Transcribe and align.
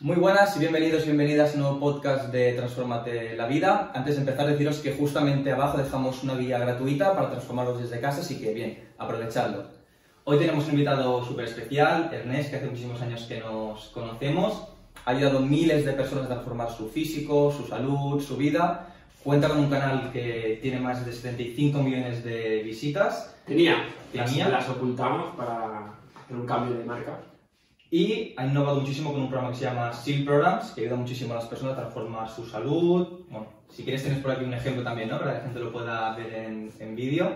Muy 0.00 0.14
buenas 0.14 0.56
y 0.56 0.60
bienvenidos 0.60 1.02
y 1.02 1.06
bienvenidas 1.06 1.50
a 1.50 1.54
un 1.54 1.62
nuevo 1.62 1.80
podcast 1.80 2.30
de 2.30 2.52
Transformate 2.52 3.34
la 3.34 3.48
Vida. 3.48 3.90
Antes 3.92 4.14
de 4.14 4.20
empezar, 4.20 4.46
deciros 4.46 4.78
que 4.78 4.92
justamente 4.92 5.50
abajo 5.50 5.76
dejamos 5.76 6.22
una 6.22 6.36
guía 6.36 6.60
gratuita 6.60 7.16
para 7.16 7.30
transformarlos 7.30 7.80
desde 7.80 8.00
casa, 8.00 8.20
así 8.20 8.38
que 8.38 8.54
bien, 8.54 8.78
aprovechadlo. 8.96 9.64
Hoy 10.22 10.38
tenemos 10.38 10.66
un 10.66 10.74
invitado 10.74 11.24
súper 11.24 11.46
especial, 11.46 12.10
Ernest, 12.12 12.50
que 12.50 12.56
hace 12.58 12.66
muchísimos 12.66 13.02
años 13.02 13.24
que 13.24 13.40
nos 13.40 13.88
conocemos. 13.88 14.68
Ha 15.04 15.10
ayudado 15.10 15.38
a 15.38 15.40
miles 15.40 15.84
de 15.84 15.92
personas 15.94 16.26
a 16.26 16.28
transformar 16.28 16.70
su 16.70 16.88
físico, 16.90 17.50
su 17.50 17.66
salud, 17.66 18.22
su 18.22 18.36
vida. 18.36 18.94
Cuenta 19.24 19.48
con 19.48 19.58
un 19.58 19.68
canal 19.68 20.12
que 20.12 20.60
tiene 20.62 20.78
más 20.78 21.04
de 21.04 21.12
75 21.12 21.82
millones 21.82 22.22
de 22.22 22.62
visitas. 22.62 23.34
Tenía, 23.44 23.84
Tenía. 24.12 24.48
Las, 24.48 24.68
las 24.68 24.76
ocultamos 24.76 25.34
para 25.34 25.94
hacer 26.24 26.36
un 26.36 26.46
cambio 26.46 26.78
de 26.78 26.84
marca. 26.84 27.18
Y 27.90 28.34
ha 28.36 28.44
innovado 28.46 28.80
muchísimo 28.80 29.12
con 29.12 29.22
un 29.22 29.28
programa 29.28 29.52
que 29.52 29.58
se 29.60 29.64
llama 29.64 29.92
SEAL 29.92 30.24
Programs, 30.24 30.72
que 30.72 30.82
ayuda 30.82 30.96
muchísimo 30.96 31.32
a 31.32 31.36
las 31.36 31.46
personas 31.46 31.72
a 31.74 31.80
transformar 31.80 32.28
su 32.28 32.44
salud. 32.46 33.20
Bueno, 33.30 33.46
si 33.70 33.82
quieres 33.82 34.02
tienes 34.02 34.20
por 34.20 34.32
aquí 34.32 34.44
un 34.44 34.52
ejemplo 34.52 34.82
también, 34.84 35.08
¿no? 35.08 35.18
Para 35.18 35.32
que 35.32 35.38
la 35.38 35.44
gente 35.44 35.60
lo 35.60 35.72
pueda 35.72 36.14
ver 36.14 36.34
en, 36.34 36.70
en 36.78 36.94
vídeo. 36.96 37.26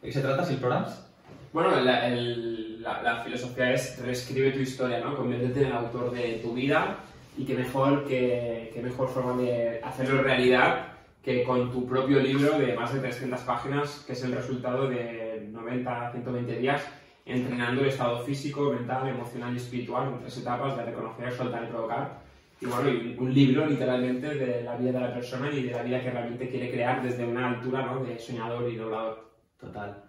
¿De 0.00 0.08
qué 0.08 0.12
se 0.12 0.20
trata 0.22 0.44
SEAL 0.44 0.60
Programs? 0.60 1.04
Bueno, 1.52 1.78
la, 1.80 2.08
el- 2.08 2.82
la- 2.82 3.02
la 3.02 3.16
filosofía 3.22 3.72
es 3.74 3.98
reescribe 4.02 4.52
tu 4.52 4.60
historia, 4.60 5.00
¿no? 5.00 5.14
Conviértete 5.16 5.60
en 5.60 5.66
el 5.66 5.72
autor 5.72 6.10
de 6.12 6.38
tu 6.42 6.54
vida 6.54 6.96
y 7.36 7.44
qué 7.44 7.54
mejor, 7.54 8.06
que, 8.06 8.70
qué 8.72 8.80
mejor 8.80 9.08
forma 9.08 9.36
de 9.42 9.80
hacerlo 9.84 10.22
realidad 10.22 10.86
que 11.22 11.42
con 11.44 11.70
tu 11.70 11.86
propio 11.86 12.20
libro 12.20 12.58
de 12.58 12.74
más 12.74 12.94
de 12.94 13.00
300 13.00 13.40
páginas, 13.40 14.04
que 14.06 14.12
es 14.14 14.22
el 14.24 14.32
resultado 14.32 14.88
de 14.88 15.46
90 15.52 16.08
a 16.08 16.12
120 16.12 16.56
días 16.56 16.82
entrenando 17.28 17.82
el 17.82 17.88
estado 17.88 18.24
físico, 18.24 18.72
mental, 18.72 19.08
emocional 19.08 19.52
y 19.52 19.58
espiritual 19.58 20.08
en 20.08 20.20
tres 20.20 20.38
etapas 20.38 20.76
de 20.76 20.84
reconocer, 20.84 21.32
soltar 21.32 21.64
y 21.64 21.66
provocar. 21.66 22.20
Y 22.60 22.66
bueno, 22.66 22.88
y 22.88 23.16
un 23.18 23.32
libro 23.32 23.66
literalmente 23.66 24.34
de 24.34 24.62
la 24.64 24.76
vida 24.76 24.92
de 24.92 25.00
la 25.00 25.14
persona 25.14 25.50
y 25.52 25.62
de 25.62 25.72
la 25.72 25.82
vida 25.82 26.02
que 26.02 26.10
realmente 26.10 26.48
quiere 26.48 26.72
crear 26.72 27.02
desde 27.02 27.26
una 27.26 27.50
altura 27.50 27.82
¿no? 27.82 28.02
de 28.02 28.18
soñador 28.18 28.68
y 28.70 28.76
doblador. 28.76 29.28
Total. 29.60 30.02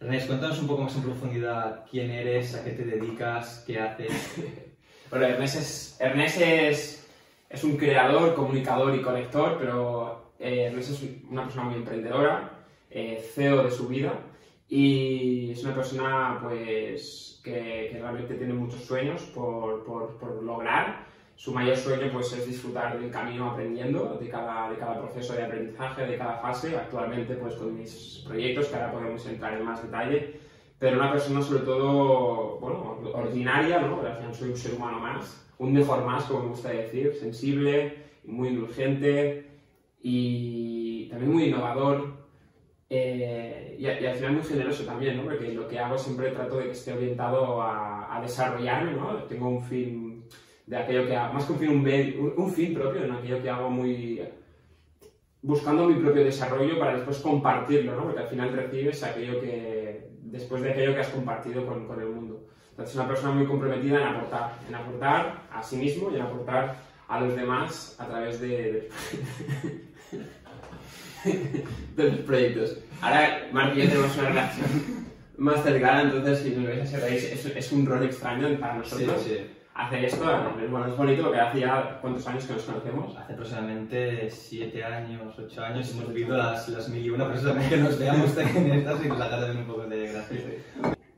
Ernest, 0.00 0.26
cuéntanos 0.26 0.58
un 0.60 0.66
poco 0.66 0.82
más 0.82 0.96
en 0.96 1.02
profundidad 1.02 1.84
quién 1.90 2.10
eres, 2.10 2.54
a 2.56 2.64
qué 2.64 2.70
te 2.70 2.84
dedicas, 2.84 3.64
qué 3.66 3.80
haces. 3.80 4.34
Bueno, 5.10 5.26
Ernest 5.26 5.56
es, 5.56 5.96
Ernest 6.00 6.40
es, 6.40 7.08
es 7.48 7.62
un 7.62 7.76
creador, 7.76 8.34
comunicador 8.34 8.96
y 8.96 9.02
conector, 9.02 9.58
pero 9.60 10.32
eh, 10.40 10.64
Ernest 10.64 10.90
es 10.90 11.04
una 11.30 11.44
persona 11.44 11.66
muy 11.66 11.76
emprendedora, 11.76 12.50
eh, 12.90 13.22
CEO 13.32 13.62
de 13.62 13.70
su 13.70 13.86
vida 13.86 14.12
y 14.68 15.50
es 15.50 15.62
una 15.64 15.74
persona 15.74 16.38
pues, 16.42 17.40
que, 17.44 17.88
que 17.92 17.98
realmente 18.00 18.34
tiene 18.34 18.54
muchos 18.54 18.84
sueños 18.84 19.22
por, 19.34 19.84
por, 19.84 20.16
por 20.18 20.42
lograr. 20.42 21.06
Su 21.36 21.52
mayor 21.52 21.76
sueño 21.76 22.10
pues, 22.12 22.32
es 22.32 22.46
disfrutar 22.46 22.98
del 22.98 23.10
camino 23.10 23.50
aprendiendo, 23.50 24.16
de 24.20 24.28
cada, 24.28 24.70
de 24.70 24.76
cada 24.76 25.00
proceso 25.00 25.34
de 25.34 25.44
aprendizaje, 25.44 26.06
de 26.06 26.16
cada 26.16 26.38
fase. 26.38 26.76
Actualmente 26.76 27.34
pues, 27.34 27.54
con 27.56 27.76
mis 27.76 28.22
proyectos, 28.26 28.68
que 28.68 28.76
ahora 28.76 28.92
podemos 28.92 29.26
entrar 29.26 29.54
en 29.54 29.64
más 29.64 29.82
detalle, 29.82 30.40
pero 30.78 30.96
una 30.96 31.12
persona 31.12 31.42
sobre 31.42 31.64
todo, 31.64 32.58
bueno, 32.60 33.00
ordinaria, 33.12 33.80
¿no? 33.80 34.00
Al 34.00 34.34
soy 34.34 34.50
un 34.50 34.56
ser 34.56 34.74
humano 34.74 34.98
más, 35.00 35.46
un 35.58 35.72
mejor 35.72 36.04
más, 36.04 36.24
como 36.24 36.44
me 36.44 36.48
gusta 36.48 36.70
decir, 36.70 37.14
sensible, 37.14 38.04
muy 38.24 38.48
indulgente 38.48 39.50
y 40.02 41.08
también 41.10 41.32
muy 41.32 41.44
innovador. 41.44 42.23
Eh, 42.90 43.76
y, 43.78 43.84
y 43.84 44.06
al 44.06 44.14
final 44.14 44.32
muy 44.32 44.42
generoso 44.42 44.84
también, 44.84 45.16
¿no? 45.16 45.24
Porque 45.24 45.52
lo 45.52 45.66
que 45.66 45.78
hago 45.78 45.98
siempre 45.98 46.30
trato 46.30 46.58
de 46.58 46.64
que 46.64 46.72
esté 46.72 46.92
orientado 46.92 47.60
a, 47.62 48.16
a 48.16 48.20
desarrollarme, 48.20 48.92
¿no? 48.92 49.24
Tengo 49.24 49.48
un 49.48 49.62
fin 49.62 50.24
de 50.66 50.76
aquello 50.76 51.06
que 51.06 51.16
hago, 51.16 51.34
más 51.34 51.44
que 51.44 51.52
un 51.52 51.58
fin, 51.58 51.70
un, 51.70 52.24
un, 52.24 52.34
un 52.36 52.52
fin 52.52 52.74
propio 52.74 53.04
en 53.04 53.12
aquello 53.12 53.42
que 53.42 53.50
hago 53.50 53.70
muy, 53.70 54.22
buscando 55.44 55.86
mi 55.86 56.00
propio 56.02 56.24
desarrollo 56.24 56.78
para 56.78 56.94
después 56.94 57.18
compartirlo, 57.18 57.94
¿no? 57.94 58.04
Porque 58.04 58.20
al 58.20 58.28
final 58.28 58.52
recibes 58.52 59.02
aquello 59.02 59.40
que, 59.40 60.08
después 60.22 60.62
de 60.62 60.70
aquello 60.72 60.94
que 60.94 61.00
has 61.00 61.08
compartido 61.08 61.66
con, 61.66 61.86
con 61.86 62.00
el 62.00 62.08
mundo. 62.08 62.46
Entonces, 62.70 62.96
una 62.96 63.06
persona 63.06 63.34
muy 63.34 63.46
comprometida 63.46 64.00
en 64.00 64.06
aportar, 64.08 64.58
en 64.66 64.74
aportar 64.74 65.42
a 65.52 65.62
sí 65.62 65.76
mismo 65.76 66.10
y 66.10 66.16
en 66.16 66.22
aportar 66.22 66.76
a 67.06 67.20
los 67.20 67.36
demás 67.36 67.94
a 68.00 68.06
través 68.06 68.40
de, 68.40 68.88
de 71.96 72.10
los 72.10 72.20
proyectos. 72.20 72.78
Ahora, 73.00 73.48
Marc 73.52 73.76
y 73.76 73.82
yo 73.82 73.88
tenemos 73.88 74.16
una 74.16 74.28
relación 74.28 74.66
más 75.38 75.62
cercana, 75.62 76.02
entonces 76.02 76.40
si 76.40 76.50
nos 76.50 76.66
veis 76.66 76.92
reír, 76.92 77.24
es, 77.32 77.46
es 77.46 77.72
un 77.72 77.86
rol 77.86 78.04
extraño 78.04 78.58
para 78.58 78.78
nosotros 78.78 79.26
hacer 79.74 80.04
esto. 80.04 80.24
Bueno, 80.70 80.86
es 80.86 80.96
bonito 80.96 81.24
porque 81.24 81.40
hace 81.40 81.60
ya 81.60 81.98
cuántos 82.00 82.26
años 82.26 82.44
que 82.44 82.54
nos 82.54 82.62
conocemos. 82.62 83.16
Hace 83.16 83.32
aproximadamente 83.32 84.30
7 84.30 84.84
años, 84.84 85.34
8 85.38 85.64
años 85.64 85.90
hemos 85.90 86.08
vivido 86.08 86.36
las, 86.36 86.68
las 86.68 86.88
mil 86.88 87.04
y 87.04 87.10
una 87.10 87.28
precisamente 87.28 87.70
que 87.70 87.76
nos 87.82 87.98
veamos 87.98 88.36
en 88.56 88.72
estas 88.72 89.04
y 89.04 89.08
nos 89.08 89.20
haga 89.20 89.40
también 89.40 89.58
un 89.58 89.66
poco 89.66 89.86
de 89.86 90.08
gracia. 90.08 90.40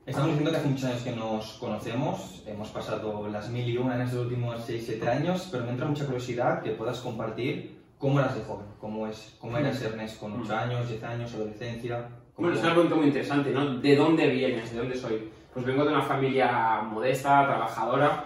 Estamos 0.07 0.29
diciendo 0.29 0.53
que 0.53 0.57
hace 0.59 0.69
muchos 0.69 0.85
años 0.85 1.03
que 1.03 1.17
nos 1.17 1.53
conocemos, 1.55 2.45
hemos 2.47 2.69
pasado 2.69 3.29
las 3.29 3.51
mil 3.51 3.69
y 3.69 3.77
una 3.77 3.97
en 3.97 4.03
estos 4.03 4.21
últimos 4.21 4.69
6-7 4.69 5.07
años, 5.09 5.49
pero 5.51 5.65
me 5.65 5.71
entra 5.71 5.87
mucha 5.87 6.07
curiosidad 6.07 6.63
que 6.63 6.71
puedas 6.71 7.01
compartir 7.01 7.76
cómo 7.99 8.21
eras 8.21 8.35
de 8.35 8.43
joven, 8.43 8.67
cómo, 8.81 9.07
es, 9.07 9.37
cómo 9.41 9.57
eras 9.57 9.81
Ernest 9.83 10.21
con 10.21 10.41
8 10.41 10.57
años, 10.57 10.89
10 10.89 11.03
años, 11.05 11.35
adolescencia. 11.35 12.09
Bueno, 12.37 12.55
es 12.55 12.63
una 12.63 12.73
pregunta 12.73 12.97
muy 12.97 13.07
interesante, 13.07 13.51
¿no? 13.51 13.79
¿De 13.79 13.97
dónde 13.97 14.29
vienes? 14.29 14.73
¿De 14.73 14.79
dónde 14.79 14.97
soy? 14.97 15.31
Pues 15.53 15.65
vengo 15.65 15.85
de 15.85 15.93
una 15.93 16.03
familia 16.03 16.83
modesta, 16.83 17.47
trabajadora 17.47 18.25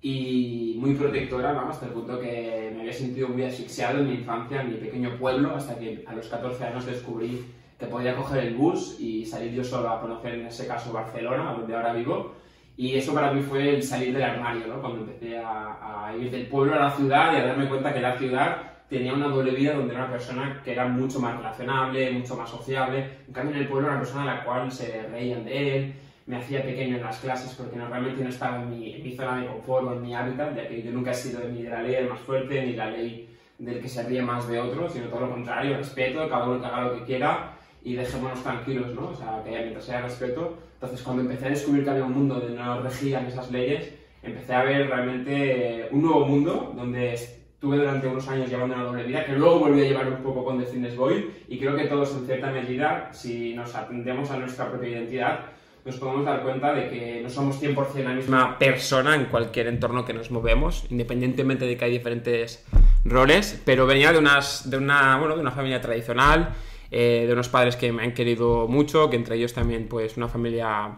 y 0.00 0.76
muy 0.78 0.94
protectora, 0.94 1.52
¿no? 1.52 1.68
Hasta 1.68 1.86
el 1.86 1.92
punto 1.92 2.18
que 2.18 2.72
me 2.74 2.80
había 2.80 2.92
sentido 2.92 3.28
muy 3.28 3.44
asfixiado 3.44 4.00
en 4.00 4.08
mi 4.08 4.14
infancia, 4.14 4.62
en 4.62 4.70
mi 4.70 4.76
pequeño 4.78 5.16
pueblo, 5.16 5.54
hasta 5.54 5.78
que 5.78 6.04
a 6.06 6.12
los 6.12 6.26
14 6.26 6.64
años 6.64 6.86
descubrí 6.86 7.44
que 7.78 7.86
podía 7.86 8.16
coger 8.16 8.46
el 8.46 8.54
bus 8.54 8.98
y 8.98 9.24
salir 9.24 9.52
yo 9.52 9.62
solo 9.62 9.90
a 9.90 10.00
conocer, 10.00 10.34
en 10.34 10.46
ese 10.46 10.66
caso, 10.66 10.92
Barcelona, 10.92 11.52
donde 11.52 11.74
ahora 11.74 11.92
vivo. 11.92 12.32
Y 12.76 12.96
eso 12.96 13.14
para 13.14 13.32
mí 13.32 13.42
fue 13.42 13.76
el 13.76 13.82
salir 13.82 14.12
del 14.12 14.22
armario, 14.22 14.66
¿no? 14.66 14.80
Cuando 14.80 15.00
empecé 15.00 15.38
a, 15.38 16.08
a 16.08 16.16
ir 16.16 16.32
del 16.32 16.48
pueblo 16.48 16.74
a 16.74 16.80
la 16.80 16.90
ciudad 16.90 17.32
y 17.32 17.36
a 17.36 17.46
darme 17.46 17.68
cuenta 17.68 17.94
que 17.94 18.00
la 18.00 18.16
ciudad 18.16 18.71
tenía 18.92 19.14
una 19.14 19.28
doble 19.28 19.52
vida 19.52 19.72
donde 19.72 19.94
era 19.94 20.04
una 20.04 20.12
persona 20.12 20.60
que 20.62 20.72
era 20.72 20.86
mucho 20.86 21.18
más 21.18 21.36
relacionable, 21.38 22.10
mucho 22.10 22.36
más 22.36 22.50
sociable. 22.50 23.08
En 23.26 23.32
cambio, 23.32 23.56
en 23.56 23.62
el 23.62 23.68
pueblo 23.68 23.88
era 23.88 23.96
una 23.96 24.04
persona 24.04 24.22
a 24.30 24.36
la 24.36 24.44
cual 24.44 24.70
se 24.70 25.02
reían 25.08 25.44
de 25.44 25.76
él, 25.76 25.94
me 26.26 26.36
hacía 26.36 26.62
pequeño 26.62 26.96
en 26.96 27.02
las 27.02 27.18
clases 27.18 27.54
porque 27.54 27.76
no, 27.76 27.88
realmente 27.88 28.22
no 28.22 28.28
estaba 28.28 28.62
en 28.62 28.70
mi, 28.70 28.92
en 28.92 29.02
mi 29.02 29.16
zona 29.16 29.40
de 29.40 29.46
confort 29.46 29.86
o 29.86 29.92
en 29.94 30.02
mi 30.02 30.14
hábitat, 30.14 30.54
ya 30.54 30.68
que 30.68 30.82
yo 30.82 30.90
nunca 30.92 31.10
he 31.10 31.14
sido 31.14 31.40
ni 31.48 31.62
de 31.62 31.70
la 31.70 31.82
ley 31.82 31.94
del 31.94 32.10
más 32.10 32.20
fuerte 32.20 32.64
ni 32.66 32.74
la 32.74 32.90
ley 32.90 33.28
del 33.58 33.80
que 33.80 33.88
se 33.88 34.02
ríe 34.02 34.20
más 34.20 34.46
de 34.46 34.60
otro, 34.60 34.88
sino 34.88 35.06
todo 35.06 35.20
lo 35.20 35.30
contrario, 35.30 35.78
respeto, 35.78 36.28
cada 36.28 36.44
uno 36.44 36.60
que 36.60 36.66
haga 36.66 36.82
lo 36.82 36.98
que 36.98 37.04
quiera 37.04 37.52
y 37.82 37.94
dejémonos 37.94 38.42
tranquilos, 38.42 38.94
¿no? 38.94 39.08
O 39.08 39.14
sea, 39.14 39.42
que 39.42 39.50
mientras 39.50 39.88
haya 39.88 40.02
respeto. 40.02 40.58
Entonces, 40.74 41.02
cuando 41.02 41.22
empecé 41.22 41.46
a 41.46 41.50
descubrir 41.50 41.84
que 41.84 41.90
había 41.90 42.04
un 42.04 42.12
mundo 42.12 42.34
donde 42.34 42.56
no 42.56 42.82
regían 42.82 43.26
esas 43.26 43.50
leyes, 43.50 43.94
empecé 44.22 44.52
a 44.54 44.64
ver 44.64 44.86
realmente 44.88 45.88
un 45.90 46.02
nuevo 46.02 46.26
mundo 46.26 46.72
donde 46.76 47.16
estuve 47.62 47.76
durante 47.76 48.08
unos 48.08 48.26
años 48.26 48.50
llevando 48.50 48.74
una 48.74 48.82
doble 48.82 49.04
vida, 49.04 49.24
que 49.24 49.34
luego 49.34 49.60
volví 49.60 49.82
a 49.82 49.84
llevar 49.84 50.08
un 50.08 50.16
poco 50.16 50.44
con 50.44 50.58
The 50.58 50.66
Fitness 50.66 50.96
Boy, 50.96 51.30
y 51.46 51.60
creo 51.60 51.76
que 51.76 51.84
todos 51.84 52.12
en 52.16 52.26
cierta 52.26 52.50
medida, 52.50 53.08
si 53.12 53.54
nos 53.54 53.72
atendemos 53.76 54.32
a 54.32 54.36
nuestra 54.36 54.68
propia 54.68 54.88
identidad, 54.88 55.44
nos 55.84 55.94
podemos 55.94 56.24
dar 56.24 56.42
cuenta 56.42 56.74
de 56.74 56.90
que 56.90 57.20
no 57.22 57.30
somos 57.30 57.62
100% 57.62 58.02
la 58.02 58.14
misma 58.14 58.58
persona 58.58 59.14
en 59.14 59.26
cualquier 59.26 59.68
entorno 59.68 60.04
que 60.04 60.12
nos 60.12 60.32
movemos, 60.32 60.86
independientemente 60.90 61.64
de 61.64 61.76
que 61.76 61.84
hay 61.84 61.92
diferentes 61.92 62.66
roles, 63.04 63.62
pero 63.64 63.86
venía 63.86 64.12
de, 64.12 64.18
unas, 64.18 64.68
de, 64.68 64.78
una, 64.78 65.18
bueno, 65.18 65.36
de 65.36 65.42
una 65.42 65.52
familia 65.52 65.80
tradicional, 65.80 66.54
eh, 66.90 67.26
de 67.28 67.32
unos 67.32 67.48
padres 67.48 67.76
que 67.76 67.92
me 67.92 68.02
han 68.02 68.12
querido 68.12 68.66
mucho, 68.66 69.08
que 69.08 69.14
entre 69.14 69.36
ellos 69.36 69.54
también 69.54 69.86
pues 69.86 70.16
una 70.16 70.26
familia 70.26 70.96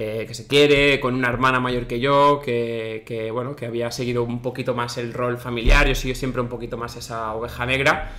eh, 0.00 0.26
que 0.28 0.34
se 0.34 0.46
quiere, 0.46 1.00
con 1.00 1.16
una 1.16 1.28
hermana 1.28 1.58
mayor 1.58 1.88
que 1.88 1.98
yo, 1.98 2.40
que, 2.40 3.30
bueno, 3.32 3.56
que 3.56 3.66
había 3.66 3.90
seguido 3.90 4.22
un 4.22 4.40
poquito 4.42 4.72
más 4.72 4.96
el 4.96 5.12
rol 5.12 5.38
familiar, 5.38 5.88
yo 5.88 5.96
sigo 5.96 6.14
siempre 6.14 6.40
un 6.40 6.46
poquito 6.46 6.76
más 6.76 6.94
esa 6.94 7.34
oveja 7.34 7.66
negra, 7.66 8.12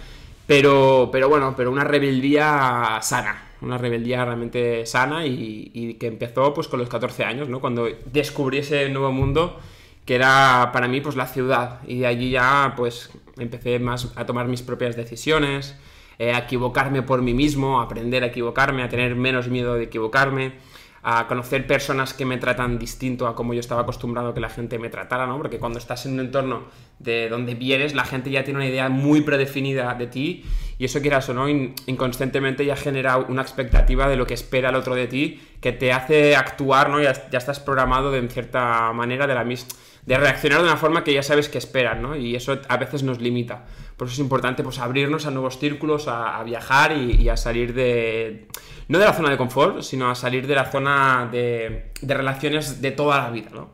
pero, 0.46 1.08
pero 1.10 1.30
bueno, 1.30 1.54
pero 1.56 1.72
una 1.72 1.86
rebeldía 1.86 3.00
sana, 3.02 3.52
una 3.62 3.78
rebeldía 3.78 4.26
realmente 4.26 4.86
sana 4.86 5.26
y, 5.26 5.72
y, 5.74 5.94
que 5.94 6.08
empezó 6.08 6.54
pues 6.54 6.68
con 6.68 6.80
los 6.80 6.90
14 6.90 7.24
años, 7.24 7.48
¿no? 7.48 7.62
Cuando 7.62 7.88
descubrí 8.12 8.58
ese 8.58 8.90
nuevo 8.90 9.14
mundo 9.14 9.58
que 10.06 10.16
era 10.16 10.72
para 10.74 10.90
mí 10.90 11.00
pues 11.00 11.16
la 11.16 11.28
ciudad 11.28 11.80
y 11.88 12.00
de 12.00 12.08
allí 12.08 12.32
ya 12.32 12.74
pues 12.76 13.10
empecé 13.38 13.80
más 13.80 14.12
a 14.18 14.26
tomar 14.26 14.50
mis 14.50 14.64
propias 14.64 14.98
decisiones, 14.98 15.78
eh, 16.18 16.34
a 16.34 16.40
equivocarme 16.40 17.04
por 17.04 17.22
mí 17.22 17.34
mismo, 17.34 17.80
a 17.80 17.86
aprender 17.86 18.24
a 18.24 18.26
equivocarme, 18.26 18.84
a 18.84 18.90
tener 18.90 19.16
menos 19.16 19.48
miedo 19.48 19.76
de 19.76 19.86
equivocarme, 19.86 20.56
a 21.04 21.28
conocer 21.28 21.66
personas 21.66 22.14
que 22.14 22.26
me 22.26 22.38
tratan 22.38 22.78
distinto 22.78 23.28
a 23.28 23.36
como 23.36 23.54
yo 23.54 23.60
estaba 23.60 23.82
acostumbrado 23.82 24.34
que 24.34 24.40
la 24.40 24.50
gente 24.50 24.80
me 24.80 24.90
tratara, 24.90 25.26
¿no? 25.26 25.38
Porque 25.38 25.60
cuando 25.60 25.80
estás 25.80 26.06
en 26.06 26.14
un 26.14 26.20
entorno 26.22 26.64
de 27.00 27.30
donde 27.30 27.56
vienes, 27.56 27.94
la 27.94 28.04
gente 28.04 28.30
ya 28.30 28.44
tiene 28.44 28.60
una 28.60 28.68
idea 28.68 28.90
muy 28.90 29.22
predefinida 29.22 29.94
de 29.94 30.08
ti 30.08 30.44
y 30.78 30.86
eso 30.86 31.02
quieras 31.02 31.28
o 31.30 31.34
no, 31.34 31.48
in 31.48 31.74
inconscientemente 31.88 32.66
ya 32.66 32.76
genera 32.76 33.18
una 33.18 33.42
expectativa 33.42 34.08
de 34.08 34.16
lo 34.16 34.26
que 34.26 34.34
espera 34.34 34.70
el 34.70 34.76
otro 34.76 34.96
de 34.96 35.08
ti 35.08 35.42
que 35.62 35.72
te 35.72 35.94
hace 35.94 36.36
actuar, 36.36 36.90
¿no? 36.90 37.02
Ya, 37.02 37.30
ya 37.30 37.38
estás 37.38 37.60
programado 37.60 38.12
de 38.12 38.20
en 38.20 38.30
cierta 38.30 38.92
manera 38.94 39.28
de 39.28 39.36
la, 39.36 39.44
mis 39.44 39.68
de 40.10 40.18
reaccionar 40.18 40.58
de 40.58 40.66
una 40.66 40.76
forma 40.76 41.04
que 41.04 41.14
ya 41.14 41.22
sabes 41.22 41.50
que 41.50 41.60
esperan, 41.60 42.02
¿no? 42.02 42.16
Y 42.16 42.36
eso 42.36 42.60
a 42.68 42.78
veces 42.78 43.04
nos 43.04 43.22
limita. 43.22 43.66
Por 43.96 44.08
eso 44.08 44.16
es 44.16 44.20
importante 44.20 44.64
pues, 44.64 44.80
abrirnos 44.80 45.28
a 45.28 45.30
nuevos 45.30 45.60
círculos, 45.60 46.08
a, 46.08 46.42
viajar 46.42 46.98
y, 46.98 47.30
a 47.30 47.38
salir 47.38 47.76
de... 47.76 48.48
No 48.88 48.98
de 48.98 49.06
la 49.06 49.14
zona 49.14 49.30
de 49.30 49.38
confort, 49.38 49.84
sino 49.84 50.10
a 50.10 50.16
salir 50.16 50.48
de 50.48 50.56
la 50.56 50.66
zona 50.66 51.30
de, 51.32 51.92
de 52.02 52.14
relaciones 52.16 52.82
de 52.82 52.90
toda 52.90 53.22
la 53.22 53.30
vida, 53.30 53.52
¿no? 53.54 53.70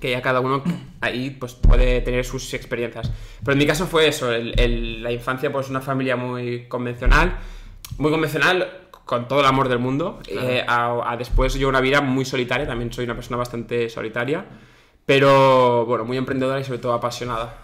que 0.00 0.10
ya 0.10 0.20
cada 0.20 0.40
uno 0.40 0.64
ahí 1.00 1.30
pues 1.30 1.54
puede 1.54 2.00
tener 2.00 2.24
sus 2.24 2.52
experiencias. 2.54 3.12
Pero 3.38 3.52
en 3.52 3.58
mi 3.58 3.66
caso 3.66 3.86
fue 3.86 4.08
eso, 4.08 4.32
la 4.32 5.12
infancia 5.12 5.52
pues 5.52 5.70
una 5.70 5.80
familia 5.80 6.16
muy 6.16 6.66
convencional, 6.66 7.36
muy 7.98 8.10
convencional 8.10 8.88
con 9.04 9.28
todo 9.28 9.38
el 9.38 9.46
amor 9.46 9.68
del 9.68 9.78
mundo, 9.78 10.18
eh, 10.26 10.64
a, 10.66 11.14
después 11.16 11.54
yo 11.54 11.68
una 11.68 11.80
vida 11.80 12.00
muy 12.00 12.24
solitaria, 12.24 12.66
también 12.66 12.92
soy 12.92 13.04
una 13.04 13.14
persona 13.14 13.36
bastante 13.36 13.88
solitaria, 13.88 14.44
pero 15.06 15.86
bueno, 15.86 16.04
muy 16.04 16.16
emprendedora 16.16 16.60
y 16.60 16.64
sobre 16.64 16.78
todo 16.78 16.92
apasionada. 16.92 17.58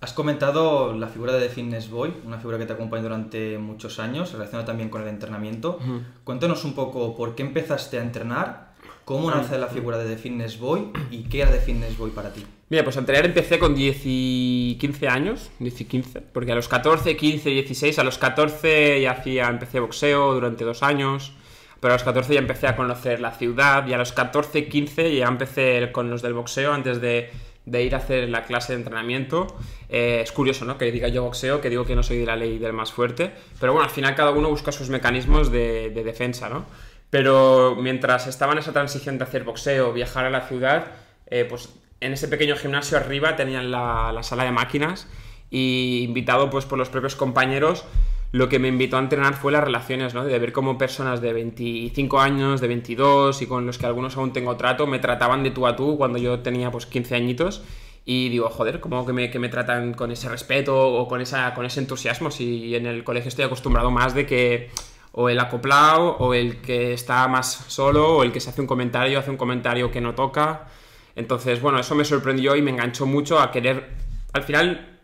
Has 0.00 0.14
comentado 0.14 0.94
la 0.94 1.08
figura 1.08 1.34
de 1.34 1.46
The 1.46 1.54
Fitness 1.54 1.90
Boy, 1.90 2.14
una 2.24 2.38
figura 2.38 2.56
que 2.56 2.64
te 2.64 2.72
acompaña 2.72 3.02
durante 3.02 3.58
muchos 3.58 3.98
años, 3.98 4.32
relacionada 4.32 4.64
también 4.64 4.88
con 4.88 5.02
el 5.02 5.08
entrenamiento. 5.08 5.78
Cuéntanos 6.24 6.64
un 6.64 6.74
poco 6.74 7.14
por 7.14 7.34
qué 7.34 7.42
empezaste 7.42 7.98
a 7.98 8.02
entrenar 8.02 8.70
¿Cómo 9.10 9.28
nace 9.28 9.58
la 9.58 9.66
figura 9.66 9.98
de 9.98 10.08
The 10.08 10.22
Fitness 10.22 10.60
Boy 10.60 10.92
y 11.10 11.24
qué 11.24 11.42
era 11.42 11.50
The 11.50 11.58
Fitness 11.58 11.98
Boy 11.98 12.12
para 12.12 12.32
ti? 12.32 12.46
Mira, 12.68 12.84
pues 12.84 12.96
a 12.96 13.00
entrenar 13.00 13.26
empecé 13.26 13.58
con 13.58 13.74
10 13.74 14.02
y 14.04 14.76
15 14.80 15.08
años, 15.08 15.50
10 15.58 15.80
y 15.80 15.84
15, 15.84 16.20
porque 16.32 16.52
a 16.52 16.54
los 16.54 16.68
14, 16.68 17.16
15, 17.16 17.50
16, 17.50 17.98
a 17.98 18.04
los 18.04 18.18
14 18.18 19.00
ya 19.00 19.10
hacía, 19.10 19.48
empecé 19.48 19.80
boxeo 19.80 20.32
durante 20.34 20.62
dos 20.64 20.84
años, 20.84 21.32
pero 21.80 21.94
a 21.94 21.96
los 21.96 22.04
14 22.04 22.34
ya 22.34 22.40
empecé 22.40 22.66
a 22.66 22.76
conocer 22.76 23.20
la 23.20 23.32
ciudad 23.32 23.86
y 23.86 23.94
a 23.94 23.98
los 23.98 24.12
14, 24.12 24.68
15 24.68 25.16
ya 25.16 25.26
empecé 25.26 25.90
con 25.92 26.10
los 26.10 26.22
del 26.22 26.34
boxeo 26.34 26.72
antes 26.72 27.00
de, 27.00 27.30
ir 27.66 27.94
a 27.94 27.98
hacer 27.98 28.28
la 28.28 28.44
clase 28.44 28.72
de 28.72 28.78
entrenamiento. 28.78 29.46
Eh, 29.88 30.20
es 30.22 30.32
curioso, 30.32 30.64
¿no? 30.64 30.78
Que 30.78 30.90
diga 30.92 31.08
yo 31.08 31.24
boxeo, 31.24 31.60
que 31.60 31.70
digo 31.70 31.84
que 31.84 31.96
no 31.96 32.02
soy 32.02 32.18
de 32.18 32.26
la 32.26 32.36
ley 32.36 32.58
del 32.58 32.72
más 32.72 32.92
fuerte, 32.92 33.32
pero 33.58 33.72
bueno, 33.72 33.84
al 33.84 33.90
final 33.90 34.14
cada 34.14 34.30
uno 34.30 34.48
busca 34.48 34.72
sus 34.72 34.88
mecanismos 34.90 35.50
de, 35.50 35.90
de 35.90 36.04
defensa, 36.04 36.48
¿no? 36.48 36.66
Pero 37.10 37.76
mientras 37.76 38.28
estaba 38.28 38.52
en 38.52 38.58
esa 38.58 38.72
transición 38.72 39.18
de 39.18 39.24
hacer 39.24 39.44
boxeo, 39.44 39.92
viajar 39.92 40.26
a 40.26 40.30
la 40.30 40.42
ciudad, 40.42 40.86
eh, 41.26 41.44
pues 41.48 41.70
en 42.00 42.12
ese 42.12 42.28
pequeño 42.28 42.56
gimnasio 42.56 42.96
arriba 42.96 43.36
tenían 43.36 43.70
la, 43.70 44.18
sala 44.22 44.44
de 44.44 44.52
máquinas 44.52 45.08
y 45.50 46.02
invitado 46.04 46.50
pues 46.50 46.64
por 46.64 46.78
los 46.78 46.88
propios 46.88 47.16
compañeros, 47.16 47.84
lo 48.32 48.48
que 48.48 48.58
me 48.58 48.68
invitó 48.68 48.96
a 48.96 49.00
entrenar 49.00 49.34
fue 49.34 49.52
las 49.52 49.64
relaciones, 49.64 50.14
¿no? 50.14 50.24
De 50.24 50.38
ver 50.38 50.52
cómo 50.52 50.78
personas 50.78 51.20
de 51.20 51.32
25 51.32 52.20
años, 52.20 52.60
de 52.60 52.68
22 52.68 53.42
y 53.42 53.46
con 53.46 53.66
los 53.66 53.78
que 53.78 53.86
algunos 53.86 54.16
aún 54.16 54.32
tengo 54.32 54.56
trato, 54.56 54.86
me 54.86 55.00
trataban 55.00 55.42
de 55.42 55.50
tú 55.50 55.66
a 55.66 55.74
tú 55.74 55.96
cuando 55.96 56.18
yo 56.18 56.38
tenía 56.40 56.70
pues 56.70 56.86
15 56.86 57.16
añitos 57.16 57.62
y 58.04 58.28
digo, 58.28 58.48
joder, 58.48 58.80
¿cómo 58.80 59.04
que 59.04 59.12
me, 59.12 59.30
que 59.30 59.38
me 59.38 59.48
tratan 59.48 59.94
con 59.94 60.10
ese 60.10 60.28
respeto 60.28 60.76
o 60.76 61.08
con, 61.08 61.20
esa, 61.20 61.54
con 61.54 61.66
ese 61.66 61.80
entusiasmo 61.80 62.30
si 62.30 62.74
en 62.74 62.86
el 62.86 63.04
colegio 63.04 63.28
estoy 63.28 63.44
acostumbrado 63.44 63.90
más 63.90 64.14
de 64.14 64.26
que 64.26 64.70
o 65.12 65.28
el 65.28 65.40
acoplado, 65.40 66.16
o 66.18 66.34
el 66.34 66.60
que 66.60 66.92
está 66.92 67.26
más 67.28 67.52
solo, 67.68 68.16
o 68.16 68.22
el 68.22 68.32
que 68.32 68.40
se 68.40 68.50
hace 68.50 68.60
un 68.60 68.66
comentario, 68.66 69.18
hace 69.18 69.30
un 69.30 69.36
comentario 69.36 69.90
que 69.90 70.00
no 70.00 70.14
toca. 70.14 70.68
Entonces, 71.16 71.60
bueno, 71.60 71.80
eso 71.80 71.94
me 71.94 72.04
sorprendió 72.04 72.54
y 72.56 72.62
me 72.62 72.70
enganchó 72.70 73.06
mucho 73.06 73.40
a 73.40 73.50
querer. 73.50 73.90
Al 74.32 74.44
final, 74.44 74.99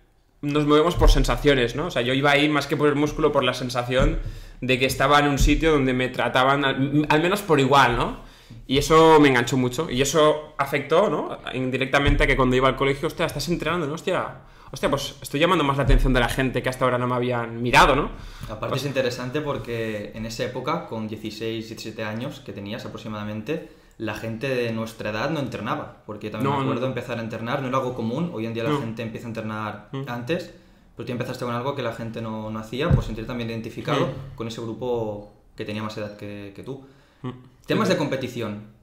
nos 0.47 0.67
movemos 0.67 0.95
por 0.95 1.11
sensaciones, 1.11 1.75
¿no? 1.77 1.87
O 1.87 1.91
sea, 1.91 2.03
yo 2.03 2.15
iba 2.15 2.31
ahí 2.31 2.49
más 2.49 2.67
que 2.67 2.77
por 2.77 2.89
el 2.89 2.95
músculo, 2.95 3.33
por 3.33 3.45
la 3.45 3.55
sensación 3.55 4.19
de 4.61 4.79
que 4.79 4.87
estaba 4.87 5.19
en 5.19 5.29
un 5.29 5.39
sitio 5.39 5.73
donde 5.73 5.93
me 5.93 6.09
trataban 6.09 6.65
al, 6.65 7.23
menos 7.23 7.43
por 7.43 7.61
igual, 7.61 7.97
¿no? 7.97 8.21
Y 8.67 8.79
eso 8.79 9.19
me 9.21 9.29
enganchó 9.29 9.57
mucho. 9.57 9.91
Y 9.91 10.03
eso 10.03 10.55
afectó, 10.59 11.11
¿no? 11.11 11.39
Indirectamente 11.55 12.25
a 12.25 12.27
que 12.27 12.37
cuando 12.37 12.57
iba 12.57 12.69
al 12.69 12.77
colegio, 12.77 13.09
hostia, 13.09 13.27
estás 13.27 13.49
entrenando, 13.49 13.87
¿no? 13.87 13.95
Hostia, 13.95 14.41
hostia, 14.71 14.89
pues 14.89 15.17
estoy 15.21 15.41
llamando 15.41 15.65
más 15.65 15.77
la 15.77 15.83
atención 15.83 16.13
de 16.13 16.21
la 16.21 16.29
gente 16.29 16.63
que 16.63 16.69
hasta 16.69 16.85
ahora 16.85 16.99
no 16.99 17.07
me 17.07 17.15
habían 17.15 17.63
mirado, 17.63 17.97
¿no? 17.97 18.11
Aparte 18.45 18.69
pues 18.69 18.83
es 18.83 18.87
interesante 18.87 19.41
porque 19.41 20.13
en 20.15 20.27
esa 20.27 20.45
época, 20.45 20.87
con 20.87 21.09
16, 21.09 21.69
17 21.69 22.05
años 22.05 22.41
que 22.41 22.53
tenías 22.53 22.85
aproximadamente, 22.87 23.69
la 23.99 24.15
gente 24.15 24.49
de 24.49 24.73
nuestra 24.73 25.11
edad 25.11 25.31
no 25.31 25.41
entrenaba, 25.41 26.03
porque 26.05 26.31
también 26.31 26.55
me 26.55 26.63
acuerdo 26.63 26.87
empezar 26.87 27.19
a 27.19 27.23
entrenar, 27.23 27.63
no 27.63 27.69
era 27.69 27.79
algo 27.79 27.95
común, 27.95 28.31
hoy 28.35 28.47
en 28.47 28.55
día 28.55 28.65
la 28.65 28.79
gente 28.79 29.03
empieza 29.03 29.27
a 29.27 29.31
entrenar 29.31 29.89
mm. 29.93 30.03
antes, 30.07 30.53
pero 30.95 31.07
tú 31.07 31.13
empezaste 31.13 31.45
con 31.45 31.55
algo 31.55 31.75
que 31.75 31.83
la 31.83 31.93
gente 31.93 32.21
no, 32.21 32.51
no 32.51 32.59
hacía, 32.59 32.91
pues 32.91 33.07
sentir 33.07 33.27
también 33.27 33.49
identificado 33.51 34.09
con 34.35 34.49
ese 34.49 34.61
grupo 34.61 35.33
que 35.55 35.65
tenía 35.65 35.83
más 35.83 35.97
edad 35.97 36.17
que, 36.17 36.53
que 36.55 36.63
tú. 36.63 36.85
Mm. 37.23 37.31
Temas 37.67 37.89
de 37.89 37.97
competición. 37.97 38.77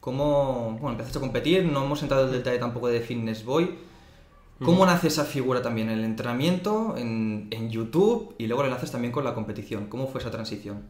¿Cómo 0.00 0.72
bueno, 0.80 0.90
empezaste 0.90 1.18
a 1.18 1.20
competir? 1.20 1.64
No 1.64 1.84
hemos 1.84 2.02
entrado 2.02 2.24
en 2.24 2.30
el 2.30 2.38
detalle 2.38 2.58
tampoco 2.58 2.88
de 2.88 3.00
Fitness 3.00 3.44
Boy, 3.44 3.76
¿Cómo 4.64 4.84
nace 4.84 5.06
esa 5.06 5.24
figura 5.24 5.62
también? 5.62 5.88
¿En 5.88 6.00
el 6.00 6.04
entrenamiento, 6.04 6.96
en, 6.96 7.48
YouTube 7.70 8.34
y 8.38 8.46
luego 8.46 8.64
la 8.64 8.74
haces 8.74 8.90
también 8.90 9.12
con 9.12 9.22
la 9.22 9.34
competición? 9.34 9.86
¿Cómo 9.86 10.08
fue 10.08 10.20
esa 10.20 10.30
transición? 10.30 10.84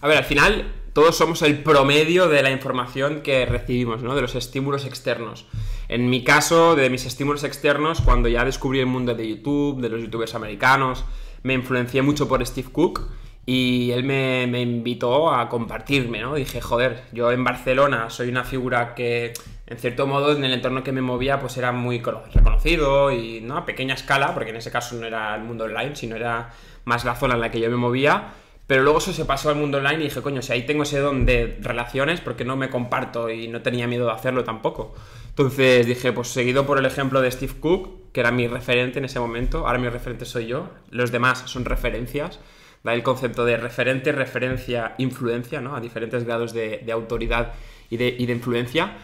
A 0.00 0.06
ver, 0.06 0.18
al 0.18 0.24
final 0.24 0.72
todos 0.92 1.16
somos 1.16 1.42
el 1.42 1.62
promedio 1.62 2.28
de 2.28 2.42
la 2.42 2.50
información 2.50 3.22
que 3.22 3.46
recibimos, 3.46 4.02
¿no? 4.02 4.14
De 4.14 4.20
los 4.20 4.34
estímulos 4.34 4.84
externos. 4.84 5.46
En 5.88 6.10
mi 6.10 6.22
caso, 6.22 6.76
de 6.76 6.90
mis 6.90 7.06
estímulos 7.06 7.44
externos, 7.44 8.02
cuando 8.02 8.28
ya 8.28 8.44
descubrí 8.44 8.80
el 8.80 8.86
mundo 8.86 9.14
de 9.14 9.28
YouTube, 9.28 9.80
de 9.80 9.88
los 9.88 10.00
youtubers 10.00 10.34
americanos, 10.34 11.04
me 11.42 11.54
influencié 11.54 12.02
mucho 12.02 12.28
por 12.28 12.44
Steve 12.46 12.68
Cook 12.70 13.08
y 13.46 13.90
él 13.92 14.04
me, 14.04 14.46
me 14.46 14.60
invitó 14.60 15.32
a 15.32 15.48
compartirme, 15.48 16.20
¿no? 16.20 16.34
Dije, 16.34 16.60
joder, 16.60 17.04
yo 17.12 17.32
en 17.32 17.42
Barcelona 17.42 18.10
soy 18.10 18.28
una 18.28 18.44
figura 18.44 18.94
que 18.94 19.32
en 19.70 19.78
cierto 19.78 20.06
modo 20.06 20.32
en 20.32 20.44
el 20.44 20.54
entorno 20.54 20.82
que 20.82 20.92
me 20.92 21.02
movía 21.02 21.40
pues 21.40 21.56
era 21.58 21.72
muy 21.72 22.00
reconocido 22.00 23.10
y 23.10 23.40
no 23.40 23.58
a 23.58 23.66
pequeña 23.66 23.94
escala, 23.94 24.32
porque 24.32 24.50
en 24.50 24.56
ese 24.56 24.70
caso 24.70 24.96
no 24.96 25.06
era 25.06 25.34
el 25.34 25.42
mundo 25.42 25.64
online, 25.64 25.94
sino 25.94 26.16
era 26.16 26.50
más 26.84 27.04
la 27.04 27.14
zona 27.14 27.34
en 27.34 27.40
la 27.40 27.50
que 27.50 27.60
yo 27.60 27.70
me 27.70 27.76
movía. 27.76 28.32
Pero 28.66 28.82
luego 28.82 28.98
eso 28.98 29.14
se 29.14 29.24
pasó 29.24 29.48
al 29.48 29.56
mundo 29.56 29.78
online 29.78 30.00
y 30.00 30.04
dije, 30.04 30.20
coño, 30.20 30.42
si 30.42 30.52
ahí 30.52 30.66
tengo 30.66 30.82
ese 30.82 30.98
don 30.98 31.24
de 31.24 31.58
relaciones, 31.60 32.20
¿por 32.20 32.36
qué 32.36 32.44
no 32.44 32.54
me 32.54 32.68
comparto? 32.68 33.30
Y 33.30 33.48
no 33.48 33.62
tenía 33.62 33.86
miedo 33.86 34.06
de 34.06 34.12
hacerlo 34.12 34.44
tampoco. 34.44 34.94
Entonces 35.30 35.86
dije, 35.86 36.12
pues 36.12 36.28
seguido 36.28 36.66
por 36.66 36.78
el 36.78 36.84
ejemplo 36.84 37.22
de 37.22 37.30
Steve 37.30 37.54
Cook, 37.60 38.12
que 38.12 38.20
era 38.20 38.30
mi 38.30 38.46
referente 38.46 38.98
en 38.98 39.06
ese 39.06 39.20
momento, 39.20 39.66
ahora 39.66 39.78
mi 39.78 39.88
referente 39.88 40.26
soy 40.26 40.46
yo, 40.48 40.68
los 40.90 41.12
demás 41.12 41.44
son 41.46 41.64
referencias, 41.64 42.40
da 42.84 42.92
el 42.92 43.02
concepto 43.02 43.44
de 43.46 43.56
referente, 43.56 44.12
referencia, 44.12 44.94
influencia, 44.98 45.60
¿no? 45.60 45.74
A 45.74 45.80
diferentes 45.80 46.24
grados 46.24 46.52
de, 46.52 46.84
autoridad 46.92 47.54
y 47.88 47.96
de, 47.96 48.14
y 48.18 48.26
de 48.26 48.32
influencia. 48.32 48.96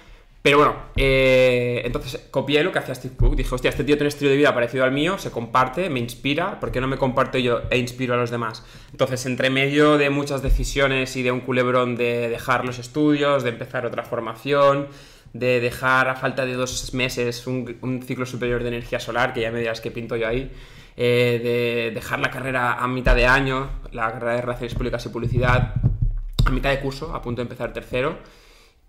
Pero 0.45 0.59
bueno, 0.59 0.77
eh, 0.95 1.81
entonces 1.87 2.29
copié 2.31 2.63
lo 2.63 2.71
que 2.71 2.79
hacía 2.79 2.95
Steve 2.95 3.15
Cook. 3.17 3.35
Dije, 3.35 3.55
hostia, 3.55 3.71
este 3.71 3.83
tío 3.83 3.95
tiene 3.95 4.09
un 4.09 4.09
estilo 4.09 4.31
de 4.31 4.37
vida 4.37 4.53
parecido 4.53 4.85
al 4.85 4.93
mío, 4.93 5.17
se 5.17 5.31
comparte, 5.31 5.89
me 5.89 6.01
inspira, 6.01 6.61
¿por 6.61 6.71
qué 6.71 6.83
no 6.83 6.87
me 6.87 6.99
comparto 6.99 7.39
yo 7.39 7.63
e 7.71 7.79
inspiro 7.79 8.13
a 8.13 8.19
los 8.19 8.29
demás? 8.29 8.63
Entonces, 8.91 9.25
entre 9.25 9.49
medio 9.49 9.97
de 9.97 10.11
muchas 10.11 10.43
decisiones 10.43 11.17
y 11.17 11.23
de 11.23 11.33
un 11.33 11.41
culebrón 11.41 11.97
de 11.97 12.29
dejar 12.29 12.67
los 12.67 12.79
estudios, 12.79 13.43
de 13.43 13.49
empezar 13.49 13.87
otra 13.87 14.03
formación, 14.03 14.89
de 15.33 15.61
dejar 15.61 16.11
a 16.11 16.15
falta 16.15 16.45
de 16.45 16.53
dos 16.53 16.93
meses 16.93 17.47
un, 17.47 18.03
ciclo 18.07 18.27
superior 18.27 18.63
de 18.63 18.69
energía 18.69 19.01
solar, 19.01 19.33
que 19.33 19.41
ya 19.41 19.51
me 19.51 19.61
dirás 19.61 19.81
que 19.81 19.91
pinto 19.91 20.15
yo 20.15 20.29
ahí, 20.29 20.51
eh, 20.99 21.41
de 21.43 21.95
dejar 21.95 22.21
la 22.21 22.31
carrera 22.31 22.75
a 22.75 22.87
mitad 22.87 23.17
de 23.17 23.25
año, 23.25 23.71
la 23.93 24.13
carrera 24.13 24.35
de 24.35 24.43
Relaciones 24.43 24.75
Públicas 24.75 25.07
y 25.07 25.09
Publicidad, 25.09 25.77
a 26.45 26.51
mitad 26.51 26.69
de 26.69 26.81
curso, 26.81 27.15
a 27.15 27.23
punto 27.23 27.41
de 27.41 27.45
empezar 27.45 27.73
tercero 27.73 28.19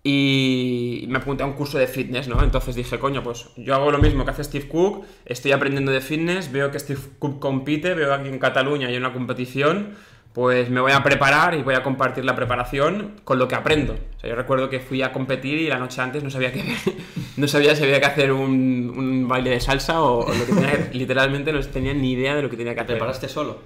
y 0.08 1.06
me 1.08 1.18
apunté 1.18 1.42
a 1.42 1.48
un 1.48 1.54
curso 1.54 1.80
de 1.80 1.88
fitness, 1.88 2.28
¿no? 2.28 2.44
Entonces 2.44 2.76
dije, 2.76 3.00
coño, 3.00 3.24
pues 3.24 3.48
yo 3.58 3.74
hago 3.74 3.90
lo 3.90 3.98
mismo 3.98 4.24
que 4.24 4.30
hace 4.30 4.44
Steve 4.44 4.68
Cook, 4.68 5.04
estoy 5.26 5.52
aprendiendo 5.52 5.92
de 5.92 6.00
fitness, 6.00 6.52
veo 6.52 6.70
que 6.70 6.78
Steve 6.78 7.00
Cook 7.18 7.40
compite, 7.40 7.96
veo 7.96 8.14
aquí 8.14 8.30
en 8.30 8.38
Cataluña 8.38 8.88
hay 8.88 8.98
una 8.98 9.12
competición, 9.14 9.96
pues 10.32 10.70
me 10.70 10.80
voy 10.80 10.92
a 10.92 11.02
preparar 11.02 11.56
y 11.56 11.64
voy 11.64 11.74
a 11.74 11.82
compartir 11.82 12.24
la 12.24 12.36
preparación 12.36 13.16
con 13.24 13.40
lo 13.40 13.48
que 13.48 13.56
aprendo. 13.56 13.94
O 13.94 14.20
sea, 14.20 14.30
yo 14.30 14.36
recuerdo 14.36 14.70
que 14.70 14.80
fui 14.80 15.02
a 15.02 15.12
competir 15.12 15.58
y 15.58 15.70
la 15.70 15.80
noche 15.80 16.00
antes 16.00 16.24
no 16.24 16.30
sabía 16.30 16.54
qué 16.54 16.62
no 17.38 17.48
sabía 17.48 17.76
si 17.76 17.84
había 17.84 18.00
que 18.00 18.06
hacer 18.06 18.32
un, 18.32 19.28
baile 19.28 19.50
de 19.50 19.60
salsa 19.60 20.04
o, 20.04 20.32
lo 20.32 20.46
que 20.46 20.54
tenía 20.54 20.90
literalmente 20.94 21.52
no 21.52 21.60
tenía 21.62 21.96
ni 21.96 22.12
idea 22.12 22.36
de 22.36 22.44
lo 22.44 22.52
que 22.52 22.58
tenía 22.58 22.76
que 22.76 22.82
hacer. 22.82 22.98
¿Preparaste 22.98 23.28
solo? 23.28 23.58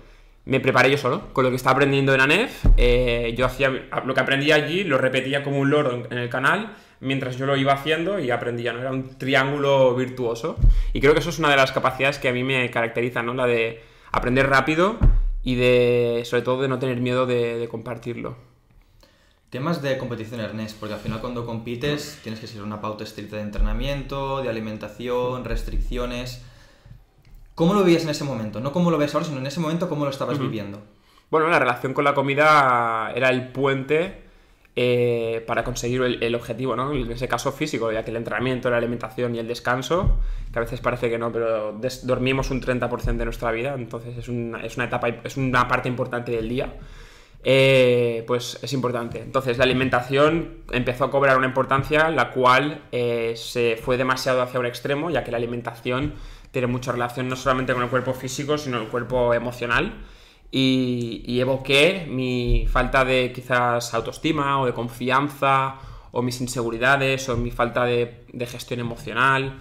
Me 0.50 0.60
preparé 0.60 0.89
yo 0.89 0.98
solo, 0.98 1.32
con 1.32 1.44
lo 1.44 1.51
que 1.51 1.56
estaba 1.56 1.74
aprendiendo 1.74 2.13
en 2.13 2.22
ANEF, 2.22 2.65
eh, 2.75 3.36
yo 3.38 3.46
hacía 3.46 3.70
lo 3.70 4.13
que 4.13 4.20
aprendí 4.20 4.51
allí, 4.51 4.84
lo 4.84 4.98
repetía 4.98 5.44
como 5.44 5.60
un 5.60 5.70
loro 5.70 6.08
en, 6.10 6.18
el 6.18 6.27
canal, 6.29 6.75
mientras 7.00 7.38
yo 7.38 7.46
lo 7.46 7.56
iba 7.56 7.74
haciendo 7.74 8.20
y 8.20 8.32
aprendía, 8.32 8.74
¿no? 8.74 8.79
Era 8.79 8.91
un 8.91 9.18
triángulo 9.18 9.94
virtuoso. 9.96 10.58
Y 10.91 11.01
creo 11.01 11.13
que 11.13 11.20
eso 11.20 11.29
es 11.29 11.38
una 11.38 11.50
de 11.50 11.56
las 11.56 11.72
capacidades 11.72 12.18
que 12.18 12.29
a 12.29 12.34
mí 12.34 12.44
me 12.44 12.70
caracteriza, 12.72 13.22
¿no? 13.22 13.36
La 13.36 13.46
de 13.46 13.84
aprender 14.12 14.50
rápido 14.50 14.98
y 15.44 15.53
de, 15.53 16.24
sobre 16.25 16.41
todo, 16.41 16.63
de 16.63 16.68
no 16.68 16.79
tener 16.79 17.00
miedo 17.00 17.27
de, 17.27 17.68
compartirlo. 17.70 18.36
Temas 19.51 19.84
de 19.84 20.00
competición, 20.00 20.39
Ernest, 20.39 20.79
porque 20.79 20.96
al 20.96 21.00
final 21.00 21.22
cuando 21.22 21.46
compites 21.46 22.20
tienes 22.24 22.39
que 22.39 22.48
seguir 22.48 22.63
una 22.63 22.82
pauta 22.82 23.03
estricta 23.03 23.36
de 23.36 23.44
entrenamiento, 23.44 24.41
de 24.41 24.50
alimentación, 24.50 25.46
restricciones. 25.46 26.44
¿Cómo 27.60 27.74
lo 27.74 27.84
vivías 27.84 28.04
en 28.04 28.10
ese 28.10 28.24
momento? 28.24 28.62
No 28.62 28.72
cómo 28.72 28.89
lo 28.89 28.98
ves 28.98 29.13
ahora, 29.13 29.25
sino 29.25 29.39
en 29.39 29.46
ese 29.46 29.60
momento 29.60 29.89
cómo 29.89 30.06
lo 30.06 30.12
estabas 30.12 30.39
viviendo. 30.39 30.80
Bueno, 31.30 31.50
la 31.50 31.60
relación 31.60 31.94
con 31.94 32.06
la 32.06 32.13
comida 32.13 33.12
era 33.13 33.28
el 33.32 33.50
puente 33.50 34.22
eh, 34.78 35.44
para 35.46 35.66
conseguir 35.66 36.01
el, 36.22 36.36
objetivo, 36.36 36.78
¿no? 36.78 36.94
En 36.94 37.12
ese 37.12 37.28
caso 37.28 37.51
físico, 37.51 37.92
ya 37.92 38.06
que 38.06 38.12
el 38.12 38.16
entrenamiento, 38.16 38.70
la 38.70 38.78
alimentación 38.78 39.36
y 39.36 39.39
el 39.39 39.48
descanso, 39.50 40.20
que 40.54 40.58
a 40.58 40.62
veces 40.62 40.80
parece 40.80 41.10
que 41.10 41.18
no, 41.18 41.34
pero 41.34 41.78
dormimos 42.04 42.50
un 42.50 42.62
30% 42.62 43.18
de 43.18 43.25
nuestra 43.25 43.51
vida, 43.51 43.74
entonces 43.74 44.18
es 44.18 44.30
una, 44.30 44.62
es 44.63 44.78
una, 44.78 44.86
etapa, 44.86 45.10
es 45.10 45.36
una 45.36 45.68
parte 45.68 45.89
importante 45.89 46.32
del 46.32 46.48
día. 46.48 46.74
Eh, 47.44 48.25
pues 48.28 48.60
es 48.62 48.74
importante. 48.74 49.22
Entonces 49.22 49.58
la 49.58 49.63
alimentación 49.63 50.58
empezó 50.72 51.06
a 51.06 51.12
cobrar 51.12 51.38
una 51.38 51.48
importancia 51.48 52.10
la 52.10 52.32
cual 52.32 52.84
eh, 52.92 53.34
se 53.38 53.78
fue 53.82 53.96
demasiado 53.96 54.42
hacia 54.42 54.60
un 54.60 54.66
extremo, 54.66 55.10
ya 55.10 55.24
que 55.24 55.32
la 55.32 55.38
alimentación 55.38 56.16
tiene 56.51 56.68
mucha 56.68 56.91
relación 56.91 57.27
no 57.29 57.36
solamente 57.36 57.74
con 57.74 57.84
el 57.84 57.89
cuerpo 57.89 58.13
físico, 58.13 58.58
sino 58.58 58.79
el 58.82 58.88
cuerpo 58.88 59.34
emocional. 59.34 59.94
Y, 60.51 61.39
evoqué 61.39 62.08
mi 62.10 62.68
falta 62.68 63.06
de 63.06 63.32
quizás 63.34 63.94
autoestima 63.94 64.60
o 64.60 64.65
de 64.65 64.74
confianza 64.74 65.75
o 66.12 66.22
mis 66.24 66.41
inseguridades 66.41 67.29
o 67.29 67.38
mi 67.38 67.51
falta 67.51 67.86
de, 67.86 68.25
gestión 68.48 68.79
emocional 68.79 69.60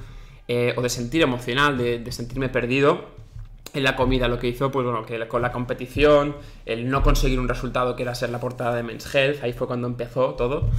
eh, 0.49 0.75
o 0.77 0.83
de 0.83 0.89
sentir 0.89 1.23
emocional, 1.23 1.77
de, 1.77 1.99
de 1.99 2.13
sentirme 2.13 2.49
perdido 2.49 3.19
en 3.75 3.85
la 3.85 3.97
comida 3.97 4.29
lo 4.29 4.39
que 4.39 4.49
hizo, 4.49 4.71
pues 4.71 4.85
bueno, 4.85 5.05
que 5.05 5.29
con 5.29 5.43
la 5.43 5.53
competición, 5.53 6.37
el 6.67 6.89
no 6.89 7.03
conseguir 7.03 7.39
un 7.39 7.49
resultado 7.49 7.97
que 7.97 8.03
era 8.03 8.15
ser 8.15 8.31
la 8.31 8.41
portada 8.41 8.75
de 8.75 8.83
Men's 8.83 9.15
Health, 9.15 9.43
ahí 9.43 9.53
fue 9.53 9.67
cuando 9.67 9.87
empezó 9.87 10.35
todo. 10.35 10.71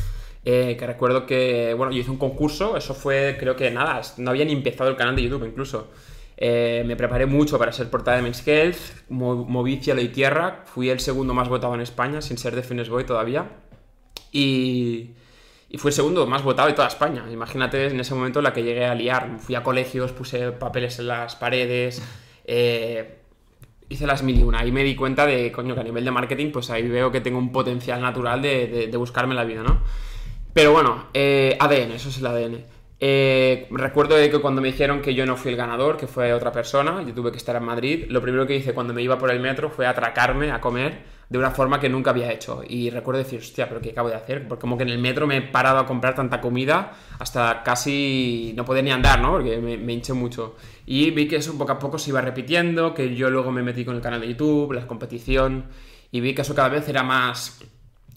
Eh, 0.46 0.78
que 0.80 0.88
recuerdo 0.88 1.26
que, 1.26 1.74
bueno, 1.76 1.92
yo 1.92 2.00
hice 2.00 2.12
un 2.12 2.18
concurso, 2.18 2.78
eso 2.78 2.94
fue, 2.94 3.36
creo 3.40 3.56
que 3.56 3.70
nada, 3.72 4.02
no 4.18 4.32
había 4.32 4.46
ni 4.46 4.54
empezado 4.54 4.90
el 4.90 4.96
canal 4.96 5.16
de 5.16 5.24
YouTube 5.24 5.46
incluso. 5.46 5.90
Eh, 6.38 6.84
me 6.86 6.96
preparé 6.96 7.26
mucho 7.26 7.60
para 7.60 7.74
ser 7.74 7.90
portada 7.90 8.18
de 8.18 8.24
Men's 8.24 8.48
Health, 8.48 9.10
moví 9.10 9.78
cielo 9.78 10.02
y 10.02 10.08
tierra, 10.08 10.64
fui 10.66 10.90
el 10.90 11.02
segundo 11.02 11.34
más 11.34 11.50
votado 11.50 11.76
en 11.76 11.82
España, 11.82 12.22
sin 12.22 12.38
ser 12.38 12.56
de 12.56 12.64
Fitness 12.64 12.90
Boy 12.90 13.04
todavía. 13.04 13.50
Y, 14.32 15.12
y 15.70 15.78
fui 15.78 15.90
el 15.90 15.94
segundo 15.94 16.26
más 16.26 16.44
votado 16.44 16.68
de 16.68 16.74
toda 16.74 16.88
España. 16.88 17.26
Imagínate 17.32 17.88
en 17.88 18.00
ese 18.00 18.16
momento 18.16 18.42
la 18.42 18.54
que 18.54 18.64
llegué 18.64 18.86
a 18.86 18.96
liar. 18.96 19.38
Fui 19.40 19.56
a 19.56 19.64
colegios, 19.64 20.12
puse 20.12 20.52
papeles 20.52 20.98
en 21.00 21.08
las 21.08 21.36
paredes. 21.36 22.02
Eh, 22.46 23.20
hice 23.88 24.08
las 24.08 24.24
mil 24.24 24.40
y 24.40 24.44
una 24.44 24.66
y 24.66 24.72
me 24.72 24.84
di 24.84 24.96
cuenta 24.96 25.28
de, 25.28 25.52
coño, 25.52 25.76
que 25.76 25.82
a 25.82 25.84
nivel 25.84 26.04
de 26.04 26.12
marketing, 26.12 26.52
pues 26.52 26.72
ahí 26.72 26.88
veo 26.88 27.12
que 27.12 27.22
tengo 27.22 27.38
un 27.38 27.52
potencial 27.52 28.02
natural 28.02 28.42
de, 28.42 28.92
buscarme 28.98 29.36
la 29.36 29.44
vida, 29.44 29.62
¿no? 29.62 29.82
Pero 30.54 30.72
bueno, 30.74 31.08
eh, 31.14 31.58
ADN, 31.60 31.92
eso 31.92 32.10
es 32.10 32.18
el 32.18 32.28
ADN. 32.28 32.66
Eh, 33.02 33.68
recuerdo 33.72 34.18
que 34.18 34.42
cuando 34.42 34.62
me 34.62 34.68
dijeron 34.68 35.02
que 35.02 35.14
yo 35.14 35.26
no 35.26 35.38
fui 35.38 35.52
el 35.52 35.58
ganador, 35.58 35.96
que 35.96 36.08
fue 36.08 36.34
otra 36.34 36.52
persona, 36.52 37.02
yo 37.04 37.14
tuve 37.14 37.32
que 37.32 37.38
estar 37.38 37.56
en 37.56 37.64
Madrid, 37.64 38.06
lo 38.10 38.22
primero 38.22 38.46
que 38.46 38.56
hice 38.56 38.74
cuando 38.74 38.94
me 38.94 39.02
iba 39.02 39.18
por 39.18 39.32
el 39.32 39.40
metro 39.40 39.70
fue 39.70 39.88
atracarme 39.88 40.52
a 40.52 40.60
comer 40.60 41.20
de 41.30 41.38
una 41.38 41.52
forma 41.52 41.80
que 41.80 41.88
nunca 41.88 42.10
había 42.10 42.32
hecho. 42.32 42.62
Y 42.68 42.90
recuerdo 42.90 43.20
decir, 43.20 43.40
hostia, 43.40 43.70
pero 43.70 43.80
¿qué 43.80 43.92
acabo 43.92 44.10
de 44.10 44.16
hacer? 44.16 44.48
Porque 44.48 44.62
como 44.62 44.78
que 44.78 44.84
en 44.84 44.90
el 44.90 44.98
metro 44.98 45.28
me 45.28 45.38
he 45.38 45.42
parado 45.42 45.78
a 45.78 45.86
comprar 45.86 46.16
tanta 46.16 46.42
comida 46.42 46.92
hasta 47.20 47.62
casi 47.64 48.54
no 48.58 48.66
poder 48.66 48.84
ni 48.84 48.92
andar, 48.92 49.22
¿no? 49.22 49.34
Porque 49.34 49.58
me, 49.58 49.94
hinché 49.94 50.14
mucho. 50.14 50.56
Y 50.86 51.12
vi 51.12 51.28
que 51.28 51.38
eso 51.38 51.58
poco 51.58 51.72
a 51.72 51.80
poco 51.80 52.00
se 52.00 52.10
iba 52.10 52.22
repitiendo, 52.22 52.94
que 52.94 53.16
yo 53.16 53.30
luego 53.30 53.52
me 53.52 53.62
metí 53.62 53.86
con 53.86 53.96
el 53.96 54.02
canal 54.02 54.22
de 54.22 54.30
YouTube, 54.30 54.74
la 54.74 54.88
competición, 54.88 55.66
y 56.12 56.20
vi 56.20 56.34
que 56.34 56.42
eso 56.42 56.56
cada 56.56 56.70
vez 56.70 56.90
era 56.90 57.04
más, 57.04 57.60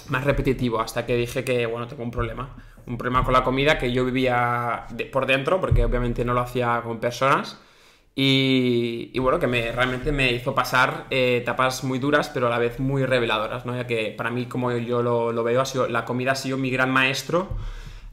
más 0.09 0.25
repetitivo, 0.25 0.81
hasta 0.81 1.07
que 1.07 1.17
dije 1.17 1.45
que, 1.45 1.67
bueno, 1.67 1.87
tengo 1.89 2.03
un 2.03 2.11
problema. 2.11 2.57
Un 2.87 2.99
problema 2.99 3.25
con 3.25 3.33
la 3.33 3.45
comida 3.45 3.79
que 3.79 3.93
yo 3.93 4.05
vivía 4.05 4.87
por 5.13 5.27
dentro, 5.27 5.61
porque 5.61 5.85
obviamente 5.85 6.25
no 6.25 6.35
lo 6.35 6.41
hacía 6.41 6.81
con 6.85 6.99
personas 6.99 7.59
y, 8.15 9.19
bueno, 9.19 9.39
que 9.39 9.47
me, 9.47 9.73
realmente 9.73 10.13
me 10.13 10.33
hizo 10.33 10.55
pasar 10.55 11.07
eh, 11.11 11.39
etapas 11.39 11.83
muy 11.83 11.99
duras, 11.99 12.29
pero 12.29 12.47
a 12.49 12.51
la 12.51 12.59
vez 12.59 12.79
muy 12.79 13.07
reveladoras, 13.07 13.65
¿no? 13.65 13.75
Ya 13.75 13.87
que 13.87 14.15
para 14.17 14.31
mí, 14.31 14.47
como 14.47 14.71
yo 14.73 15.03
lo, 15.03 15.43
veo, 15.43 15.63
ha 15.63 15.65
sido, 15.65 15.89
la 15.89 16.05
comida 16.05 16.33
ha 16.33 16.35
sido 16.35 16.59
mi 16.59 16.71
gran 16.71 16.91
maestro 16.91 17.49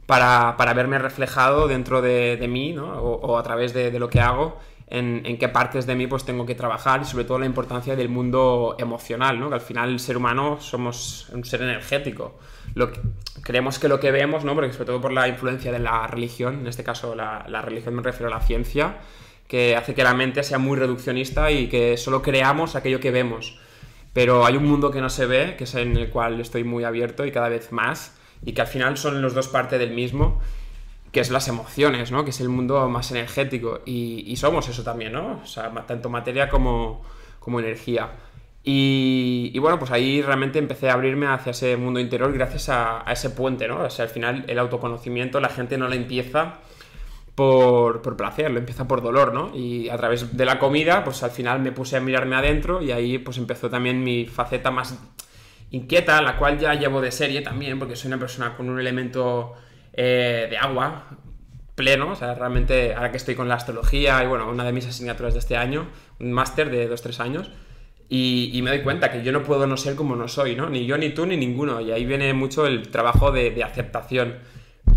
para, 0.06 0.56
para 0.56 0.72
verme 0.74 0.98
reflejado 0.98 1.68
dentro 1.68 2.00
de, 2.00 2.36
de 2.38 2.48
mí, 2.48 2.72
¿no? 2.72 2.92
O, 2.94 3.38
a 3.38 3.42
través 3.42 3.74
de, 3.74 3.98
lo 3.98 4.08
que 4.08 4.20
hago, 4.20 4.58
en, 4.90 5.22
en, 5.24 5.38
qué 5.38 5.48
partes 5.48 5.86
de 5.86 5.94
mí 5.94 6.06
pues 6.06 6.24
tengo 6.24 6.44
que 6.44 6.54
trabajar 6.54 7.00
y 7.02 7.04
sobre 7.04 7.24
todo 7.24 7.38
la 7.38 7.46
importancia 7.46 7.96
del 7.96 8.08
mundo 8.08 8.74
emocional, 8.78 9.38
¿no? 9.38 9.48
Que 9.48 9.54
al 9.54 9.60
final 9.60 9.90
el 9.90 10.00
ser 10.00 10.16
humano 10.16 10.60
somos 10.60 11.28
un 11.32 11.44
ser 11.44 11.62
energético. 11.62 12.38
Lo 12.74 12.92
que, 12.92 13.00
creemos 13.42 13.78
que 13.78 13.88
lo 13.88 14.00
que 14.00 14.10
vemos, 14.10 14.44
¿no? 14.44 14.54
Porque 14.54 14.72
sobre 14.72 14.86
todo 14.86 15.00
por 15.00 15.12
la 15.12 15.28
influencia 15.28 15.70
de 15.72 15.78
la 15.78 16.06
religión, 16.08 16.60
en 16.60 16.66
este 16.66 16.84
caso 16.84 17.14
la, 17.14 17.46
la 17.48 17.62
religión 17.62 17.94
me 17.94 18.02
refiero 18.02 18.26
a 18.32 18.36
la 18.36 18.44
ciencia, 18.44 18.98
que 19.46 19.76
hace 19.76 19.94
que 19.94 20.04
la 20.04 20.14
mente 20.14 20.42
sea 20.42 20.58
muy 20.58 20.76
reduccionista 20.76 21.50
y 21.50 21.68
que 21.68 21.96
solo 21.96 22.20
creamos 22.22 22.76
aquello 22.76 23.00
que 23.00 23.10
vemos. 23.10 23.58
Pero 24.12 24.44
hay 24.44 24.56
un 24.56 24.64
mundo 24.64 24.90
que 24.90 25.00
no 25.00 25.08
se 25.08 25.26
ve, 25.26 25.54
que 25.56 25.64
es 25.64 25.74
en 25.76 25.96
el 25.96 26.10
cual 26.10 26.40
estoy 26.40 26.64
muy 26.64 26.84
abierto 26.84 27.24
y 27.26 27.32
cada 27.32 27.48
vez 27.48 27.70
más, 27.72 28.16
y 28.44 28.52
que 28.52 28.60
al 28.60 28.66
final 28.66 28.96
son 28.96 29.22
los 29.22 29.34
dos 29.34 29.48
partes 29.48 29.78
del 29.78 29.92
mismo, 29.92 30.40
que 31.12 31.20
es 31.20 31.30
las 31.30 31.48
emociones, 31.48 32.12
¿no? 32.12 32.24
Que 32.24 32.30
es 32.30 32.40
el 32.40 32.48
mundo 32.48 32.88
más 32.88 33.10
energético. 33.10 33.80
Y, 33.84 34.36
somos 34.36 34.68
eso 34.68 34.82
también, 34.82 35.12
¿no? 35.12 35.40
O 35.42 35.46
sea, 35.46 35.70
tanto 35.86 36.08
materia 36.08 36.48
como, 36.48 37.02
como 37.38 37.60
energía. 37.60 38.10
Y, 38.62 39.58
bueno, 39.58 39.78
pues 39.78 39.90
ahí 39.90 40.22
realmente 40.22 40.58
empecé 40.58 40.90
a 40.90 40.94
abrirme 40.94 41.26
hacia 41.26 41.50
ese 41.50 41.76
mundo 41.76 41.98
interior 42.00 42.32
gracias 42.32 42.68
a, 42.68 43.08
a 43.08 43.12
ese 43.12 43.30
puente, 43.30 43.66
¿no? 43.68 43.80
O 43.84 43.90
sea, 43.90 44.04
al 44.04 44.10
final 44.10 44.44
el 44.48 44.58
autoconocimiento 44.58 45.40
la 45.40 45.48
gente 45.48 45.78
no 45.78 45.88
le 45.88 45.96
empieza 45.96 46.60
por, 47.34 48.16
placer, 48.16 48.50
lo 48.50 48.58
empieza 48.58 48.86
por 48.86 49.00
dolor, 49.02 49.32
¿no? 49.32 49.56
Y 49.56 49.88
a 49.88 49.96
través 49.96 50.36
de 50.36 50.44
la 50.44 50.58
comida, 50.58 51.04
pues 51.04 51.22
al 51.22 51.30
final 51.30 51.60
me 51.60 51.72
puse 51.72 51.96
a 51.96 52.00
mirarme 52.00 52.36
adentro 52.36 52.82
y 52.82 52.92
ahí 52.92 53.16
pues 53.16 53.38
empezó 53.38 53.70
también 53.70 54.04
mi 54.04 54.26
faceta 54.26 54.70
más 54.70 54.98
inquieta, 55.70 56.20
la 56.20 56.36
cual 56.36 56.58
ya 56.58 56.74
llevo 56.74 57.00
de 57.00 57.10
serie 57.10 57.40
también, 57.40 57.78
porque 57.78 57.96
soy 57.96 58.08
una 58.08 58.18
persona 58.18 58.54
con 58.56 58.68
un 58.68 58.78
elemento 58.78 59.54
eh, 59.92 60.46
de 60.50 60.56
agua 60.56 61.18
pleno, 61.74 62.12
o 62.12 62.16
sea, 62.16 62.34
realmente 62.34 62.94
ahora 62.94 63.10
que 63.10 63.16
estoy 63.16 63.34
con 63.34 63.48
la 63.48 63.54
astrología 63.54 64.22
y 64.22 64.26
bueno, 64.26 64.48
una 64.50 64.64
de 64.64 64.72
mis 64.72 64.86
asignaturas 64.86 65.32
de 65.34 65.40
este 65.40 65.56
año, 65.56 65.88
un 66.18 66.32
máster 66.32 66.70
de 66.70 66.90
2-3 66.90 67.20
años, 67.20 67.50
y, 68.12 68.60
me 68.64 68.70
doy 68.70 68.82
cuenta 68.82 69.12
que 69.12 69.22
yo 69.22 69.30
no 69.30 69.44
puedo 69.44 69.68
no 69.68 69.76
ser 69.76 69.94
como 69.94 70.16
no 70.16 70.26
soy, 70.26 70.56
¿no? 70.56 70.68
Ni 70.68 70.84
yo, 70.84 70.98
ni 70.98 71.10
tú, 71.10 71.26
ni 71.26 71.36
ninguno, 71.36 71.80
y 71.80 71.92
ahí 71.92 72.04
viene 72.04 72.34
mucho 72.34 72.66
el 72.66 72.88
trabajo 72.88 73.30
de, 73.30 73.52
de 73.52 73.62
aceptación 73.62 74.38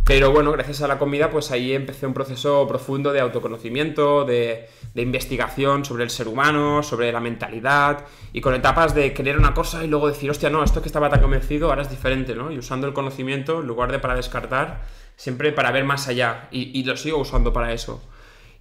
pero 0.05 0.31
bueno, 0.31 0.51
gracias 0.51 0.81
a 0.81 0.87
la 0.87 0.99
comida, 0.99 1.29
pues 1.29 1.51
ahí 1.51 1.73
empecé 1.73 2.05
un 2.05 2.13
proceso 2.13 2.67
profundo 2.67 3.13
de 3.13 3.21
autoconocimiento, 3.21 4.25
de, 4.25 4.67
investigación 5.01 5.85
sobre 5.85 6.03
el 6.03 6.09
ser 6.09 6.27
humano, 6.27 6.83
sobre 6.83 7.11
la 7.11 7.19
mentalidad, 7.19 8.05
y 8.31 8.41
con 8.41 8.53
etapas 8.53 8.93
de 8.93 9.13
querer 9.13 9.37
una 9.37 9.53
cosa 9.53 9.83
y 9.83 9.87
luego 9.87 10.07
decir, 10.07 10.29
hostia, 10.29 10.49
no, 10.49 10.63
esto 10.63 10.81
que 10.81 10.87
estaba 10.87 11.09
tan 11.09 11.21
convencido 11.21 11.69
ahora 11.69 11.81
es 11.81 11.89
diferente, 11.89 12.35
¿no? 12.35 12.51
Y 12.51 12.59
usando 12.59 12.87
el 12.87 12.93
conocimiento, 12.93 13.61
en 13.61 13.67
lugar 13.67 13.91
de 13.91 13.99
para 13.99 14.15
descartar, 14.15 14.83
siempre 15.15 15.51
para 15.51 15.71
ver 15.71 15.83
más 15.83 16.07
allá, 16.07 16.47
y, 16.51 16.83
lo 16.83 16.95
sigo 16.95 17.17
usando 17.17 17.51
para 17.51 17.73
eso. 17.73 18.01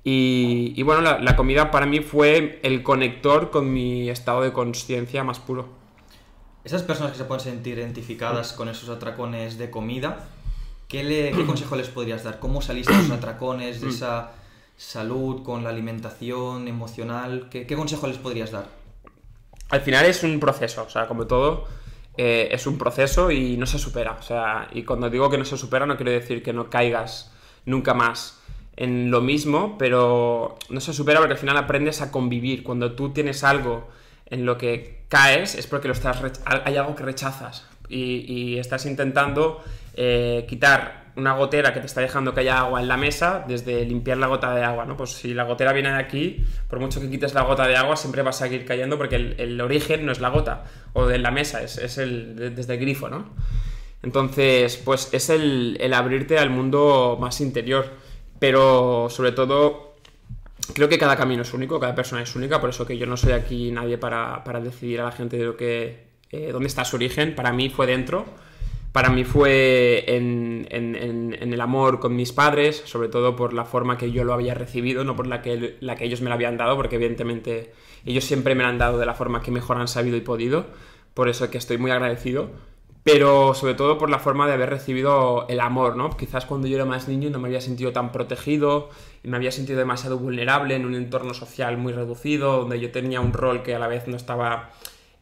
Y, 0.04 0.82
bueno, 0.82 1.02
la, 1.02 1.18
la 1.20 1.36
comida 1.36 1.70
para 1.70 1.86
mí 1.86 2.00
fue 2.00 2.60
el 2.62 2.82
conector 2.82 3.50
con 3.50 3.72
mi 3.72 4.08
estado 4.08 4.42
de 4.42 4.52
conciencia 4.52 5.22
más 5.22 5.38
puro. 5.38 5.68
Esas 6.64 6.82
personas 6.82 7.12
que 7.12 7.18
se 7.18 7.24
pueden 7.24 7.42
sentir 7.44 7.78
identificadas 7.78 8.52
con 8.52 8.68
esos 8.68 8.88
atracones 8.88 9.58
de 9.58 9.70
comida, 9.70 10.28
¿Qué, 10.92 11.44
consejo 11.46 11.74
les 11.74 11.88
podrías 11.88 12.22
dar? 12.22 12.38
¿Cómo 12.38 12.60
saliste 12.60 12.92
de 12.92 12.98
esos 12.98 13.12
atracones, 13.12 13.80
de 13.80 13.88
esa 13.88 14.32
salud 14.82 15.42
con 15.42 15.62
la 15.62 15.70
alimentación 15.70 16.66
emocional? 16.66 17.48
¿Qué, 17.50 17.66
consejo 17.66 18.08
les 18.08 18.18
podrías 18.18 18.50
dar? 18.50 18.66
Al 19.70 19.80
final 19.80 20.04
es 20.06 20.22
un 20.22 20.40
proceso, 20.40 20.84
o 20.84 20.90
sea, 20.90 21.06
como 21.06 21.26
todo, 21.26 21.66
eh, 22.16 22.48
es 22.50 22.66
un 22.66 22.76
proceso 22.78 23.30
y 23.30 23.56
no 23.56 23.66
se 23.66 23.78
supera. 23.78 24.16
O 24.18 24.22
sea, 24.22 24.68
y 24.72 24.82
cuando 24.82 25.08
digo 25.08 25.30
que 25.30 25.38
no 25.38 25.44
se 25.44 25.56
supera 25.56 25.86
no 25.86 25.96
quiero 25.96 26.10
decir 26.10 26.42
que 26.42 26.52
no 26.52 26.68
caigas 26.68 27.32
nunca 27.64 27.94
más 27.94 28.40
en 28.76 29.10
lo 29.10 29.20
mismo, 29.20 29.76
pero 29.78 30.58
no 30.68 30.80
se 30.80 30.92
supera 30.92 31.20
porque 31.20 31.34
al 31.34 31.38
final 31.38 31.56
aprendes 31.56 32.02
a 32.02 32.10
convivir. 32.10 32.64
Cuando 32.64 32.92
tú 32.92 33.10
tienes 33.12 33.44
algo 33.44 33.88
en 34.26 34.44
lo 34.44 34.58
que 34.58 35.04
caes 35.08 35.54
es 35.54 35.66
porque 35.66 35.88
lo 35.88 35.94
estás 35.94 36.18
hay 36.44 36.76
algo 36.76 36.96
que 36.96 37.04
rechazas 37.04 37.66
y 37.88 38.56
estás 38.56 38.86
intentando 38.86 39.62
eh, 39.94 40.46
quitar 40.48 41.01
una 41.16 41.34
gotera 41.34 41.74
que 41.74 41.80
te 41.80 41.86
está 41.86 42.00
dejando 42.00 42.32
que 42.32 42.40
haya 42.40 42.60
agua 42.60 42.80
en 42.80 42.88
la 42.88 42.96
mesa, 42.96 43.44
desde 43.46 43.84
limpiar 43.84 44.16
la 44.18 44.28
gota 44.28 44.54
de 44.54 44.64
agua, 44.64 44.86
¿no? 44.86 44.96
Pues 44.96 45.10
si 45.10 45.34
la 45.34 45.44
gotera 45.44 45.72
viene 45.72 45.90
de 45.90 45.96
aquí, 45.96 46.44
por 46.68 46.80
mucho 46.80 47.00
que 47.00 47.10
quites 47.10 47.34
la 47.34 47.42
gota 47.42 47.66
de 47.66 47.76
agua, 47.76 47.96
siempre 47.96 48.22
va 48.22 48.30
a 48.30 48.32
seguir 48.34 48.64
cayendo 48.64 48.96
porque 48.96 49.16
el, 49.16 49.60
origen 49.60 50.06
no 50.06 50.12
es 50.12 50.20
la 50.20 50.30
gota 50.30 50.64
o 50.94 51.06
de 51.06 51.18
la 51.18 51.30
mesa, 51.30 51.62
es, 51.62 51.98
el, 51.98 52.54
desde 52.54 52.74
el 52.74 52.80
grifo, 52.80 53.10
¿no? 53.10 53.30
Entonces, 54.02 54.78
pues 54.78 55.12
es 55.12 55.28
el, 55.28 55.92
abrirte 55.94 56.38
al 56.38 56.50
mundo 56.50 57.18
más 57.20 57.40
interior, 57.40 57.86
pero 58.38 59.08
sobre 59.10 59.32
todo 59.32 59.96
creo 60.74 60.88
que 60.88 60.98
cada 60.98 61.16
camino 61.16 61.42
es 61.42 61.52
único, 61.52 61.78
cada 61.78 61.94
persona 61.94 62.22
es 62.22 62.34
única, 62.34 62.60
por 62.60 62.70
eso 62.70 62.86
que 62.86 62.96
yo 62.96 63.06
no 63.06 63.16
soy 63.18 63.32
aquí 63.32 63.70
nadie 63.70 63.98
para, 63.98 64.42
decidir 64.62 65.02
a 65.02 65.04
la 65.04 65.12
gente 65.12 65.36
de 65.36 65.44
lo 65.44 65.56
que, 65.56 66.06
eh, 66.30 66.48
dónde 66.52 66.68
está 66.68 66.84
su 66.86 66.96
origen, 66.96 67.34
para 67.34 67.52
mí 67.52 67.68
fue 67.68 67.86
dentro 67.86 68.24
para 68.92 69.08
mí 69.08 69.24
fue 69.24 70.04
en, 70.06 70.66
el 70.70 71.60
amor 71.60 71.98
con 71.98 72.14
mis 72.14 72.32
padres, 72.32 72.82
sobre 72.84 73.08
todo 73.08 73.34
por 73.36 73.54
la 73.54 73.64
forma 73.64 73.96
que 73.96 74.12
yo 74.12 74.24
lo 74.24 74.34
había 74.34 74.54
recibido, 74.54 75.02
no 75.04 75.16
por 75.16 75.26
la 75.26 75.42
que, 75.42 75.76
la 75.80 75.96
que 75.96 76.04
ellos 76.04 76.20
me 76.20 76.28
lo 76.28 76.34
habían 76.34 76.56
dado, 76.56 76.76
porque 76.76 76.96
evidentemente 76.96 77.72
ellos 78.04 78.24
siempre 78.24 78.54
me 78.54 78.62
lo 78.62 78.68
han 78.68 78.78
dado 78.78 78.98
de 78.98 79.06
la 79.06 79.14
forma 79.14 79.42
que 79.42 79.50
mejor 79.50 79.78
han 79.78 79.88
sabido 79.88 80.16
y 80.16 80.20
podido, 80.20 80.66
por 81.14 81.28
eso 81.28 81.50
que 81.50 81.58
estoy 81.58 81.78
muy 81.78 81.90
agradecido. 81.90 82.50
pero 83.04 83.54
sobre 83.54 83.74
todo 83.74 83.98
por 83.98 84.10
la 84.10 84.20
forma 84.20 84.46
de 84.46 84.52
haber 84.52 84.70
recibido 84.70 85.46
el 85.48 85.60
amor, 85.60 85.96
¿no? 85.96 86.10
Quizás 86.16 86.46
cuando 86.46 86.68
yo 86.68 86.76
era 86.76 86.84
más 86.84 87.08
niño 87.08 87.30
no 87.30 87.40
me 87.40 87.48
había 87.48 87.60
sentido 87.60 87.92
tan 87.92 88.12
protegido 88.12 88.90
me 89.24 89.36
había 89.36 89.52
sentido 89.52 89.78
demasiado 89.78 90.18
vulnerable 90.18 90.74
en 90.74 90.84
un 90.84 90.94
entorno 90.94 91.32
social 91.34 91.78
muy 91.78 91.92
reducido, 91.92 92.58
donde 92.58 92.80
yo 92.80 92.90
tenía 92.90 93.20
un 93.20 93.32
rol 93.32 93.62
que 93.62 93.74
a 93.74 93.78
la 93.78 93.86
vez 93.86 94.08
no 94.08 94.16
estaba 94.16 94.70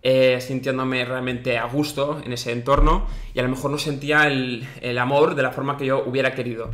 eh, 0.02 0.40
sintiéndome 0.40 1.04
realmente 1.04 1.58
a 1.58 1.66
gusto 1.66 2.20
en 2.24 2.32
ese 2.32 2.52
entorno 2.52 3.06
y 3.34 3.38
a 3.38 3.42
lo 3.42 3.48
mejor 3.48 3.70
no 3.70 3.78
sentía 3.78 4.26
el, 4.26 4.66
el 4.80 4.98
amor 4.98 5.34
de 5.34 5.42
la 5.42 5.50
forma 5.50 5.76
que 5.76 5.86
yo 5.86 6.02
hubiera 6.04 6.34
querido. 6.34 6.70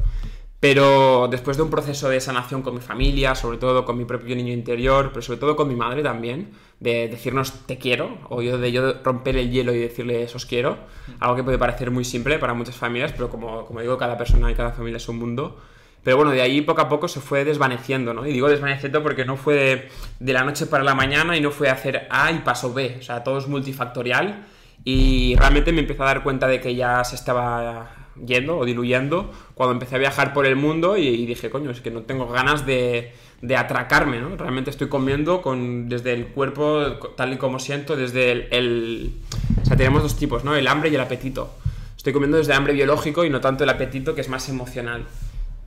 Pero 0.59 1.29
después 1.29 1.57
de 1.59 1.63
un 1.63 1.71
proceso 1.71 2.09
de 2.09 2.21
sanación 2.21 2.63
con 2.63 2.75
mi 2.75 2.81
familia, 2.81 3.35
sobre 3.35 3.59
todo 3.59 3.85
con 3.85 3.99
mi 3.99 4.05
propio 4.05 4.35
niño 4.35 4.53
interior, 4.53 5.11
pero 5.11 5.23
sobre 5.23 5.39
todo 5.39 5.55
con 5.55 5.69
mi 5.69 5.77
madre 5.77 6.03
también, 6.03 6.53
de 6.81 7.09
decirnos 7.09 7.67
te 7.67 7.77
quiero, 7.79 8.19
o 8.31 8.41
yo 8.41 8.57
de 8.59 8.73
yo 8.73 9.03
romper 9.03 9.37
el 9.37 9.51
hielo 9.51 9.75
y 9.75 9.79
decirles 9.79 10.35
os 10.35 10.47
quiero, 10.47 10.79
algo 11.21 11.37
que 11.37 11.45
puede 11.45 11.59
parecer 11.59 11.91
muy 11.91 12.05
simple 12.05 12.39
para 12.39 12.55
muchas 12.55 12.75
familias, 12.75 13.13
pero 13.13 13.29
como, 13.29 13.67
como 13.67 13.81
digo, 13.81 13.99
cada 13.99 14.17
persona 14.17 14.51
y 14.51 14.55
cada 14.55 14.73
familia 14.73 14.97
es 14.97 15.09
un 15.09 15.19
mundo. 15.19 15.59
Pero 16.07 16.19
bueno, 16.19 16.31
de 16.31 16.41
ahí 16.41 16.61
poco 16.61 16.83
a 16.83 16.89
poco 16.89 17.09
se 17.09 17.19
fue 17.21 17.45
desvaneciendo, 17.45 18.15
¿no? 18.15 18.25
Y 18.25 18.33
digo 18.33 18.49
desvaneciendo 18.49 19.03
porque 19.03 19.25
no 19.25 19.37
fue 19.37 19.89
de, 20.21 20.33
la 20.33 20.45
noche 20.45 20.67
para 20.67 20.85
la 20.85 20.95
mañana 20.95 21.37
y 21.37 21.41
no 21.41 21.51
fue 21.51 21.69
hacer 21.69 22.07
A 22.11 22.31
y 22.31 22.39
paso 22.39 22.73
B, 22.73 22.99
o 23.01 23.03
sea, 23.03 23.25
todo 23.25 23.39
es 23.39 23.49
multifactorial 23.49 24.47
y 24.85 25.35
realmente 25.35 25.73
me 25.73 25.81
empecé 25.81 26.01
a 26.05 26.07
dar 26.07 26.23
cuenta 26.23 26.47
de 26.47 26.61
que 26.61 26.77
ya 26.77 27.03
se 27.03 27.17
estaba 27.17 27.91
yendo 28.25 28.57
o 28.57 28.65
diluyendo 28.65 29.33
cuando 29.55 29.73
empecé 29.73 29.97
a 29.97 29.99
viajar 29.99 30.33
por 30.33 30.47
el 30.47 30.55
mundo 30.55 30.97
y, 30.97 31.27
dije, 31.27 31.51
coño, 31.51 31.73
es 31.73 31.81
que 31.81 31.91
no 31.91 32.03
tengo 32.03 32.29
ganas 32.29 32.65
de, 32.65 33.13
de, 33.43 33.57
atracarme, 33.57 34.21
¿no? 34.21 34.37
Realmente 34.37 34.71
estoy 34.71 34.89
comiendo 34.89 35.43
con, 35.43 35.89
desde 35.89 36.13
el 36.13 36.29
cuerpo 36.29 37.01
tal 37.17 37.33
y 37.33 37.37
como 37.37 37.59
siento, 37.59 37.97
desde 37.97 38.31
el, 38.31 38.49
el, 38.53 39.13
O 39.61 39.65
sea, 39.65 39.77
tenemos 39.77 40.05
dos 40.05 40.17
tipos, 40.17 40.45
¿no? 40.45 40.55
El 40.55 40.69
hambre 40.69 40.89
y 40.89 40.95
el 40.95 41.01
apetito. 41.01 41.53
Estoy 41.97 42.13
comiendo 42.13 42.37
desde 42.37 42.55
hambre 42.55 42.75
biológico 42.75 43.25
y 43.25 43.31
no 43.31 43.41
tanto 43.41 43.65
el 43.65 43.71
apetito 43.71 44.15
que 44.15 44.21
es 44.21 44.29
más 44.29 44.49
emocional. 44.49 45.05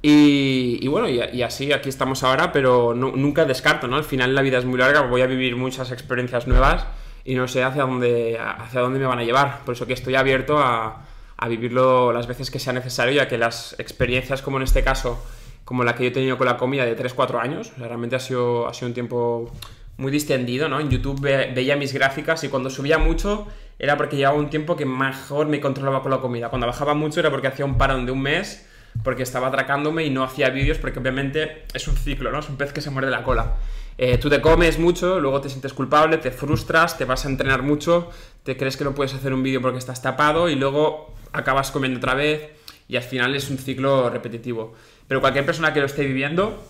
Y, 0.02 0.88
bueno, 0.88 1.10
y, 1.10 1.42
así 1.42 1.74
aquí 1.74 1.90
estamos 1.90 2.24
ahora, 2.24 2.52
pero 2.54 2.94
nunca 2.94 3.46
descarto, 3.46 3.88
¿no? 3.88 3.98
Al 3.98 4.06
final 4.06 4.34
la 4.34 4.42
vida 4.42 4.58
es 4.58 4.66
muy 4.66 4.80
larga, 4.80 5.02
voy 5.02 5.22
a 5.22 5.28
vivir 5.28 5.58
muchas 5.58 5.92
experiencias 5.92 6.48
nuevas 6.48 6.86
y 7.26 7.36
no 7.36 7.48
sé 7.50 7.64
hacia 7.64 7.84
dónde, 7.84 8.40
hacia 8.40 8.80
dónde 8.80 9.00
me 9.00 9.06
van 9.06 9.20
a 9.20 9.24
llevar. 9.24 9.60
Por 9.66 9.76
eso 9.76 9.86
que 9.86 9.94
estoy 9.94 10.16
abierto 10.16 10.58
a, 10.58 11.06
vivirlo 11.48 12.14
las 12.14 12.28
veces 12.28 12.50
que 12.50 12.60
sea 12.60 12.74
necesario, 12.74 13.14
ya 13.14 13.28
que 13.28 13.38
las 13.38 13.78
experiencias, 13.80 14.42
como 14.42 14.58
en 14.58 14.64
este 14.64 14.84
caso, 14.84 15.22
como 15.66 15.84
la 15.84 15.96
que 15.96 16.04
yo 16.04 16.10
he 16.10 16.14
tenido 16.14 16.38
con 16.38 16.48
la 16.48 16.58
comida 16.58 16.86
de 16.86 16.98
3-4 16.98 17.40
años, 17.40 17.74
realmente 17.78 18.16
ha 18.16 18.20
sido, 18.20 18.68
ha 18.68 18.74
sido 18.74 18.88
un 18.88 18.94
tiempo 18.94 19.52
muy 19.98 20.12
distendido, 20.12 20.70
¿no? 20.70 20.80
En 20.80 20.90
YouTube 20.90 21.20
ve, 21.20 21.52
veía 21.54 21.76
mis 21.76 21.94
gráficas 21.94 22.44
y 22.46 22.50
cuando 22.50 22.70
subía 22.70 22.98
mucho 22.98 23.48
era 23.78 23.98
porque 23.98 24.16
llevaba 24.16 24.38
un 24.38 24.50
tiempo 24.50 24.76
que 24.76 24.86
mejor 24.86 25.48
me 25.48 25.60
controlaba 25.60 26.02
con 26.02 26.12
la 26.12 26.20
comida. 26.20 26.50
Cuando 26.50 26.68
bajaba 26.68 26.94
mucho 26.94 27.20
era 27.20 27.30
porque 27.30 27.48
hacía 27.48 27.66
un 27.66 27.78
parón 27.78 28.06
de 28.06 28.12
un 28.14 28.22
mes, 28.22 28.69
porque 29.04 29.24
estaba 29.24 29.48
atracándome 29.48 30.04
y 30.06 30.10
no 30.10 30.24
hacía 30.24 30.50
vídeos, 30.50 30.78
porque 30.78 31.00
obviamente 31.00 31.64
es 31.74 31.88
un 31.88 31.96
ciclo, 31.96 32.32
¿no? 32.32 32.40
Es 32.40 32.50
un 32.50 32.58
pez 32.58 32.74
que 32.74 32.82
se 32.82 32.90
muerde 32.90 33.12
la 33.12 33.24
cola. 33.24 33.56
Eh, 33.98 34.18
tú 34.18 34.30
te 34.30 34.40
comes 34.42 34.80
mucho, 34.80 35.20
luego 35.20 35.42
te 35.42 35.50
sientes 35.50 35.74
culpable, 35.74 36.18
te 36.18 36.32
frustras, 36.32 36.98
te 36.98 37.06
vas 37.06 37.26
a 37.26 37.30
entrenar 37.30 37.64
mucho, 37.64 38.10
te 38.44 38.56
crees 38.56 38.78
que 38.78 38.84
no 38.84 38.96
puedes 38.96 39.14
hacer 39.14 39.34
un 39.34 39.44
vídeo 39.44 39.62
porque 39.62 39.78
estás 39.78 40.02
tapado 40.02 40.50
y 40.50 40.56
luego 40.56 41.14
acabas 41.34 41.72
comiendo 41.72 41.98
otra 41.98 42.14
vez 42.14 42.50
y 42.88 42.96
al 42.96 43.04
final 43.04 43.36
es 43.36 43.50
un 43.50 43.58
ciclo 43.58 44.10
repetitivo. 44.10 44.74
Pero 45.08 45.22
cualquier 45.22 45.46
persona 45.46 45.74
que 45.74 45.80
lo 45.80 45.86
esté 45.86 46.06
viviendo, 46.06 46.64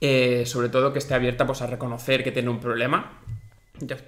eh, 0.00 0.44
sobre 0.46 0.68
todo 0.68 0.92
que 0.92 0.98
esté 0.98 1.14
abierta 1.14 1.46
pues, 1.46 1.62
a 1.62 1.66
reconocer 1.66 2.24
que 2.24 2.32
tiene 2.32 2.48
un 2.50 2.60
problema, 2.60 3.20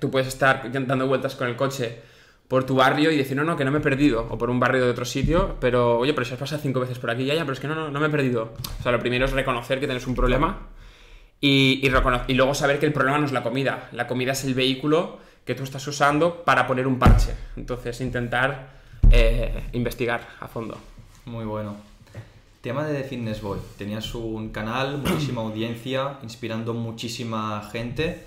tú 0.00 0.11
puedes 0.11 0.28
estar 0.28 0.71
dando 0.73 1.07
vueltas 1.07 1.37
con 1.37 1.49
el 1.49 1.57
coche 1.57 2.00
por 2.50 2.64
tu 2.64 2.75
barrio 2.75 3.12
y 3.12 3.16
decir, 3.16 3.37
no, 3.37 3.45
no, 3.45 3.57
que 3.57 3.64
no 3.64 3.71
me 3.71 3.78
he 3.78 3.80
perdido, 3.80 4.26
o 4.28 4.37
por 4.37 4.50
un 4.50 4.59
barrio 4.59 4.85
de 4.85 4.90
otro 4.90 5.04
sitio, 5.04 5.54
pero 5.61 6.00
oye, 6.00 6.12
pero 6.14 6.25
si 6.25 6.33
has 6.33 6.40
pasado 6.40 6.61
cinco 6.61 6.80
veces 6.80 6.99
por 6.99 7.09
aquí, 7.09 7.25
ya, 7.25 7.33
ya, 7.33 7.42
pero 7.42 7.52
es 7.52 7.61
que 7.61 7.69
no, 7.69 7.76
no, 7.76 7.92
no 7.92 8.00
me 8.00 8.09
he 8.09 8.11
perdido. 8.11 8.54
O 8.80 8.83
sea, 8.83 8.90
lo 8.90 8.99
primero 8.99 9.25
es 9.25 9.30
reconocer 9.30 9.78
que 9.78 9.87
tienes 9.87 10.04
un 10.09 10.16
problema 10.16 10.66
y, 11.40 11.79
y, 11.81 11.92
y 12.27 12.35
luego 12.35 12.55
saber 12.57 12.81
que 12.81 12.87
el 12.87 12.92
problema 12.92 13.18
no 13.18 13.27
es 13.27 13.31
la 13.31 13.44
comida, 13.44 13.88
la 13.92 14.09
comida 14.09 14.33
es 14.33 14.42
el 14.42 14.55
vehículo 14.55 15.18
que 15.44 15.55
tú 15.55 15.62
estás 15.62 15.87
usando 15.87 16.42
para 16.42 16.66
poner 16.66 16.88
un 16.88 16.98
parche. 16.98 17.35
Entonces, 17.57 18.01
intentar 18.01 18.70
eh, 19.12 19.68
investigar 19.72 20.27
a 20.40 20.48
fondo. 20.48 20.77
Muy 21.27 21.44
bueno. 21.44 21.77
Tema 22.62 22.85
de 22.85 23.01
The 23.01 23.09
Fitness 23.09 23.42
Boy. 23.42 23.61
Tenías 23.79 24.12
un 24.16 24.48
canal, 24.48 24.98
muchísima 24.98 25.40
audiencia, 25.42 26.18
inspirando 26.25 26.75
muchísima 26.75 27.62
gente. 27.70 28.27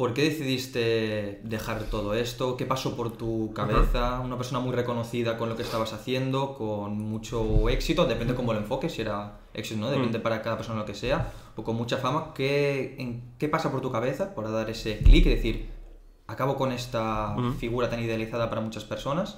¿Por 0.00 0.14
qué 0.14 0.22
decidiste 0.22 1.42
dejar 1.44 1.82
todo 1.90 2.14
esto? 2.14 2.56
¿Qué 2.56 2.64
pasó 2.64 2.96
por 2.96 3.18
tu 3.18 3.52
cabeza? 3.52 4.16
Uh 4.16 4.22
-huh. 4.22 4.24
Una 4.24 4.38
persona 4.38 4.58
muy 4.58 4.74
reconocida 4.74 5.36
con 5.36 5.50
lo 5.50 5.56
que 5.56 5.62
estabas 5.62 5.92
haciendo, 5.92 6.54
con 6.54 6.98
mucho 6.98 7.68
éxito, 7.68 8.06
depende 8.06 8.34
cómo 8.34 8.54
lo 8.54 8.60
enfoques, 8.60 8.92
si 8.94 9.02
era 9.02 9.40
éxito, 9.52 9.78
¿no? 9.78 9.90
Depende 9.90 10.16
uh 10.16 10.20
-huh. 10.20 10.22
para 10.22 10.40
cada 10.40 10.56
persona 10.56 10.78
lo 10.78 10.86
que 10.86 10.94
sea, 10.94 11.30
o 11.54 11.62
con 11.62 11.76
mucha 11.76 11.98
fama. 11.98 12.32
¿Qué, 12.34 12.96
en, 12.98 13.34
¿qué 13.38 13.50
pasa 13.50 13.70
por 13.70 13.82
tu 13.82 13.92
cabeza 13.92 14.34
para 14.34 14.48
dar 14.48 14.70
ese 14.70 15.00
clic 15.00 15.26
y 15.26 15.28
decir, 15.28 15.68
acabo 16.28 16.56
con 16.56 16.72
esta 16.72 17.34
uh 17.36 17.38
-huh. 17.38 17.56
figura 17.56 17.90
tan 17.90 18.00
idealizada 18.00 18.48
para 18.48 18.62
muchas 18.62 18.84
personas? 18.84 19.36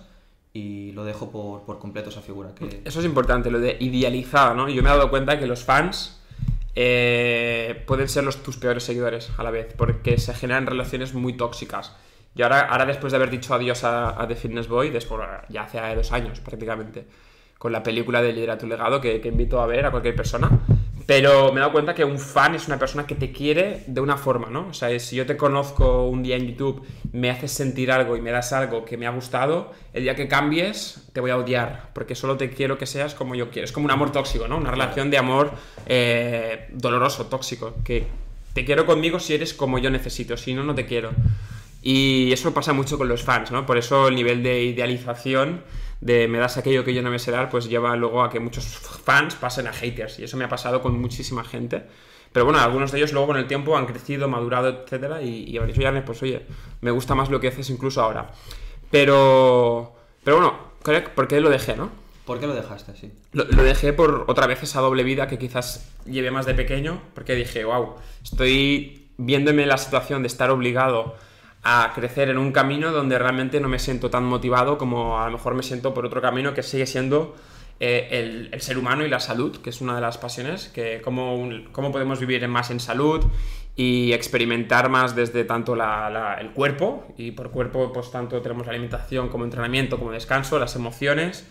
y 0.55 0.93
lo 0.93 1.05
dejo 1.05 1.31
por, 1.31 1.63
por, 1.63 1.79
completo 1.79 2.11
esa 2.11 2.21
figura. 2.21 2.55
Que... 2.55 2.83
Eso 2.85 3.01
es 3.01 3.07
importante, 3.07 3.51
lo 3.51 3.59
de 3.59 3.79
idealizada, 3.81 4.53
¿no? 4.53 4.69
Yo 4.69 4.83
me 4.83 4.91
he 4.91 4.93
dado 4.93 5.09
cuenta 5.09 5.39
que 5.39 5.47
los 5.47 5.65
fans 5.65 6.22
eh, 6.75 7.83
pueden 7.87 8.09
ser 8.09 8.25
los, 8.25 8.43
tus 8.43 8.57
peores 8.57 8.85
seguidores 8.85 9.31
a 9.37 9.43
la 9.43 9.51
vez, 9.51 9.75
porque 9.77 10.19
se 10.19 10.35
generan 10.35 10.67
relaciones 10.67 11.15
muy 11.15 11.37
tóxicas. 11.37 11.95
Y 12.35 12.43
ahora, 12.43 12.61
ahora 12.61 12.87
después 12.87 13.13
de 13.13 13.17
haber 13.17 13.31
dicho 13.31 13.55
adiós 13.55 13.85
a, 13.85 14.21
a 14.21 14.27
The 14.27 14.37
Fitness 14.37 14.69
Boy, 14.69 14.91
después, 14.91 15.21
ya 15.49 15.63
hace 15.63 15.79
dos 15.95 16.13
años 16.13 16.41
prácticamente, 16.41 17.07
con 17.59 17.73
la 17.73 17.83
película 17.83 18.23
de 18.23 18.33
Lidera 18.33 18.59
tu 18.59 18.67
legado, 18.67 19.01
que, 19.01 19.21
que 19.21 19.29
invito 19.29 19.61
a 19.61 19.67
ver 19.67 19.85
a 19.85 19.91
cualquier 19.91 20.17
persona, 20.17 20.51
pero 21.07 21.53
me 21.53 21.59
he 21.59 21.61
dado 21.61 21.73
cuenta 21.73 21.95
que 21.95 22.05
un 22.05 22.19
fan 22.19 22.55
es 22.55 22.67
una 22.67 22.79
persona 22.79 23.07
que 23.07 23.15
te 23.15 23.33
quiere 23.33 23.85
de 23.87 24.01
una 24.01 24.17
forma, 24.17 24.49
¿no? 24.51 24.69
O 24.69 24.75
sea, 24.75 24.97
si 24.99 25.17
yo 25.17 25.27
te 25.27 25.37
conozco 25.37 26.07
un 26.07 26.23
día 26.23 26.37
en 26.37 26.49
YouTube, 26.49 26.83
me 27.13 27.31
haces 27.31 27.53
sentir 27.53 27.91
algo 27.91 28.17
y 28.17 28.21
me 28.21 28.31
das 28.31 28.53
algo 28.53 28.85
que 28.85 28.97
me 28.97 29.07
ha 29.07 29.11
gustado, 29.11 29.73
el 29.93 30.05
día 30.05 30.15
que 30.15 30.29
cambies 30.29 31.09
te 31.13 31.21
voy 31.21 31.31
a 31.31 31.37
odiar, 31.37 31.91
porque 31.93 32.15
solo 32.15 32.37
te 32.37 32.51
quiero 32.51 32.79
que 32.79 32.87
seas 32.87 33.15
como 33.15 33.35
yo 33.35 33.51
quiero. 33.51 33.65
Es 33.65 33.73
como 33.73 33.87
un 33.87 33.91
amor 33.91 34.13
tóxico, 34.13 34.49
¿no? 34.49 34.57
Una 34.57 34.71
relación 34.71 35.11
de 35.11 35.19
amor 35.19 35.53
eh, 35.87 36.69
doloroso, 36.73 37.27
tóxico, 37.27 37.75
que 37.85 38.07
te 38.55 38.65
quiero 38.65 38.87
conmigo 38.87 39.19
si 39.19 39.35
eres 39.35 39.55
como 39.55 39.79
yo 39.79 39.91
necesito, 39.91 40.37
si 40.37 40.55
no, 40.55 40.63
no 40.63 40.75
te 40.75 40.87
quiero. 40.87 41.11
Y 41.83 42.31
eso 42.33 42.55
pasa 42.55 42.73
mucho 42.73 42.97
con 42.97 43.09
los 43.09 43.23
fans, 43.23 43.51
¿no? 43.51 43.67
Por 43.67 43.77
eso 43.77 44.09
el 44.09 44.15
nivel 44.15 44.43
de 44.43 44.63
idealización 44.63 45.63
de 46.03 46.27
me 46.27 46.39
das 46.39 46.57
aquello 46.57 46.85
que 46.85 46.93
yo 46.93 47.01
no 47.01 47.11
me 47.11 47.21
sé 47.21 47.31
dar, 47.31 47.49
pues 47.49 47.69
lleva 47.69 47.95
luego 47.95 48.25
a 48.25 48.29
que 48.29 48.41
muchos 48.41 48.65
fans 48.65 49.37
pasen 49.37 49.69
a 49.69 49.73
haters. 49.73 50.19
Y 50.19 50.25
eso 50.25 50.37
me 50.37 50.45
ha 50.45 50.49
pasado 50.49 50.83
con 50.83 51.01
muchísima 51.01 51.45
gente. 51.45 51.85
Pero 52.33 52.45
bueno, 52.45 52.59
algunos 52.61 52.91
de 52.91 52.99
ellos 52.99 53.13
luego 53.13 53.29
con 53.29 53.37
el 53.37 53.47
tiempo 53.47 53.77
han 53.77 53.87
crecido, 53.87 54.27
madurado, 54.27 54.69
etcétera, 54.69 55.23
y, 55.23 55.45
y 55.49 55.59
eso 55.59 55.81
ya, 55.81 56.05
pues 56.05 56.21
oye, 56.23 56.45
me 56.81 56.91
gusta 56.91 57.15
más 57.15 57.31
lo 57.31 57.39
que 57.39 57.49
haces 57.49 57.71
incluso 57.71 58.03
ahora. 58.03 58.33
Pero, 58.91 59.95
pero 60.25 60.39
bueno, 60.39 60.59
¿por 61.15 61.29
qué 61.29 61.41
lo 61.41 61.51
dejé, 61.51 61.77
no? 61.77 61.91
¿Por 62.25 62.41
qué 62.41 62.49
lo 62.49 62.55
dejaste 62.55 62.93
así? 62.93 63.13
Lo, 63.33 63.45
lo, 63.45 63.63
dejé 63.63 63.93
por 63.93 64.25
otra 64.27 64.49
vez 64.49 64.63
esa 64.63 64.81
doble 64.81 65.05
vida 65.05 65.29
que 65.29 65.39
quizás 65.39 65.89
llevé 66.05 66.33
más 66.33 66.47
de 66.47 66.55
pequeño, 66.55 67.01
porque 67.15 67.37
dije, 67.37 67.65
wow, 67.65 67.95
estoy 68.25 69.09
viéndome 69.19 69.67
la 69.67 69.79
situación 69.79 70.23
de 70.23 70.29
estar 70.29 70.51
obligado 70.51 71.15
a 71.63 71.93
crecer 71.95 72.29
en 72.29 72.39
un 72.39 72.53
camino 72.53 72.91
donde 72.91 73.19
realmente 73.19 73.61
no 73.61 73.69
me 73.69 73.79
siento 73.79 74.11
tan 74.11 74.25
motivado 74.25 74.79
como 74.79 75.21
a 75.21 75.27
lo 75.27 75.33
mejor 75.33 75.55
me 75.55 75.63
siento 75.63 75.95
por 75.95 76.05
otro 76.05 76.21
camino 76.21 76.55
que 76.55 76.63
sigue 76.63 76.87
siendo 76.87 77.37
eh, 77.79 78.49
el, 78.53 78.61
ser 78.61 78.79
humano 78.79 79.05
y 79.05 79.09
la 79.09 79.21
salud, 79.21 79.57
que 79.57 79.71
es 79.71 79.81
una 79.81 79.95
de 79.95 80.01
las 80.01 80.19
pasiones, 80.19 80.69
que 80.69 81.01
cómo, 81.03 81.49
cómo 81.73 81.91
podemos 81.91 82.21
vivir 82.21 82.47
más 82.47 82.71
en 82.71 82.81
salud 82.81 83.25
y 83.75 84.13
experimentar 84.13 84.89
más 84.89 85.17
desde 85.17 85.45
tanto 85.45 85.75
la, 85.75 86.37
el 86.41 86.51
cuerpo, 86.51 87.13
y 87.17 87.31
por 87.31 87.51
cuerpo 87.51 87.93
pues 87.93 88.11
tanto 88.11 88.41
tenemos 88.43 88.67
la 88.67 88.73
alimentación 88.73 89.29
como 89.29 89.45
entrenamiento, 89.45 89.99
como 89.99 90.13
descanso, 90.13 90.59
las 90.59 90.77
emociones, 90.77 91.47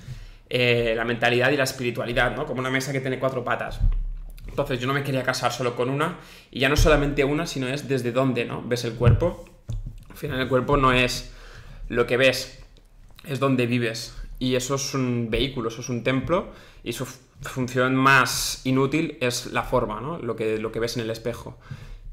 eh, 0.50 0.94
la 0.96 1.04
mentalidad 1.04 1.52
y 1.52 1.58
la 1.58 1.64
espiritualidad, 1.64 2.36
¿no? 2.36 2.46
como 2.46 2.60
una 2.60 2.70
mesa 2.70 2.92
que 2.92 3.00
tiene 3.00 3.20
cuatro 3.20 3.44
patas. 3.44 3.80
Entonces 4.48 4.80
yo 4.80 4.88
no 4.88 4.94
me 4.94 5.04
quería 5.04 5.24
casar 5.24 5.52
solo 5.52 5.76
con 5.76 5.90
una, 5.90 6.18
y 6.52 6.60
ya 6.60 6.70
no 6.70 6.78
solamente 6.78 7.24
una, 7.24 7.48
sino 7.48 7.68
es 7.68 7.88
desde 7.88 8.12
dónde 8.12 8.46
¿no? 8.46 8.62
ves 8.66 8.86
el 8.86 8.94
cuerpo, 8.94 9.51
final 10.22 10.40
el 10.40 10.48
cuerpo 10.48 10.78
no 10.78 10.92
es 10.94 11.32
lo 11.90 12.08
que 12.08 12.18
ves, 12.18 12.64
es 13.26 13.40
donde 13.40 13.66
vives. 13.66 14.16
Y 14.40 14.56
eso 14.56 14.76
es 14.76 14.94
un 14.94 15.30
vehículo, 15.30 15.70
eso 15.70 15.82
es 15.82 15.90
un 15.90 16.04
templo. 16.04 16.52
Y 16.84 16.94
su 16.94 17.06
función 17.42 17.96
más 17.96 18.62
inútil 18.66 19.18
es 19.20 19.48
la 19.48 19.64
forma, 19.64 20.00
¿no? 20.00 20.18
Lo 20.20 20.36
que, 20.36 20.58
lo 20.58 20.72
que 20.72 20.80
ves 20.80 20.98
en 20.98 21.04
el 21.04 21.10
espejo. 21.10 21.58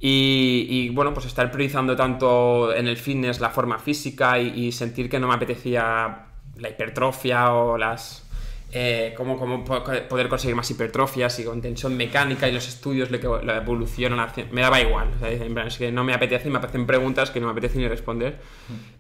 Y, 0.01 0.67
y, 0.69 0.91
bueno, 0.91 1.13
pues 1.13 1.27
estar 1.27 1.51
priorizando 1.51 1.97
tanto 1.97 2.73
en 2.75 2.87
el 2.87 2.97
fitness 2.97 3.41
la 3.41 3.51
forma 3.51 3.79
física 3.79 4.39
y, 4.39 4.67
y 4.67 4.73
sentir 4.73 5.11
que 5.11 5.19
no 5.19 5.29
me 5.29 5.35
apetecía 5.35 6.27
la 6.57 6.69
hipertrofia 6.69 7.53
o 7.53 7.77
las, 7.77 8.28
eh, 8.71 9.15
cómo, 9.17 9.39
cómo, 9.39 9.65
poder 9.65 10.29
conseguir 10.29 10.55
más 10.55 10.71
hipertrofias 10.71 11.39
y 11.39 11.45
con 11.45 11.61
tensión 11.63 11.97
mecánica 11.97 12.49
y 12.49 12.53
los 12.53 12.69
estudios 12.69 13.11
le, 13.11 13.21
la 13.45 13.57
evolución 13.57 14.15
me 14.53 14.61
daba 14.61 14.81
igual 14.81 15.11
o 15.17 15.19
sea, 15.21 15.31
es 15.67 15.79
que 15.79 15.91
no 15.91 16.05
me 16.05 16.13
apetece 16.13 16.49
y 16.49 16.51
me 16.51 16.59
aparecen 16.59 16.87
preguntas 16.87 17.31
que 17.31 17.41
no 17.41 17.47
me 17.47 17.53
apetece 17.53 17.79
ni 17.79 17.89
responder 17.89 18.39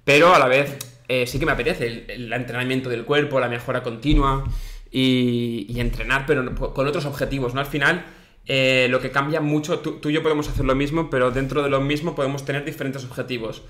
pero 0.04 0.34
a 0.34 0.38
la 0.38 0.46
vez 0.46 0.78
eh, 1.08 1.26
sí 1.26 1.38
que 1.38 1.46
me 1.46 1.52
apetece 1.52 1.86
el, 1.86 2.10
el 2.10 2.32
entrenamiento 2.32 2.90
del 2.90 3.04
cuerpo, 3.04 3.40
la 3.40 3.48
mejora 3.48 3.82
continua 3.82 4.44
y, 4.90 5.66
y 5.68 5.80
entrenar, 5.80 6.24
pero 6.26 6.54
con 6.54 6.86
otros 6.86 7.06
objetivos, 7.06 7.54
¿no? 7.54 7.60
Al 7.60 7.66
final, 7.66 8.04
eh, 8.46 8.88
lo 8.90 9.00
que 9.00 9.10
cambia 9.10 9.40
mucho, 9.40 9.80
tú, 9.80 10.00
tú 10.00 10.10
y 10.10 10.12
yo 10.12 10.22
podemos 10.22 10.48
hacer 10.48 10.64
lo 10.64 10.74
mismo, 10.74 11.08
pero 11.08 11.30
dentro 11.30 11.62
de 11.62 11.70
lo 11.70 11.80
mismo 11.80 12.14
podemos 12.14 12.44
tener 12.44 12.64
diferentes 12.64 13.04
objetivos. 13.04 13.62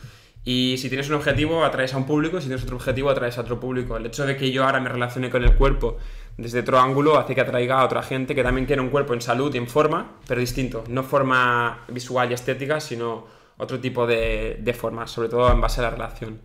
Y 0.50 0.78
si 0.78 0.88
tienes 0.88 1.10
un 1.10 1.16
objetivo, 1.16 1.62
atraes 1.62 1.92
a 1.92 1.98
un 1.98 2.06
público, 2.06 2.40
si 2.40 2.46
tienes 2.46 2.64
otro 2.64 2.76
objetivo, 2.76 3.10
atraes 3.10 3.36
a 3.36 3.42
otro 3.42 3.60
público. 3.60 3.98
El 3.98 4.06
hecho 4.06 4.24
de 4.24 4.34
que 4.34 4.50
yo 4.50 4.64
ahora 4.64 4.80
me 4.80 4.88
relacione 4.88 5.28
con 5.28 5.44
el 5.44 5.54
cuerpo 5.54 5.98
desde 6.38 6.60
otro 6.60 6.78
ángulo 6.78 7.18
hace 7.18 7.34
que 7.34 7.42
atraiga 7.42 7.78
a 7.78 7.84
otra 7.84 8.02
gente 8.02 8.34
que 8.34 8.42
también 8.42 8.64
quiere 8.64 8.80
un 8.80 8.88
cuerpo 8.88 9.12
en 9.12 9.20
salud 9.20 9.54
y 9.54 9.58
en 9.58 9.66
forma, 9.66 10.12
pero 10.26 10.40
distinto. 10.40 10.84
No 10.88 11.02
forma 11.02 11.84
visual 11.88 12.30
y 12.30 12.32
estética, 12.32 12.80
sino 12.80 13.26
otro 13.58 13.78
tipo 13.78 14.06
de, 14.06 14.56
de 14.58 14.72
formas, 14.72 15.10
sobre 15.10 15.28
todo 15.28 15.52
en 15.52 15.60
base 15.60 15.80
a 15.80 15.84
la 15.84 15.90
relación. 15.90 16.40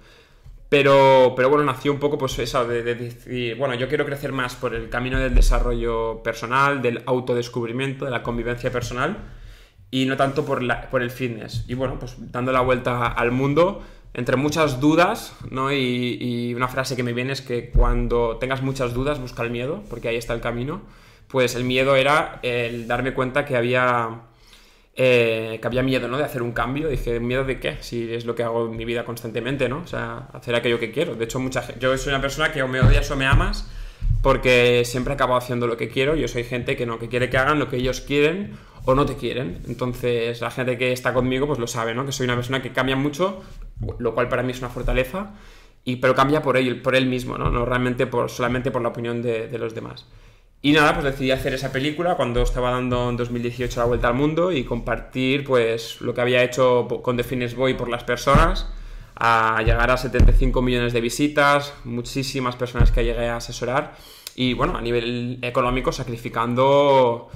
Pero, 0.67 1.31
pero 1.33 1.47
bueno, 1.47 1.63
nació 1.63 1.93
un 1.93 1.99
poco 1.99 2.17
pues 2.17 2.37
eso, 2.39 2.67
de, 2.67 2.83
de 2.83 2.95
decir, 2.95 3.55
bueno, 3.55 3.73
yo 3.75 3.87
quiero 3.87 4.05
crecer 4.05 4.33
más 4.33 4.55
por 4.55 4.75
el 4.75 4.89
camino 4.89 5.17
del 5.17 5.33
desarrollo 5.33 6.21
personal, 6.21 6.81
del 6.81 7.03
autodescubrimiento, 7.05 8.03
de 8.03 8.11
la 8.11 8.21
convivencia 8.21 8.69
personal 8.69 9.15
y 9.93 10.07
no 10.07 10.17
tanto 10.17 10.43
por, 10.43 10.63
la, 10.63 10.89
por 10.89 11.03
el 11.03 11.11
fitness. 11.11 11.65
Y 11.67 11.75
bueno, 11.75 11.99
pues 11.99 12.15
dando 12.31 12.51
la 12.51 12.61
vuelta 12.61 13.05
al 13.05 13.29
mundo, 13.29 13.83
entre 14.15 14.37
muchas 14.37 14.79
dudas, 14.79 15.35
¿no? 15.51 15.71
Y, 15.71 16.17
y, 16.19 16.55
una 16.55 16.67
frase 16.67 16.95
que 16.95 17.03
me 17.03 17.13
viene 17.13 17.31
es 17.33 17.41
que 17.41 17.69
cuando 17.69 18.37
tengas 18.37 18.63
muchas 18.63 18.95
dudas, 18.95 19.19
busca 19.19 19.43
el 19.43 19.51
miedo, 19.51 19.83
porque 19.91 20.07
ahí 20.07 20.15
está 20.15 20.33
el 20.33 20.41
camino. 20.41 20.81
Pues 21.27 21.53
el 21.53 21.63
miedo 21.63 21.95
era 21.95 22.39
el 22.41 22.87
darme 22.87 23.13
cuenta 23.13 23.45
que 23.45 23.55
había, 23.55 24.21
eh, 24.95 25.59
que 25.61 25.67
había 25.67 25.83
miedo, 25.83 26.07
¿no? 26.07 26.17
De 26.17 26.23
hacer 26.23 26.41
un 26.41 26.53
cambio. 26.53 26.87
dije, 26.87 27.19
¿miedo 27.19 27.43
de 27.43 27.59
qué? 27.59 27.77
Si 27.81 28.11
es 28.11 28.25
lo 28.25 28.33
que 28.33 28.41
hago 28.41 28.65
en 28.65 28.75
mi 28.75 28.85
vida 28.85 29.05
constantemente, 29.05 29.69
¿no? 29.69 29.81
O 29.83 29.87
sea, 29.87 30.27
hacer 30.33 30.55
aquello 30.55 30.79
que 30.79 30.91
quiero. 30.91 31.13
De 31.13 31.25
hecho, 31.25 31.39
mucha, 31.39 31.77
yo 31.77 31.95
soy 31.99 32.09
una 32.09 32.21
persona 32.21 32.51
que 32.51 32.63
o 32.63 32.67
me 32.67 32.81
odias 32.81 33.11
o 33.11 33.15
me 33.15 33.27
amas, 33.27 33.69
porque 34.23 34.85
siempre 34.85 35.13
acabo 35.13 35.35
haciendo 35.35 35.67
lo 35.67 35.77
que 35.77 35.87
quiero. 35.87 36.15
Yo 36.15 36.27
soy 36.27 36.45
gente 36.45 36.75
que 36.75 36.87
no, 36.87 36.97
que 36.97 37.09
quiere 37.09 37.29
que 37.29 37.37
hagan 37.37 37.59
lo 37.59 37.69
que 37.69 37.75
ellos 37.75 38.01
quieren 38.01 38.57
o 38.85 38.95
no 38.95 39.05
te 39.05 39.15
quieren. 39.15 39.61
Entonces, 39.67 40.41
la 40.41 40.51
gente 40.51 40.77
que 40.77 40.91
está 40.91 41.13
conmigo, 41.13 41.47
pues 41.47 41.59
lo 41.59 41.67
sabe, 41.67 41.93
¿no? 41.93 42.05
Que 42.05 42.11
soy 42.11 42.25
una 42.25 42.35
persona 42.35 42.61
que 42.61 42.71
cambia 42.71 42.95
mucho, 42.95 43.41
lo 43.99 44.13
cual 44.13 44.29
para 44.29 44.43
mí 44.43 44.51
es 44.51 44.59
una 44.59 44.69
fortaleza, 44.69 45.33
y, 45.83 45.97
pero 45.97 46.15
cambia 46.15 46.41
por 46.41 46.57
él, 46.57 46.81
por 46.81 46.95
él 46.95 47.05
mismo, 47.05 47.37
¿no? 47.37 47.49
No 47.49 47.65
realmente 47.65 48.07
por, 48.07 48.29
solamente 48.29 48.71
por 48.71 48.81
la 48.81 48.89
opinión 48.89 49.21
de, 49.21 49.47
de 49.47 49.57
los 49.57 49.75
demás. 49.75 50.05
Y 50.61 50.71
nada, 50.71 50.93
pues 50.93 51.03
decidí 51.03 51.31
hacer 51.31 51.53
esa 51.53 51.73
película 51.73 52.15
cuando 52.15 52.41
estaba 52.41 52.71
dando 52.71 53.09
en 53.09 53.17
2018 53.17 53.81
la 53.81 53.85
vuelta 53.85 54.07
al 54.07 54.13
mundo 54.13 54.49
y 54.53 54.63
compartir 54.63 55.43
pues 55.43 55.99
lo 55.99 56.13
que 56.13 56.21
había 56.21 56.41
hecho 56.41 56.87
con 57.01 57.17
The 57.17 57.23
Fitness 57.25 57.53
Boy 57.53 57.73
por 57.73 57.89
las 57.89 58.05
personas, 58.05 58.69
a 59.15 59.61
llegar 59.61 59.91
a 59.91 59.97
75 59.97 60.61
millones 60.61 60.93
de 60.93 61.01
visitas, 61.01 61.73
muchísimas 61.83 62.55
personas 62.55 62.91
que 62.91 63.03
llegué 63.03 63.27
a 63.27 63.37
asesorar 63.37 63.95
y 64.35 64.53
bueno, 64.53 64.77
a 64.77 64.81
nivel 64.81 65.39
económico 65.41 65.91
sacrificando 65.91 67.29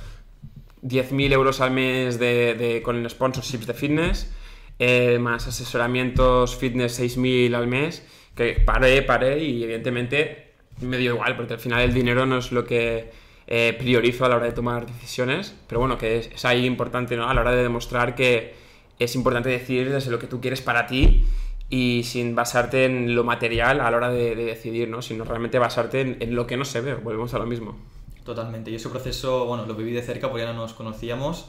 10.000 0.83 1.33
euros 1.33 1.61
al 1.61 1.71
mes 1.71 2.19
de, 2.19 2.55
de, 2.55 2.81
con 2.81 3.07
sponsorships 3.09 3.67
de 3.67 3.73
fitness, 3.73 4.31
eh, 4.79 5.17
más 5.19 5.47
asesoramientos 5.47 6.55
fitness 6.55 6.99
6.000 6.99 7.55
al 7.55 7.67
mes, 7.67 8.05
que 8.35 8.61
paré, 8.65 9.01
paré 9.01 9.43
y 9.43 9.63
evidentemente 9.63 10.53
me 10.81 10.97
dio 10.97 11.15
igual, 11.15 11.35
porque 11.35 11.53
al 11.53 11.59
final 11.59 11.81
el 11.81 11.93
dinero 11.93 12.25
no 12.25 12.37
es 12.37 12.51
lo 12.51 12.63
que 12.63 13.09
eh, 13.47 13.75
priorizo 13.77 14.25
a 14.25 14.29
la 14.29 14.35
hora 14.35 14.45
de 14.45 14.51
tomar 14.51 14.85
decisiones, 14.85 15.55
pero 15.67 15.79
bueno, 15.79 15.97
que 15.97 16.19
es, 16.19 16.27
es, 16.27 16.45
ahí 16.45 16.65
importante 16.65 17.15
¿no? 17.15 17.27
a 17.29 17.33
la 17.33 17.41
hora 17.41 17.51
de 17.51 17.63
demostrar 17.63 18.13
que 18.13 18.53
es 18.99 19.15
importante 19.15 19.49
decidir 19.49 19.91
desde 19.91 20.11
lo 20.11 20.19
que 20.19 20.27
tú 20.27 20.41
quieres 20.41 20.61
para 20.61 20.85
ti 20.85 21.25
y 21.69 22.03
sin 22.03 22.35
basarte 22.35 22.85
en 22.85 23.15
lo 23.15 23.23
material 23.23 23.81
a 23.81 23.89
la 23.89 23.97
hora 23.97 24.09
de, 24.09 24.35
de 24.35 24.45
decidir, 24.45 24.89
¿no? 24.89 25.01
sino 25.01 25.23
realmente 25.23 25.59
basarte 25.59 26.01
en, 26.01 26.17
en, 26.19 26.35
lo 26.35 26.45
que 26.45 26.57
no 26.57 26.65
se 26.65 26.81
ve, 26.81 26.93
volvemos 26.95 27.33
a 27.33 27.39
lo 27.39 27.45
mismo. 27.45 27.77
Totalmente, 28.27 28.69
y 28.71 28.75
ese 28.75 28.89
proceso, 28.89 29.45
bueno, 29.45 29.65
lo 29.65 29.73
viví 29.73 29.93
de 29.93 30.01
cerca 30.01 30.27
porque 30.27 30.43
ya 30.43 30.51
no 30.51 30.59
nos 30.59 30.73
conocíamos 30.73 31.45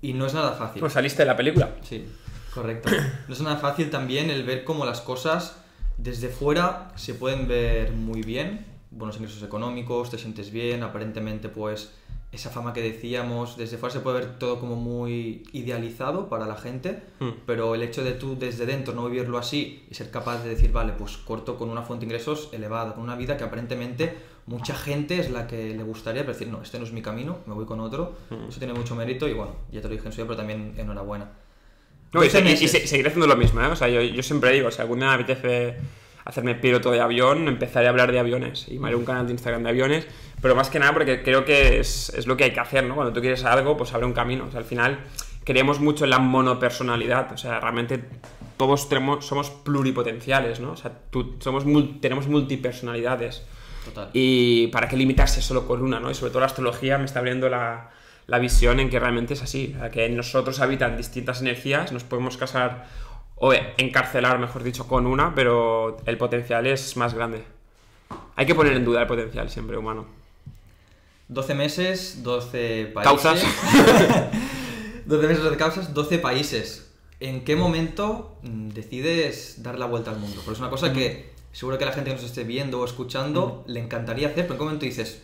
y 0.00 0.14
no 0.14 0.26
es 0.26 0.34
nada 0.34 0.50
fácil. 0.50 0.80
Pues 0.80 0.94
saliste 0.94 1.22
de 1.22 1.26
la 1.26 1.36
película. 1.36 1.76
Sí, 1.82 2.04
correcto. 2.52 2.90
No 3.28 3.34
es 3.34 3.40
nada 3.40 3.56
fácil 3.56 3.88
también 3.88 4.28
el 4.28 4.42
ver 4.42 4.64
cómo 4.64 4.84
las 4.84 5.00
cosas 5.00 5.58
desde 5.98 6.28
fuera 6.28 6.90
se 6.96 7.14
pueden 7.14 7.46
ver 7.46 7.92
muy 7.92 8.22
bien, 8.22 8.66
buenos 8.90 9.14
ingresos 9.18 9.44
económicos, 9.44 10.10
te 10.10 10.18
sientes 10.18 10.50
bien, 10.50 10.82
aparentemente 10.82 11.48
pues 11.48 11.92
esa 12.32 12.50
fama 12.50 12.72
que 12.72 12.82
decíamos, 12.82 13.56
desde 13.56 13.76
fuera 13.76 13.92
se 13.92 14.00
puede 14.00 14.18
ver 14.18 14.38
todo 14.40 14.58
como 14.58 14.74
muy 14.74 15.44
idealizado 15.52 16.28
para 16.28 16.46
la 16.46 16.56
gente, 16.56 17.00
mm. 17.20 17.28
pero 17.46 17.76
el 17.76 17.82
hecho 17.82 18.02
de 18.02 18.10
tú 18.10 18.36
desde 18.36 18.66
dentro 18.66 18.92
no 18.92 19.08
vivirlo 19.08 19.38
así 19.38 19.86
y 19.88 19.94
ser 19.94 20.10
capaz 20.10 20.42
de 20.42 20.48
decir, 20.48 20.72
vale, 20.72 20.94
pues 20.98 21.16
corto 21.16 21.56
con 21.56 21.70
una 21.70 21.82
fuente 21.82 22.06
de 22.06 22.12
ingresos 22.12 22.48
elevada, 22.50 22.94
con 22.94 23.04
una 23.04 23.14
vida 23.14 23.36
que 23.36 23.44
aparentemente 23.44 24.31
mucha 24.46 24.74
gente 24.74 25.18
es 25.18 25.30
la 25.30 25.46
que 25.46 25.74
le 25.74 25.82
gustaría, 25.82 26.22
pero 26.22 26.32
decir, 26.32 26.48
no, 26.48 26.62
este 26.62 26.78
no 26.78 26.84
es 26.84 26.92
mi 26.92 27.02
camino, 27.02 27.38
me 27.46 27.54
voy 27.54 27.64
con 27.64 27.80
otro, 27.80 28.16
mm. 28.30 28.48
eso 28.48 28.58
tiene 28.58 28.74
mucho 28.74 28.94
mérito 28.94 29.28
y 29.28 29.32
bueno, 29.32 29.56
ya 29.70 29.80
te 29.80 29.88
lo 29.88 29.94
dije 29.94 30.06
en 30.06 30.12
su 30.12 30.16
día, 30.16 30.26
pero 30.26 30.36
también 30.36 30.74
enhorabuena. 30.76 31.30
No, 32.12 32.22
y, 32.22 32.28
se, 32.28 32.40
y, 32.40 32.68
seguiré 32.68 33.08
haciendo 33.08 33.26
lo 33.26 33.36
mismo, 33.36 33.62
¿eh? 33.62 33.68
O 33.68 33.76
sea, 33.76 33.88
yo, 33.88 34.02
yo 34.02 34.22
siempre 34.22 34.52
digo, 34.52 34.70
si 34.70 34.82
alguna 34.82 35.16
vez 35.16 35.26
me 35.26 35.32
apetece 35.32 35.76
hacerme 36.24 36.54
piloto 36.54 36.90
de 36.90 37.00
avión, 37.00 37.48
empezaré 37.48 37.86
a 37.86 37.90
hablar 37.90 38.12
de 38.12 38.18
aviones 38.18 38.66
y 38.68 38.78
me 38.78 38.88
haré 38.88 38.96
un 38.96 39.04
canal 39.04 39.26
de 39.26 39.32
Instagram 39.32 39.62
de 39.62 39.70
aviones, 39.70 40.06
pero 40.40 40.54
más 40.54 40.70
que 40.70 40.78
nada 40.78 40.92
porque 40.92 41.22
creo 41.22 41.44
que 41.44 41.80
es, 41.80 42.10
es 42.10 42.26
lo 42.26 42.36
que 42.36 42.44
hay 42.44 42.52
que 42.52 42.60
hacer, 42.60 42.84
¿no? 42.84 42.94
Cuando 42.94 43.12
tú 43.12 43.20
quieres 43.20 43.44
algo, 43.44 43.76
pues 43.76 43.92
abre 43.94 44.06
un 44.06 44.12
camino. 44.12 44.44
O 44.46 44.50
sea, 44.50 44.60
al 44.60 44.66
final 44.66 44.98
creemos 45.44 45.80
mucho 45.80 46.04
en 46.04 46.10
la 46.10 46.18
monopersonalidad, 46.18 47.32
o 47.32 47.36
sea, 47.36 47.60
realmente 47.60 48.04
todos 48.56 48.88
tenemos, 48.88 49.26
somos 49.26 49.50
pluripotenciales, 49.50 50.60
¿no? 50.60 50.72
O 50.72 50.76
sea, 50.76 50.92
tú, 51.10 51.36
somos, 51.40 51.64
tenemos 52.00 52.28
multipersonalidades. 52.28 53.42
Total. 53.84 54.10
Y 54.12 54.68
para 54.68 54.88
qué 54.88 54.96
limitarse 54.96 55.42
solo 55.42 55.66
con 55.66 55.82
una, 55.82 56.00
¿no? 56.00 56.10
Y 56.10 56.14
sobre 56.14 56.30
todo 56.30 56.40
la 56.40 56.46
astrología 56.46 56.98
me 56.98 57.04
está 57.04 57.18
abriendo 57.18 57.48
la, 57.48 57.90
la 58.26 58.38
visión 58.38 58.80
en 58.80 58.88
que 58.90 58.98
realmente 58.98 59.34
es 59.34 59.42
así, 59.42 59.76
que 59.92 60.06
en 60.06 60.16
nosotros 60.16 60.60
habitan 60.60 60.96
distintas 60.96 61.40
energías, 61.40 61.92
nos 61.92 62.04
podemos 62.04 62.36
casar 62.36 62.86
o 63.36 63.52
encarcelar, 63.52 64.38
mejor 64.38 64.62
dicho, 64.62 64.86
con 64.86 65.06
una, 65.06 65.34
pero 65.34 65.96
el 66.06 66.16
potencial 66.16 66.66
es 66.66 66.96
más 66.96 67.14
grande. 67.14 67.42
Hay 68.36 68.46
que 68.46 68.54
poner 68.54 68.74
en 68.74 68.84
duda 68.84 69.02
el 69.02 69.08
potencial 69.08 69.50
siempre 69.50 69.76
humano. 69.76 70.06
12 71.28 71.54
meses, 71.54 72.22
12 72.22 72.92
países. 72.94 73.22
Causas. 73.22 73.42
12 75.06 75.26
meses, 75.26 75.42
12 75.42 75.56
causas, 75.56 75.94
12 75.94 76.18
países. 76.18 76.92
¿En 77.20 77.44
qué 77.44 77.56
momento 77.56 78.36
mm, 78.42 78.68
decides 78.70 79.62
dar 79.62 79.78
la 79.78 79.86
vuelta 79.86 80.10
al 80.10 80.18
mundo? 80.18 80.36
Porque 80.36 80.52
es 80.52 80.60
una 80.60 80.70
cosa 80.70 80.92
que 80.92 81.31
seguro 81.52 81.78
que 81.78 81.84
la 81.84 81.92
gente 81.92 82.10
que 82.10 82.16
nos 82.16 82.24
esté 82.24 82.44
viendo 82.44 82.80
o 82.80 82.84
escuchando 82.84 83.64
le 83.66 83.80
encantaría 83.80 84.28
hacer, 84.28 84.46
pero 84.46 84.54
¿en 84.54 84.58
qué 84.58 84.64
momento 84.64 84.84
dices, 84.84 85.22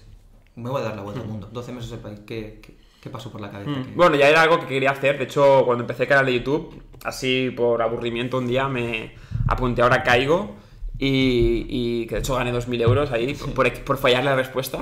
me 0.56 0.70
voy 0.70 0.80
a 0.80 0.84
dar 0.84 0.96
la 0.96 1.02
vuelta 1.02 1.22
al 1.22 1.28
mundo? 1.28 1.48
12 1.50 1.72
meses 1.72 1.92
el 1.92 1.98
país, 1.98 2.20
¿qué, 2.26 2.60
qué, 2.62 2.76
qué 3.00 3.10
pasó 3.10 3.32
por 3.32 3.40
la 3.40 3.50
cabeza? 3.50 3.70
Mm. 3.70 3.96
Bueno, 3.96 4.16
ya 4.16 4.28
era 4.28 4.42
algo 4.42 4.60
que 4.60 4.66
quería 4.66 4.90
hacer. 4.90 5.18
De 5.18 5.24
hecho, 5.24 5.62
cuando 5.64 5.84
empecé 5.84 6.04
el 6.04 6.08
canal 6.08 6.26
de 6.26 6.34
YouTube, 6.34 6.82
así 7.04 7.50
por 7.50 7.82
aburrimiento 7.82 8.38
un 8.38 8.46
día 8.46 8.68
me 8.68 9.14
apunté 9.48 9.82
ahora 9.82 10.02
caigo 10.02 10.56
y, 10.98 11.66
y 11.68 12.06
que 12.06 12.16
de 12.16 12.20
hecho 12.20 12.34
gané 12.34 12.52
2.000 12.52 12.82
euros 12.82 13.12
ahí 13.12 13.34
sí. 13.34 13.44
por, 13.54 13.72
por, 13.84 13.98
fallar 13.98 14.24
la 14.24 14.36
respuesta. 14.36 14.80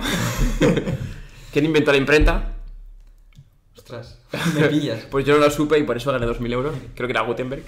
¿Quién 1.53 1.65
inventó 1.65 1.93
la 1.93 1.99
imprenta? 1.99 2.55
Ostras, 3.77 4.19
me 4.55 4.67
pillas. 4.69 5.05
pues 5.11 5.25
yo 5.25 5.35
no 5.35 5.41
lo 5.41 5.51
supe 5.51 5.79
y 5.79 5.85
por 5.85 5.97
eso 5.97 6.11
gané 6.11 6.27
2.000 6.27 6.53
euros. 6.53 6.75
Creo 6.95 7.07
que 7.07 7.13
era 7.13 7.21
Gutenberg. 7.21 7.63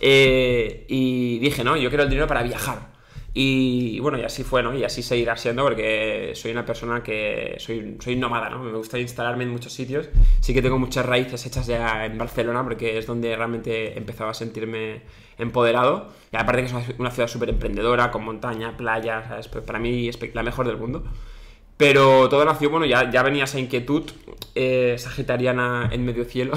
Eh, 0.00 0.86
y 0.88 1.38
dije, 1.38 1.64
no, 1.64 1.76
yo 1.76 1.88
quiero 1.88 2.04
el 2.04 2.10
dinero 2.10 2.26
para 2.26 2.42
viajar. 2.42 2.93
Y, 3.36 3.98
bueno, 3.98 4.16
y 4.16 4.22
así 4.22 4.44
fue, 4.44 4.62
¿no? 4.62 4.72
Y 4.76 4.84
así 4.84 5.02
seguirá 5.02 5.36
siendo 5.36 5.64
porque 5.64 6.32
soy 6.36 6.52
una 6.52 6.64
persona 6.64 7.02
que 7.02 7.56
soy, 7.58 7.96
soy 7.98 8.14
nómada, 8.14 8.48
¿no? 8.48 8.60
Me 8.60 8.70
gusta 8.78 8.96
instalarme 8.96 9.42
en 9.42 9.50
muchos 9.50 9.72
sitios. 9.72 10.08
Sí 10.38 10.54
que 10.54 10.62
tengo 10.62 10.78
muchas 10.78 11.04
raíces 11.04 11.44
hechas 11.44 11.66
ya 11.66 12.06
en 12.06 12.16
Barcelona 12.16 12.62
porque 12.62 12.96
es 12.96 13.06
donde 13.08 13.34
realmente 13.34 13.98
empezaba 13.98 14.30
a 14.30 14.34
sentirme 14.34 15.02
empoderado. 15.36 16.12
Y 16.32 16.36
aparte 16.36 16.62
que 16.62 16.68
es 16.68 16.74
una 16.96 17.10
ciudad 17.10 17.26
súper 17.26 17.48
emprendedora, 17.48 18.12
con 18.12 18.24
montaña, 18.24 18.76
playa, 18.76 19.24
¿sabes? 19.26 19.48
Pues 19.48 19.64
para 19.64 19.80
mí 19.80 20.08
es 20.08 20.16
la 20.32 20.44
mejor 20.44 20.68
del 20.68 20.76
mundo. 20.76 21.02
Pero 21.76 22.28
todo 22.28 22.44
nació, 22.44 22.70
bueno, 22.70 22.86
ya, 22.86 23.10
ya 23.10 23.24
venía 23.24 23.44
esa 23.44 23.58
inquietud 23.58 24.04
eh, 24.54 24.94
sagitariana 24.96 25.88
en 25.90 26.04
medio 26.04 26.24
cielo. 26.24 26.52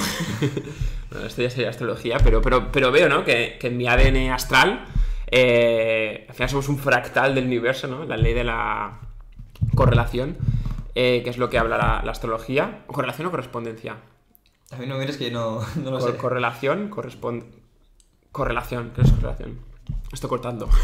bueno, 1.10 1.26
esto 1.26 1.42
ya 1.42 1.50
sería 1.50 1.72
astrología, 1.72 2.20
pero, 2.24 2.40
pero, 2.44 2.72
pero 2.72 2.92
veo, 2.92 3.10
¿no? 3.10 3.26
Que, 3.26 3.58
que 3.60 3.66
en 3.66 3.78
mi 3.78 3.88
ADN 3.88 4.30
astral 4.30 4.86
eh, 5.30 6.26
al 6.28 6.36
final 6.36 6.50
somos 6.50 6.70
un 6.70 6.78
fractal 6.78 7.36
del 7.36 7.46
universo, 7.46 7.88
¿no? 7.88 8.06
La 8.06 8.18
ley 8.18 8.34
de 8.34 8.44
la 8.44 9.00
correlación, 9.76 10.38
eh, 10.96 11.22
que 11.24 11.30
es 11.30 11.38
lo 11.38 11.50
que 11.50 11.58
habla 11.58 11.78
la, 11.78 12.02
la, 12.04 12.12
astrología. 12.12 12.84
¿Correlación 12.88 13.28
o 13.28 13.32
correspondencia? 13.32 13.98
A 14.72 14.78
mí 14.78 14.86
no 14.86 14.98
mires 14.98 15.18
que 15.18 15.30
yo 15.30 15.32
no, 15.32 15.62
no 15.84 15.92
lo 15.92 16.00
Cor 16.00 16.12
sé. 16.12 16.18
Correlación, 16.18 16.90
corresponde... 16.90 17.46
Correlación, 18.32 18.92
¿qué 18.96 19.02
es 19.02 19.12
correlación? 19.12 19.60
Estoy 20.12 20.30
cortando. 20.30 20.70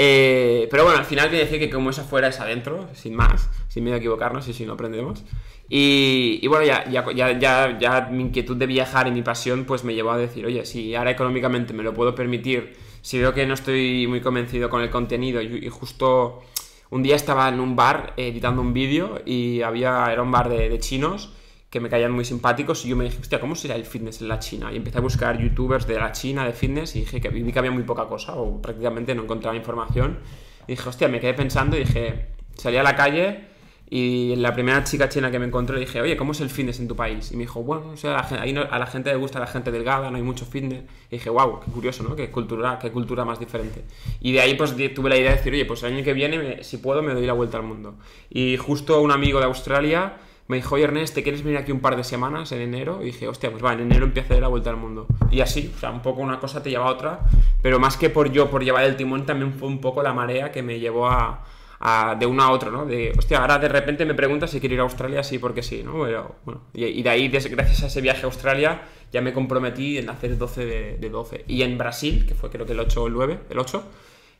eh, 0.00 0.68
pero 0.70 0.84
bueno, 0.84 1.00
al 1.00 1.04
final 1.04 1.28
quiere 1.28 1.44
decir 1.44 1.58
que 1.58 1.68
como 1.68 1.90
es 1.90 1.98
afuera 1.98 2.28
es 2.28 2.38
adentro, 2.38 2.88
sin 2.94 3.16
más, 3.16 3.50
sin 3.66 3.82
miedo 3.82 3.96
a 3.96 3.98
equivocarnos 3.98 4.46
y 4.46 4.54
si 4.54 4.64
no 4.64 4.74
aprendemos. 4.74 5.24
Y, 5.68 6.38
y, 6.40 6.46
bueno, 6.46 6.64
ya, 6.64 6.88
ya, 6.88 7.12
ya, 7.12 7.78
ya 7.78 8.08
mi 8.10 8.22
inquietud 8.22 8.56
de 8.56 8.66
viajar 8.66 9.08
y 9.08 9.10
mi 9.10 9.22
pasión 9.22 9.64
pues 9.64 9.82
me 9.82 9.94
llevó 9.94 10.12
a 10.12 10.16
decir, 10.16 10.46
oye, 10.46 10.64
si 10.64 10.94
ahora 10.94 11.10
económicamente 11.10 11.74
me 11.74 11.82
lo 11.82 11.92
puedo 11.94 12.14
permitir 12.14 12.76
si 13.02 13.18
veo 13.18 13.34
que 13.34 13.44
no 13.44 13.54
estoy 13.54 14.06
muy 14.06 14.20
convencido 14.20 14.70
con 14.70 14.82
el 14.82 14.90
contenido 14.90 15.42
y, 15.42 15.66
y 15.66 15.68
justo 15.68 16.42
un 16.90 17.02
día 17.02 17.16
estaba 17.16 17.48
en 17.48 17.58
un 17.58 17.74
bar 17.74 18.14
editando 18.16 18.62
un 18.62 18.72
vídeo 18.72 19.20
y 19.26 19.62
había, 19.62 20.06
era 20.12 20.22
un 20.22 20.30
bar 20.30 20.48
de, 20.48 20.68
de 20.68 20.78
chinos 20.78 21.32
que 21.70 21.80
me 21.80 21.88
caían 21.88 22.12
muy 22.12 22.24
simpáticos 22.24 22.84
y 22.84 22.88
yo 22.88 22.96
me 22.96 23.04
dije, 23.04 23.18
hostia, 23.20 23.40
¿cómo 23.40 23.54
será 23.54 23.74
el 23.74 23.84
fitness 23.84 24.22
en 24.22 24.28
la 24.28 24.38
China? 24.38 24.72
Y 24.72 24.76
empecé 24.76 24.98
a 24.98 25.00
buscar 25.02 25.38
youtubers 25.38 25.86
de 25.86 25.98
la 25.98 26.12
China 26.12 26.44
de 26.44 26.52
fitness 26.52 26.96
y 26.96 27.00
dije 27.00 27.20
que 27.20 27.28
vi 27.28 27.52
que 27.52 27.58
había 27.58 27.70
muy 27.70 27.82
poca 27.82 28.06
cosa 28.06 28.34
o 28.36 28.60
prácticamente 28.62 29.14
no 29.14 29.24
encontraba 29.24 29.56
información. 29.56 30.18
Y 30.66 30.72
dije, 30.72 30.88
hostia, 30.88 31.08
me 31.08 31.20
quedé 31.20 31.34
pensando 31.34 31.76
y 31.76 31.80
dije, 31.80 32.28
salí 32.54 32.78
a 32.78 32.82
la 32.82 32.96
calle 32.96 33.48
y 33.90 34.36
la 34.36 34.52
primera 34.52 34.84
chica 34.84 35.08
china 35.08 35.30
que 35.30 35.38
me 35.38 35.46
encontré 35.46 35.74
le 35.74 35.80
dije, 35.80 36.00
oye, 36.00 36.16
¿cómo 36.16 36.32
es 36.32 36.40
el 36.40 36.50
fitness 36.50 36.78
en 36.80 36.88
tu 36.88 36.96
país? 36.96 37.32
Y 37.32 37.36
me 37.36 37.42
dijo, 37.44 37.62
bueno, 37.62 37.90
o 37.90 37.96
sea, 37.96 38.12
a 38.12 38.16
la, 38.18 38.22
gente, 38.22 38.42
ahí 38.42 38.52
no, 38.52 38.62
a 38.62 38.78
la 38.78 38.86
gente 38.86 39.10
le 39.10 39.16
gusta 39.16 39.38
la 39.38 39.46
gente 39.46 39.70
delgada, 39.70 40.10
no 40.10 40.16
hay 40.18 40.22
mucho 40.22 40.44
fitness. 40.44 40.84
Y 41.10 41.16
dije, 41.16 41.30
wow, 41.30 41.60
qué 41.60 41.70
curioso, 41.70 42.02
¿no? 42.02 42.14
Qué 42.14 42.30
cultura, 42.30 42.78
qué 42.80 42.90
cultura 42.90 43.24
más 43.24 43.38
diferente. 43.38 43.84
Y 44.20 44.32
de 44.32 44.40
ahí 44.40 44.54
pues 44.54 44.74
tuve 44.94 45.08
la 45.08 45.16
idea 45.16 45.30
de 45.30 45.36
decir, 45.36 45.52
oye, 45.54 45.64
pues 45.64 45.82
el 45.82 45.94
año 45.94 46.04
que 46.04 46.12
viene, 46.12 46.62
si 46.64 46.78
puedo, 46.78 47.02
me 47.02 47.14
doy 47.14 47.24
la 47.24 47.32
vuelta 47.32 47.56
al 47.56 47.62
mundo. 47.62 47.96
Y 48.28 48.58
justo 48.58 49.00
un 49.00 49.10
amigo 49.10 49.38
de 49.38 49.46
Australia 49.46 50.16
me 50.48 50.56
dijo, 50.56 50.74
oye 50.74 50.84
Ernest, 50.84 51.14
¿te 51.14 51.22
quieres 51.22 51.42
venir 51.42 51.58
aquí 51.58 51.72
un 51.72 51.80
par 51.80 51.94
de 51.94 52.02
semanas 52.02 52.50
en 52.52 52.62
enero? 52.62 53.00
Y 53.02 53.06
dije, 53.06 53.28
hostia, 53.28 53.50
pues 53.50 53.62
va, 53.62 53.74
en 53.74 53.80
enero 53.80 54.06
empiezo 54.06 54.32
a 54.32 54.36
dar 54.36 54.42
la 54.42 54.48
vuelta 54.48 54.70
al 54.70 54.78
mundo. 54.78 55.06
Y 55.30 55.40
así, 55.40 55.72
o 55.76 55.78
sea, 55.78 55.90
un 55.90 56.00
poco 56.00 56.22
una 56.22 56.40
cosa 56.40 56.62
te 56.62 56.70
lleva 56.70 56.86
a 56.86 56.90
otra, 56.90 57.20
pero 57.60 57.78
más 57.78 57.98
que 57.98 58.08
por 58.08 58.32
yo, 58.32 58.50
por 58.50 58.64
llevar 58.64 58.84
el 58.84 58.96
timón, 58.96 59.26
también 59.26 59.52
fue 59.52 59.68
un 59.68 59.80
poco 59.80 60.02
la 60.02 60.14
marea 60.14 60.50
que 60.50 60.62
me 60.62 60.80
llevó 60.80 61.06
a, 61.06 61.44
a 61.80 62.16
de 62.18 62.24
uno 62.24 62.42
a 62.42 62.50
otro, 62.50 62.70
¿no? 62.70 62.86
De, 62.86 63.12
hostia, 63.16 63.40
ahora 63.40 63.58
de 63.58 63.68
repente 63.68 64.06
me 64.06 64.14
preguntas 64.14 64.50
si 64.50 64.58
quiero 64.58 64.74
ir 64.74 64.80
a 64.80 64.84
Australia, 64.84 65.22
sí, 65.22 65.38
porque 65.38 65.62
sí, 65.62 65.82
¿no? 65.84 66.02
Pero, 66.02 66.36
bueno, 66.46 66.62
y, 66.72 66.84
y 66.84 67.02
de 67.02 67.10
ahí, 67.10 67.28
gracias 67.28 67.82
a 67.82 67.86
ese 67.88 68.00
viaje 68.00 68.22
a 68.22 68.26
Australia, 68.26 68.82
ya 69.12 69.20
me 69.20 69.34
comprometí 69.34 69.98
en 69.98 70.08
hacer 70.08 70.38
12 70.38 70.64
de, 70.64 70.96
de 70.96 71.10
12. 71.10 71.44
Y 71.46 71.60
en 71.60 71.76
Brasil, 71.76 72.24
que 72.26 72.34
fue 72.34 72.48
creo 72.48 72.64
que 72.64 72.72
el 72.72 72.80
8 72.80 73.02
o 73.02 73.06
el 73.06 73.12
9, 73.12 73.38
el 73.50 73.58
8, 73.58 73.84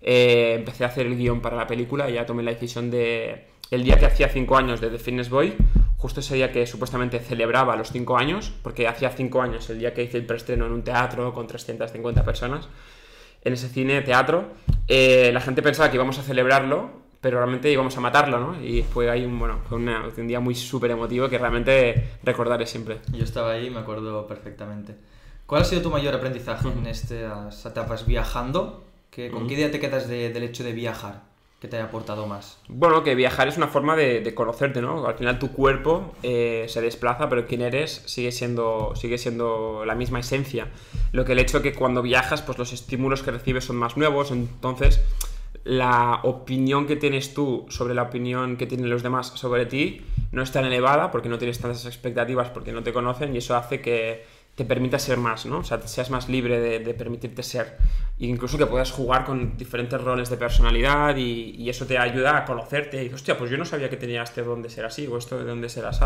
eh, 0.00 0.54
empecé 0.58 0.84
a 0.84 0.88
hacer 0.88 1.06
el 1.06 1.16
guion 1.16 1.40
para 1.40 1.56
la 1.56 1.66
película 1.66 2.08
y 2.08 2.14
ya 2.14 2.24
tomé 2.24 2.42
la 2.42 2.52
decisión 2.52 2.90
de... 2.90 3.46
El 3.70 3.84
día 3.84 3.98
que 3.98 4.06
hacía 4.06 4.30
5 4.30 4.56
años 4.56 4.80
de 4.80 4.88
The 4.88 4.98
Fitness 4.98 5.28
Boy, 5.28 5.52
justo 5.98 6.20
ese 6.20 6.36
día 6.36 6.50
que 6.52 6.66
supuestamente 6.66 7.18
celebraba 7.18 7.76
los 7.76 7.90
5 7.90 8.16
años, 8.16 8.52
porque 8.62 8.86
hacía 8.88 9.10
5 9.10 9.42
años 9.42 9.68
el 9.68 9.80
día 9.80 9.92
que 9.92 10.04
hice 10.04 10.16
el 10.16 10.24
preestreno 10.24 10.64
en 10.66 10.72
un 10.72 10.82
teatro 10.82 11.34
con 11.34 11.46
350 11.46 12.24
personas, 12.24 12.68
en 13.42 13.52
ese 13.52 13.68
cine, 13.68 14.00
teatro, 14.02 14.52
eh, 14.86 15.30
la 15.32 15.40
gente 15.40 15.60
pensaba 15.60 15.90
que 15.90 15.96
íbamos 15.96 16.18
a 16.18 16.22
celebrarlo, 16.22 16.90
pero 17.20 17.38
realmente 17.38 17.70
íbamos 17.70 17.96
a 17.96 18.00
matarlo, 18.00 18.38
¿no? 18.38 18.62
Y 18.62 18.82
fue 18.84 19.10
ahí 19.10 19.24
un, 19.24 19.38
bueno, 19.38 19.60
fue 19.68 19.78
una, 19.78 20.04
un 20.16 20.28
día 20.28 20.38
muy 20.38 20.54
súper 20.54 20.92
emotivo 20.92 21.28
que 21.28 21.36
realmente 21.36 22.10
recordaré 22.22 22.66
siempre. 22.66 23.00
Yo 23.12 23.24
estaba 23.24 23.52
ahí 23.52 23.66
y 23.66 23.70
me 23.70 23.80
acuerdo 23.80 24.26
perfectamente. 24.26 24.94
¿Cuál 25.46 25.62
ha 25.62 25.64
sido 25.64 25.82
tu 25.82 25.90
mayor 25.90 26.14
aprendizaje 26.14 26.68
en 26.68 26.86
estas 26.86 27.66
etapas 27.66 28.06
viajando? 28.06 28.84
¿Qué, 29.10 29.30
¿Con 29.30 29.48
qué 29.48 29.54
idea 29.54 29.70
te 29.70 29.80
quedas 29.80 30.08
de, 30.08 30.30
del 30.30 30.44
hecho 30.44 30.62
de 30.62 30.72
viajar? 30.72 31.27
¿Qué 31.60 31.66
te 31.66 31.74
haya 31.74 31.86
aportado 31.86 32.26
más? 32.26 32.58
Bueno, 32.68 33.02
que 33.02 33.16
viajar 33.16 33.48
es 33.48 33.56
una 33.56 33.66
forma 33.66 33.96
de, 33.96 34.20
de 34.20 34.32
conocerte, 34.32 34.80
¿no? 34.80 35.06
Al 35.06 35.16
final 35.16 35.40
tu 35.40 35.50
cuerpo 35.50 36.14
eh, 36.22 36.66
se 36.68 36.80
desplaza, 36.80 37.28
pero 37.28 37.46
quién 37.48 37.62
eres 37.62 38.04
sigue 38.06 38.30
siendo, 38.30 38.92
sigue 38.94 39.18
siendo 39.18 39.82
la 39.84 39.96
misma 39.96 40.20
esencia. 40.20 40.68
Lo 41.10 41.24
que 41.24 41.32
el 41.32 41.40
hecho 41.40 41.60
que 41.60 41.74
cuando 41.74 42.00
viajas, 42.00 42.42
pues 42.42 42.58
los 42.58 42.72
estímulos 42.72 43.24
que 43.24 43.32
recibes 43.32 43.64
son 43.64 43.74
más 43.74 43.96
nuevos, 43.96 44.30
entonces 44.30 45.00
la 45.64 46.20
opinión 46.22 46.86
que 46.86 46.94
tienes 46.94 47.34
tú 47.34 47.66
sobre 47.68 47.94
la 47.94 48.02
opinión 48.02 48.56
que 48.56 48.66
tienen 48.66 48.88
los 48.88 49.02
demás 49.02 49.32
sobre 49.34 49.66
ti 49.66 50.02
no 50.30 50.42
es 50.42 50.52
tan 50.52 50.64
elevada 50.64 51.10
porque 51.10 51.28
no 51.28 51.38
tienes 51.38 51.58
tantas 51.58 51.84
expectativas, 51.86 52.50
porque 52.50 52.72
no 52.72 52.84
te 52.84 52.92
conocen 52.92 53.34
y 53.34 53.38
eso 53.38 53.56
hace 53.56 53.80
que 53.80 54.24
te 54.58 54.64
permita 54.64 54.98
ser 54.98 55.18
más, 55.18 55.46
¿no? 55.46 55.58
O 55.58 55.62
sea, 55.62 55.80
seas 55.86 56.10
más 56.10 56.28
libre 56.28 56.58
de, 56.58 56.80
de 56.80 56.92
permitirte 56.92 57.44
ser. 57.44 57.78
E 58.18 58.26
incluso 58.26 58.58
que 58.58 58.66
puedas 58.66 58.90
jugar 58.90 59.24
con 59.24 59.56
diferentes 59.56 60.00
roles 60.00 60.30
de 60.30 60.36
personalidad 60.36 61.16
y, 61.16 61.54
y, 61.56 61.70
eso 61.70 61.86
te 61.86 61.96
ayuda 61.96 62.36
a 62.38 62.44
conocerte. 62.44 63.04
Y 63.04 63.08
hostia, 63.14 63.38
pues 63.38 63.52
yo 63.52 63.56
no 63.56 63.64
sabía 63.64 63.88
que 63.88 63.96
tenía 63.96 64.24
este 64.24 64.42
don 64.42 64.60
de 64.60 64.68
ser 64.68 64.84
así 64.84 65.06
o 65.06 65.16
esto 65.16 65.38
de 65.38 65.44
dónde 65.44 65.68
ser 65.68 65.86
así. 65.86 66.04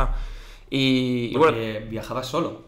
Y, 0.69 1.31
y 1.33 1.39
bueno, 1.39 1.57
viajabas 1.89 2.27
solo. 2.27 2.65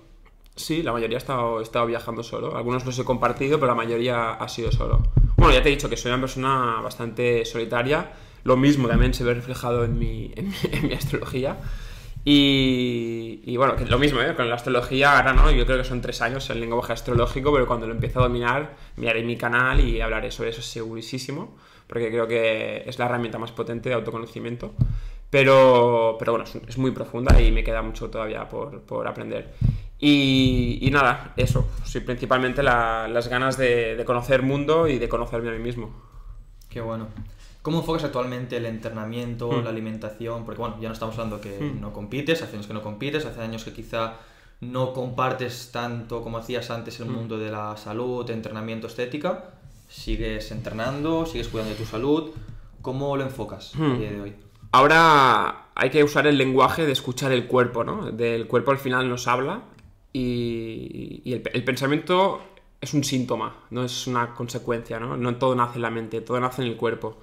Sí, 0.57 0.83
la 0.83 0.92
mayoría 0.92 1.18
he 1.18 1.18
estado, 1.18 1.61
he 1.61 1.62
estado 1.62 1.85
viajando 1.85 2.23
solo. 2.23 2.57
Algunos 2.57 2.87
los 2.87 2.99
he 2.99 3.05
compartido, 3.05 3.61
pero 3.61 3.66
la 3.66 3.75
mayoría 3.75 4.31
ha 4.31 4.49
sido 4.49 4.73
solo. 4.73 5.03
Bueno, 5.37 5.53
ya 5.53 5.62
te 5.62 5.68
he 5.68 5.73
dicho 5.73 5.90
que 5.90 5.99
soy 5.99 6.12
una 6.12 6.20
persona 6.23 6.81
bastante 6.83 7.44
solitaria. 7.44 8.11
Lo 8.44 8.57
mismo 8.57 8.88
también 8.88 9.12
se 9.12 9.23
ve 9.23 9.35
reflejado 9.35 9.85
en 9.85 9.99
mi, 9.99 10.33
en 10.37 10.49
mi, 10.49 10.57
en 10.73 10.88
mi 10.88 10.94
astrología. 10.94 11.59
Y, 12.25 13.43
y, 13.45 13.57
bueno, 13.59 13.77
que 13.77 13.85
lo 13.85 13.99
mismo, 13.99 14.21
¿eh? 14.21 14.35
con 14.35 14.49
la 14.49 14.55
astrología 14.55 15.19
ahora 15.19 15.35
no, 15.35 15.51
yo 15.51 15.67
creo 15.67 15.77
que 15.79 15.85
son 15.85 16.01
tres 16.01 16.23
años 16.23 16.49
el 16.49 16.59
lenguaje 16.59 16.95
astrológico, 16.95 17.53
pero 17.53 17.67
cuando 17.67 17.87
lo 17.87 17.93
empiezo 17.93 18.21
a 18.21 18.23
dominar, 18.23 18.77
miraré 18.97 19.23
mi 19.23 19.37
canal 19.37 19.81
y 19.81 20.01
hablaré 20.01 20.31
sobre 20.31 20.51
eso 20.51 20.63
segurísimo, 20.63 21.57
porque 21.87 22.09
creo 22.09 22.27
que 22.27 22.83
es 22.87 22.99
la 22.99 23.05
herramienta 23.05 23.39
más 23.39 23.53
potente 23.53 23.91
de 23.91 23.95
autoconocimiento. 23.95 24.73
Pero, 25.29 26.17
pero 26.19 26.33
bueno, 26.33 26.47
es 26.67 26.79
muy 26.79 26.93
profunda 26.93 27.41
y 27.41 27.51
me 27.51 27.65
queda 27.65 27.83
mucho 27.83 28.09
todavía 28.09 28.49
por, 28.49 28.81
por 28.83 29.07
aprender. 29.07 29.53
Y, 29.99 30.79
y, 30.81 30.91
nada, 30.91 31.35
eso, 31.37 31.69
sí, 31.85 32.01
principalmente 32.01 32.63
la, 32.63 33.09
las 33.09 33.29
ganas 33.29 33.59
de, 33.59 33.97
de 33.97 34.05
conocer 34.05 34.43
mundo 34.43 34.87
y 34.89 34.99
de 34.99 35.09
conocerme 35.09 35.51
a 35.51 35.53
mí 35.53 35.59
mismo. 35.59 35.93
Qué 36.71 36.81
bueno. 36.81 37.09
¿Cómo 37.64 37.79
enfocas 37.79 38.05
actualmente 38.05 38.59
el 38.59 38.66
entrenamiento, 38.66 39.50
mm. 39.50 39.64
la 39.64 39.70
alimentación? 39.70 40.44
Porque 40.44 40.61
bueno, 40.61 40.77
ya 40.83 40.88
no 40.88 40.92
estamos 40.92 41.14
hablando 41.14 41.40
que 41.40 41.59
mm. 41.59 41.81
no 41.81 41.94
compites, 41.94 42.42
hace 42.42 42.57
años 42.57 42.66
que 42.66 42.74
no 42.74 42.83
compites, 42.83 43.24
hace 43.24 43.40
años 43.40 43.64
que 43.64 43.72
quizá 43.72 44.18
no 44.61 44.92
compartes 44.92 45.70
tanto 45.72 46.20
como 46.22 46.37
hacías 46.37 46.70
antes 46.70 47.00
el 47.00 47.09
mm. 47.09 47.12
mundo 47.12 47.38
de 47.38 47.50
la 47.50 47.74
salud, 47.79 48.29
entrenamiento, 48.29 48.87
estética. 48.87 49.55
Sigues 49.88 50.50
entrenando, 50.50 51.24
sigues 51.24 51.48
cuidando 51.48 51.72
de 51.72 51.81
tu 51.81 51.87
salud. 51.87 52.33
¿Cómo 52.83 53.16
lo 53.16 53.22
enfocas 53.22 53.72
el 53.77 53.98
día 53.98 54.11
de 54.11 54.20
hoy? 54.20 54.35
Ahora 54.72 55.68
hay 55.74 55.88
que 55.88 56.05
usar 56.05 56.27
el 56.27 56.37
lenguaje 56.37 56.85
de 56.85 56.92
escuchar 56.92 57.33
el 57.33 57.46
cuerpo, 57.46 57.83
¿no? 57.83 58.12
Del 58.12 58.46
cuerpo 58.46 58.72
al 58.72 58.79
final 58.79 59.09
nos 59.09 59.27
habla 59.27 59.62
y, 60.12 61.22
y 61.24 61.33
el, 61.33 61.42
el 61.50 61.64
pensamiento 61.64 62.42
es 62.79 62.92
un 62.92 63.05
síntoma, 63.05 63.57
no 63.70 63.85
es 63.85 64.07
una 64.07 64.35
consecuencia, 64.35 65.00
¿no? 65.00 65.16
No 65.16 65.37
todo 65.37 65.55
nace 65.55 65.77
en 65.77 65.83
la 65.83 65.90
mente, 65.90 66.20
todo 66.20 66.38
nace 66.38 66.61
en 66.61 66.68
el 66.68 66.77
cuerpo 66.77 67.16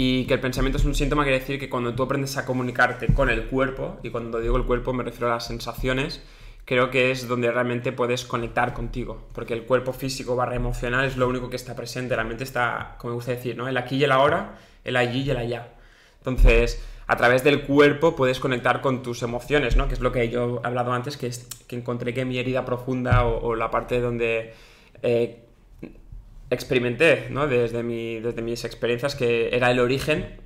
y 0.00 0.26
que 0.26 0.34
el 0.34 0.40
pensamiento 0.40 0.78
es 0.78 0.84
un 0.84 0.94
síntoma 0.94 1.24
quiere 1.24 1.40
decir 1.40 1.58
que 1.58 1.68
cuando 1.68 1.92
tú 1.92 2.04
aprendes 2.04 2.36
a 2.36 2.46
comunicarte 2.46 3.12
con 3.12 3.28
el 3.30 3.46
cuerpo, 3.46 3.98
y 4.04 4.10
cuando 4.10 4.38
digo 4.38 4.56
el 4.56 4.62
cuerpo 4.62 4.92
me 4.92 5.02
refiero 5.02 5.26
a 5.26 5.30
las 5.34 5.48
sensaciones, 5.48 6.22
creo 6.64 6.88
que 6.88 7.10
es 7.10 7.26
donde 7.26 7.50
realmente 7.50 7.90
puedes 7.90 8.24
conectar 8.24 8.74
contigo, 8.74 9.26
porque 9.32 9.54
el 9.54 9.64
cuerpo 9.64 9.92
físico 9.92 10.36
barra 10.36 10.54
emocional 10.54 11.04
es 11.04 11.16
lo 11.16 11.26
único 11.26 11.50
que 11.50 11.56
está 11.56 11.74
presente, 11.74 12.14
la 12.14 12.22
mente 12.22 12.44
está, 12.44 12.94
como 12.98 13.10
me 13.10 13.14
gusta 13.16 13.32
decir, 13.32 13.56
¿no? 13.56 13.66
el 13.66 13.76
aquí 13.76 13.96
y 13.96 14.04
el 14.04 14.12
ahora, 14.12 14.60
el 14.84 14.94
allí 14.94 15.22
y 15.22 15.30
el 15.30 15.36
allá. 15.36 15.72
Entonces, 16.18 16.80
a 17.08 17.16
través 17.16 17.42
del 17.42 17.62
cuerpo 17.62 18.14
puedes 18.14 18.38
conectar 18.38 18.80
con 18.80 19.02
tus 19.02 19.24
emociones, 19.24 19.74
¿no? 19.74 19.88
que 19.88 19.94
es 19.94 20.00
lo 20.00 20.12
que 20.12 20.28
yo 20.28 20.60
he 20.62 20.66
hablado 20.68 20.92
antes, 20.92 21.16
que, 21.16 21.26
es, 21.26 21.48
que 21.66 21.74
encontré 21.74 22.14
que 22.14 22.24
mi 22.24 22.38
herida 22.38 22.64
profunda 22.64 23.24
o, 23.24 23.56
la 23.56 23.68
parte 23.72 24.00
donde... 24.00 24.54
Eh, 25.02 25.47
experimenté 26.50 27.28
¿no? 27.30 27.46
desde, 27.46 27.82
mi, 27.82 28.20
desde 28.20 28.42
mis 28.42 28.64
experiencias 28.64 29.14
que 29.14 29.54
era 29.54 29.70
el 29.70 29.80
origen 29.80 30.40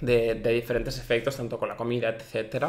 de, 0.00 0.34
de, 0.34 0.52
diferentes 0.52 0.98
efectos, 0.98 1.36
tanto 1.36 1.58
con 1.58 1.68
la 1.68 1.76
comida, 1.76 2.08
etc. 2.08 2.66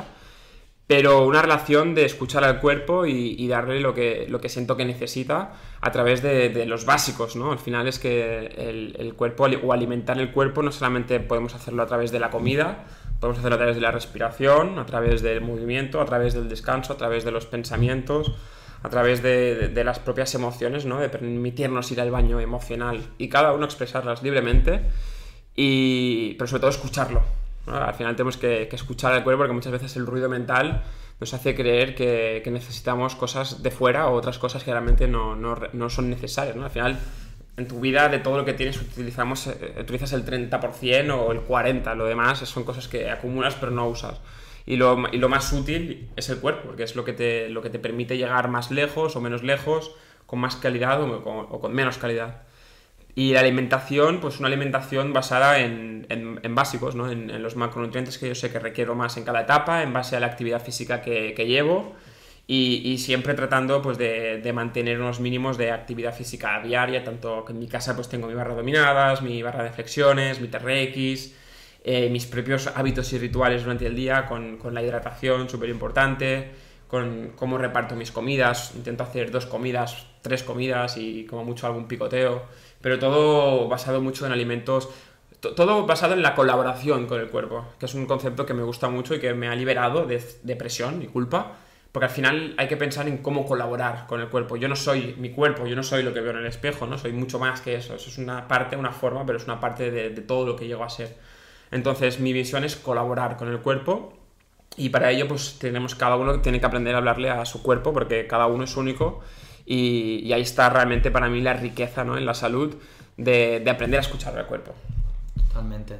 Pero 0.87 1.25
una 1.25 1.41
relación 1.41 1.93
de 1.93 2.05
escuchar 2.05 2.43
al 2.43 2.59
cuerpo 2.59 3.05
y, 3.05 3.35
y 3.37 3.47
darle 3.47 3.79
lo 3.79 3.93
que, 3.93 4.25
lo 4.27 4.41
que 4.41 4.49
siento 4.49 4.75
que 4.75 4.85
necesita 4.85 5.53
a 5.81 5.91
través 5.91 6.23
de, 6.23 6.49
de 6.49 6.65
los 6.65 6.85
básicos. 6.85 7.35
¿no? 7.35 7.51
Al 7.51 7.59
final 7.59 7.87
es 7.87 7.99
que 7.99 8.47
el, 8.57 8.95
el, 8.97 9.13
cuerpo 9.13 9.45
o 9.61 9.73
alimentar 9.73 10.17
el 10.19 10.31
cuerpo 10.31 10.63
no 10.63 10.71
solamente 10.71 11.19
podemos 11.19 11.53
hacerlo 11.53 11.83
a 11.83 11.85
través 11.85 12.11
de 12.11 12.19
la 12.19 12.31
comida, 12.31 12.85
podemos 13.19 13.37
hacerlo 13.37 13.55
a 13.55 13.59
través 13.59 13.75
de 13.75 13.81
la 13.81 13.91
respiración, 13.91 14.79
a 14.79 14.85
través 14.85 15.21
del 15.21 15.41
movimiento, 15.41 16.01
a 16.01 16.05
través 16.05 16.33
del 16.33 16.49
descanso, 16.49 16.93
a 16.93 16.97
través 16.97 17.23
de 17.23 17.31
los 17.31 17.45
pensamientos 17.45 18.33
a 18.81 18.89
través 18.89 19.21
de, 19.21 19.55
de, 19.55 19.67
de, 19.67 19.83
las 19.83 19.99
propias 19.99 20.33
emociones, 20.35 20.85
¿no? 20.85 20.99
de 20.99 21.09
permitirnos 21.09 21.91
ir 21.91 21.99
al 22.01 22.11
baño 22.11 22.39
emocional 22.39 23.01
y 23.17 23.29
cada 23.29 23.53
uno 23.53 23.65
expresarlas 23.65 24.23
libremente, 24.23 24.81
y, 25.55 26.35
pero 26.35 26.47
sobre 26.47 26.61
todo 26.61 26.69
escucharlo. 26.69 27.21
¿no? 27.67 27.75
Al 27.75 27.93
final 27.93 28.15
tenemos 28.15 28.37
que, 28.37 28.67
que, 28.69 28.75
escuchar 28.75 29.13
al 29.13 29.23
cuerpo 29.23 29.39
porque 29.39 29.53
muchas 29.53 29.73
veces 29.73 29.95
el 29.97 30.05
ruido 30.05 30.29
mental 30.29 30.83
nos 31.19 31.33
hace 31.33 31.53
creer 31.53 31.95
que, 31.95 32.41
que 32.43 32.51
necesitamos 32.51 33.15
cosas 33.15 33.61
de 33.61 33.71
fuera 33.71 34.07
o 34.07 34.13
otras 34.13 34.39
cosas 34.39 34.63
que 34.63 34.71
realmente 34.71 35.07
no, 35.07 35.35
no, 35.35 35.57
no 35.73 35.89
son 35.89 36.09
necesarias. 36.09 36.55
Al 36.55 36.69
final 36.69 36.97
en 37.57 37.67
tu 37.67 37.81
vida 37.81 38.07
de 38.07 38.19
todo 38.19 38.37
lo 38.37 38.45
que 38.45 38.53
tienes 38.53 38.81
utilizamos, 38.81 39.47
eh, 39.47 39.75
utilizas 39.77 40.13
el 40.13 40.25
30% 40.25 41.11
o 41.11 41.31
el 41.33 41.45
40%, 41.45 41.95
lo 41.95 42.05
demás 42.05 42.39
son 42.39 42.63
cosas 42.63 42.87
que 42.87 43.09
acumulas 43.09 43.55
pero 43.55 43.73
no 43.73 43.87
usas 43.87 44.21
y 44.65 44.75
lo, 44.75 45.05
y 45.11 45.17
lo, 45.17 45.29
más 45.29 45.51
útil 45.53 46.09
es 46.15 46.29
el 46.29 46.39
cuerpo, 46.39 46.67
porque 46.67 46.83
es 46.83 46.95
lo 46.95 47.05
que, 47.05 47.13
te, 47.13 47.49
lo 47.49 47.61
que 47.61 47.69
te 47.69 47.79
permite 47.79 48.17
llegar 48.17 48.49
más 48.49 48.71
lejos 48.71 49.15
o 49.15 49.21
menos 49.21 49.43
lejos, 49.43 49.95
con 50.25 50.39
más 50.39 50.55
calidad 50.55 51.01
o 51.01 51.23
con, 51.23 51.47
o 51.49 51.59
con 51.59 51.73
menos 51.73 51.97
calidad. 51.97 52.43
Y 53.15 53.33
la 53.33 53.39
alimentación, 53.41 54.21
pues 54.21 54.39
una 54.39 54.47
alimentación 54.47 55.11
basada 55.13 55.59
en, 55.59 56.05
en, 56.09 56.39
en 56.43 56.55
básicos, 56.55 56.95
¿no? 56.95 57.11
en, 57.11 57.29
en, 57.29 57.41
los 57.41 57.55
macronutrientes 57.55 58.17
que 58.17 58.27
yo 58.27 58.35
sé 58.35 58.51
que 58.51 58.59
requiero 58.59 58.95
más 58.95 59.17
en 59.17 59.23
cada 59.23 59.41
etapa, 59.41 59.83
en 59.83 59.91
base 59.91 60.15
a 60.15 60.19
la 60.19 60.27
actividad 60.27 60.63
física 60.63 61.01
que, 61.01 61.33
que 61.33 61.47
llevo 61.47 61.95
y, 62.51 62.97
siempre 62.97 63.35
tratando 63.35 63.79
pues 63.79 63.99
de, 63.99 64.39
de, 64.41 64.53
mantener 64.53 64.99
unos 64.99 65.19
mínimos 65.19 65.55
de 65.55 65.69
actividad 65.69 66.15
física 66.15 66.59
diaria, 66.63 67.03
tanto 67.03 67.45
que 67.45 67.53
en 67.53 67.59
mi 67.59 67.67
casa 67.67 67.95
pues 67.95 68.09
tengo 68.09 68.27
mi 68.27 68.33
barra 68.33 68.55
dominadas, 68.55 69.21
mi 69.21 69.43
barra 69.43 69.63
de 69.63 69.69
flexiones, 69.69 70.41
mi 70.41 70.47
TRX, 70.47 71.31
eh, 71.83 72.09
mis 72.09 72.25
propios 72.25 72.67
hábitos 72.67 73.11
y 73.13 73.17
rituales 73.17 73.63
durante 73.63 73.85
el 73.85 73.95
día 73.95 74.25
con, 74.25 74.57
con 74.57 74.73
la 74.73 74.81
hidratación, 74.81 75.49
súper 75.49 75.69
importante, 75.69 76.51
con 76.87 77.33
cómo 77.35 77.57
reparto 77.57 77.95
mis 77.95 78.11
comidas, 78.11 78.73
intento 78.75 79.03
hacer 79.03 79.31
dos 79.31 79.45
comidas, 79.45 80.05
tres 80.21 80.43
comidas 80.43 80.97
y 80.97 81.25
como 81.25 81.45
mucho 81.45 81.67
algún 81.67 81.87
picoteo, 81.87 82.43
pero 82.81 82.99
todo 82.99 83.67
basado 83.67 84.01
mucho 84.01 84.25
en 84.25 84.31
alimentos 84.31 84.89
todo 85.39 85.85
basado 85.85 86.15
en 86.15 86.21
la 86.21 86.35
colaboración 86.35 87.07
con 87.07 87.21
el 87.21 87.29
cuerpo, 87.29 87.65
que 87.79 87.85
es 87.85 87.93
un 87.93 88.05
concepto 88.05 88.45
que 88.45 88.53
me 88.53 88.63
gusta 88.63 88.89
mucho 88.89 89.15
y 89.15 89.19
que 89.19 89.33
me 89.33 89.47
ha 89.47 89.55
liberado 89.55 90.05
de, 90.05 90.21
de 90.43 90.55
presión 90.57 91.01
y 91.01 91.07
culpa 91.07 91.55
porque 91.91 92.05
al 92.05 92.11
final 92.11 92.53
hay 92.57 92.67
que 92.67 92.77
pensar 92.77 93.07
en 93.07 93.17
cómo 93.17 93.45
colaborar 93.45 94.05
con 94.05 94.21
el 94.21 94.29
cuerpo. 94.29 94.57
Yo 94.57 94.67
no 94.67 94.75
soy 94.75 95.15
mi 95.17 95.31
cuerpo, 95.31 95.65
yo 95.65 95.75
no 95.75 95.81
soy 95.81 96.03
lo 96.03 96.13
que 96.13 96.21
veo 96.21 96.31
en 96.31 96.37
el 96.37 96.45
espejo, 96.45 96.85
¿no? 96.85 96.97
Soy 96.99 97.13
mucho 97.13 97.39
más 97.39 97.61
que 97.61 97.75
eso. 97.75 97.95
Eso 97.95 98.09
es 98.09 98.17
una 98.19 98.47
parte, 98.47 98.75
una 98.75 98.91
forma, 98.91 99.25
pero 99.25 99.37
es 99.39 99.45
una 99.45 99.59
parte 99.59 99.89
de, 99.89 100.09
todo 100.21 100.45
lo 100.45 100.55
que 100.55 100.67
llego 100.67 100.83
a 100.83 100.89
ser. 100.89 101.15
Entonces 101.71 102.19
mi 102.19 102.33
visión 102.33 102.63
es 102.63 102.75
colaborar 102.75 103.37
con 103.37 103.49
el 103.49 103.59
cuerpo 103.59 104.13
y 104.77 104.89
para 104.89 105.11
ello 105.11 105.27
pues 105.27 105.57
tenemos 105.59 105.95
cada 105.95 106.15
uno 106.15 106.39
tiene 106.41 106.59
que 106.59 106.65
aprender 106.65 106.95
a 106.95 106.99
hablarle 106.99 107.29
a 107.29 107.45
su 107.45 107.61
cuerpo 107.61 107.93
porque 107.93 108.27
cada 108.27 108.47
uno 108.47 108.63
es 108.63 108.75
único 108.77 109.21
y, 109.65 110.31
ahí 110.33 110.41
está 110.41 110.69
realmente 110.69 111.11
para 111.11 111.29
mí 111.29 111.41
la 111.41 111.53
riqueza 111.53 112.03
¿no? 112.03 112.17
en 112.17 112.25
la 112.25 112.33
salud 112.33 112.75
de, 113.17 113.59
de 113.59 113.69
aprender 113.69 113.99
a 113.99 114.01
escuchar 114.01 114.37
al 114.37 114.47
cuerpo. 114.47 114.73
Totalmente. 115.47 115.99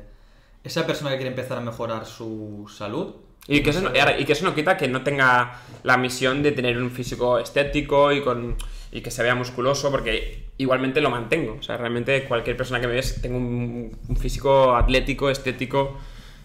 Esa 0.63 0.87
persona 0.87 1.11
que 1.11 1.17
quiere 1.17 1.29
empezar 1.29 1.57
a 1.57 1.61
mejorar 1.61 2.05
su 2.05 2.65
salud, 2.75 3.15
y 3.47 3.63
que, 3.63 3.71
eso 3.71 3.81
no, 3.81 3.89
y 3.91 4.25
que 4.25 4.33
eso 4.33 4.45
no 4.45 4.53
quita 4.53 4.77
que 4.77 4.87
no 4.87 5.01
tenga 5.01 5.59
la 5.83 5.97
misión 5.97 6.43
de 6.43 6.51
tener 6.51 6.77
un 6.79 6.91
físico 6.91 7.39
estético 7.39 8.11
y, 8.11 8.21
con, 8.21 8.55
y 8.91 9.01
que 9.01 9.09
se 9.09 9.23
vea 9.23 9.33
musculoso, 9.33 9.89
porque 9.89 10.49
igualmente 10.57 11.01
lo 11.01 11.09
mantengo. 11.09 11.57
O 11.59 11.63
sea, 11.63 11.77
realmente 11.77 12.25
cualquier 12.25 12.55
persona 12.55 12.79
que 12.79 12.87
me 12.87 12.93
ves, 12.93 13.21
tengo 13.21 13.37
un, 13.37 14.17
físico 14.19 14.75
atlético, 14.75 15.31
estético. 15.31 15.97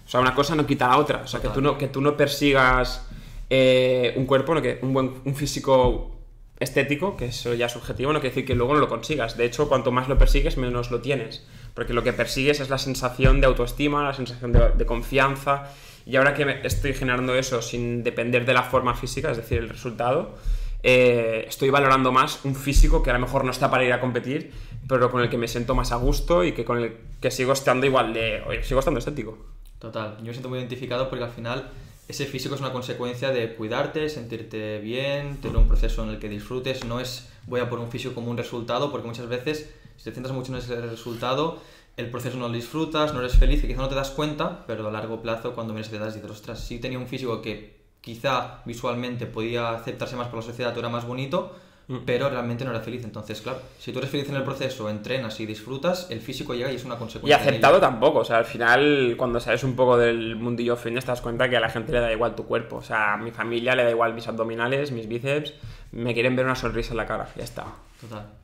O 0.07 0.09
sea, 0.09 0.20
una 0.20 0.35
cosa 0.35 0.54
no 0.54 0.66
quita 0.66 0.88
la 0.88 0.96
otra. 0.96 1.22
O 1.24 1.26
sea, 1.26 1.40
que 1.40 1.48
tú 1.48 1.61
no, 1.61 1.76
que 1.76 1.88
tú 1.88 2.00
no 2.00 2.16
persigas 2.16 3.07
eh, 3.50 4.14
un 4.16 4.24
cuerpo, 4.24 4.54
no, 4.54 4.62
que 4.62 4.78
un 4.80 4.94
buen 4.94 5.12
un 5.24 5.35
físico 5.35 6.11
estético, 6.59 7.16
que 7.16 7.26
eso 7.26 7.52
ya 7.52 7.66
es 7.66 7.72
subjetivo, 7.72 8.12
no 8.12 8.20
quiere 8.20 8.35
decir 8.35 8.46
que 8.46 8.54
luego 8.54 8.74
no 8.74 8.80
lo 8.80 8.88
consigas. 8.88 9.37
De 9.37 9.44
hecho, 9.44 9.68
cuanto 9.68 9.90
más 9.90 10.09
lo 10.09 10.16
persigues, 10.16 10.57
menos 10.57 10.90
lo 10.90 11.00
tienes. 11.00 11.46
Porque 11.74 11.92
lo 11.92 12.02
que 12.02 12.12
persigues 12.12 12.61
es 12.61 12.70
la 12.70 12.78
sensación 12.78 13.40
de 13.40 13.46
autoestima, 13.46 14.04
la 14.04 14.14
sensación 14.14 14.52
de, 14.52 14.70
de 14.70 14.87
confianza 14.87 15.70
y 16.07 16.17
ahora 16.17 16.35
que 16.35 16.61
estoy 16.64 16.95
generando 16.95 17.35
eso 17.35 17.62
sin 17.62 18.03
depender 18.03 18.45
de 18.45 18.55
la 18.55 18.62
forma 18.62 18.95
física, 18.95 19.31
es 19.31 19.37
decir, 19.37 19.59
el 19.59 19.69
resultado, 19.69 20.35
eh, 20.83 21.47
estoy 21.49 21.71
valorando 21.71 22.12
más 22.12 22.45
un 22.45 22.55
físico 22.55 23.03
que 23.03 23.11
a 23.11 23.14
lo 23.14 23.21
mejor 23.21 23.45
no 23.45 23.51
está 23.51 23.71
para 23.71 23.85
ir 23.85 23.93
a 23.93 24.01
competir, 24.01 24.53
pero 24.87 25.11
con 25.11 25.23
el 25.23 25.31
que 25.31 25.38
me 25.38 25.49
siento 25.49 25.75
más 25.75 25.93
a 25.93 25.97
gusto 25.97 26.45
y 26.45 26.53
que 26.53 26.64
con 26.64 26.79
el 26.79 26.97
que 27.21 27.31
sigo 27.31 27.53
estando 27.53 27.87
igual 27.87 28.12
de... 28.12 28.43
sigo 28.62 28.81
estando 28.81 28.99
estético. 28.99 29.38
Total, 29.79 30.19
yo 30.19 30.25
me 30.25 30.33
siento 30.33 30.49
muy 30.49 30.59
identificado 30.59 31.09
porque 31.09 31.25
al 31.25 31.31
final 31.31 31.71
ese 32.07 32.27
físico 32.27 32.55
es 32.55 32.61
una 32.61 32.73
consecuencia 32.73 33.31
de 33.31 33.55
cuidarte, 33.55 34.11
sentirte 34.11 34.79
bien, 34.81 35.38
tener 35.38 35.57
un 35.57 35.67
proceso 35.67 36.05
en 36.05 36.11
el 36.11 36.19
que 36.19 36.29
disfrutes, 36.29 36.85
no 36.85 37.01
es 37.01 37.31
voy 37.47 37.61
a 37.61 37.71
por 37.71 37.79
un 37.79 37.90
físico 37.90 38.14
como 38.14 38.31
un 38.31 38.37
resultado, 38.37 38.90
porque 38.90 39.07
muchas 39.07 39.29
veces 39.29 39.71
si 39.97 40.05
te 40.05 40.12
centras 40.12 40.35
mucho 40.35 40.53
en 40.53 40.59
ese 40.59 40.81
resultado, 40.83 41.61
el 41.96 42.11
proceso 42.11 42.37
no 42.38 42.48
lo 42.48 42.54
disfrutas, 42.54 43.14
no 43.14 43.20
eres 43.20 43.37
feliz, 43.37 43.62
y 43.62 43.68
quizá 43.68 43.80
no 43.80 43.88
te 43.88 43.94
das 43.94 44.11
cuenta, 44.11 44.64
pero 44.66 44.88
a 44.88 44.90
largo 44.90 45.22
plazo 45.22 45.54
cuando 45.54 45.72
vienes 45.72 45.90
te 45.90 45.98
das 45.98 46.14
dices, 46.14 46.30
ostras, 46.30 46.61
si 46.61 46.78
tenía 46.78 46.98
un 46.98 47.07
físico 47.07 47.40
que 47.40 47.85
quizá 48.00 48.62
visualmente 48.64 49.26
podía 49.26 49.70
aceptarse 49.70 50.16
más 50.16 50.28
por 50.28 50.40
la 50.40 50.42
sociedad, 50.42 50.74
tú 50.74 50.80
era 50.80 50.88
más 50.88 51.07
bonito, 51.07 51.57
mm. 51.87 51.98
pero 52.04 52.28
realmente 52.28 52.64
no 52.64 52.72
era 52.72 52.80
feliz. 52.80 53.04
Entonces, 53.04 53.40
claro, 53.40 53.61
si 53.78 53.92
tú 53.92 53.98
eres 53.98 54.11
feliz 54.11 54.28
en 54.28 54.35
el 54.37 54.42
proceso, 54.42 54.90
entrenas 54.90 55.38
y 55.40 55.46
disfrutas, 55.46 56.11
el 56.11 56.20
físico 56.20 56.52
llega 56.52 56.70
y 56.70 56.74
es 56.74 56.85
una 56.85 56.98
consecuencia. 56.98 57.38
Y 57.38 57.40
aceptado 57.40 57.80
tampoco, 57.80 58.18
o 58.18 58.24
sea, 58.24 58.38
al 58.38 58.44
final, 58.44 59.14
cuando 59.16 59.38
sales 59.38 59.62
un 59.62 59.76
poco 59.76 59.96
del 59.96 60.37
mundillo 60.37 60.76
fitness, 60.76 61.04
te 61.04 61.12
das 61.12 61.20
cuenta 61.22 61.48
que 61.48 61.57
a 61.57 61.61
la 61.61 61.70
gente 61.70 61.92
le 61.92 62.00
da 62.00 62.12
igual 62.12 62.35
tu 62.35 62.44
cuerpo. 62.44 62.76
O 62.76 62.83
sea, 62.83 63.14
a 63.14 63.16
mi 63.16 63.30
familia 63.30 63.74
le 63.74 63.85
da 63.85 63.90
igual 63.90 64.14
mis 64.14 64.26
abdominales, 64.26 64.90
mis 64.90 65.09
bíceps, 65.09 65.54
me 65.92 66.12
quieren 66.12 66.35
ver 66.35 66.44
una 66.44 66.57
sonrisa 66.57 66.90
en 66.90 66.96
la 66.98 67.07
cara, 67.07 67.28
ya 67.37 67.44
está. 67.44 67.66
Total. 68.00 68.43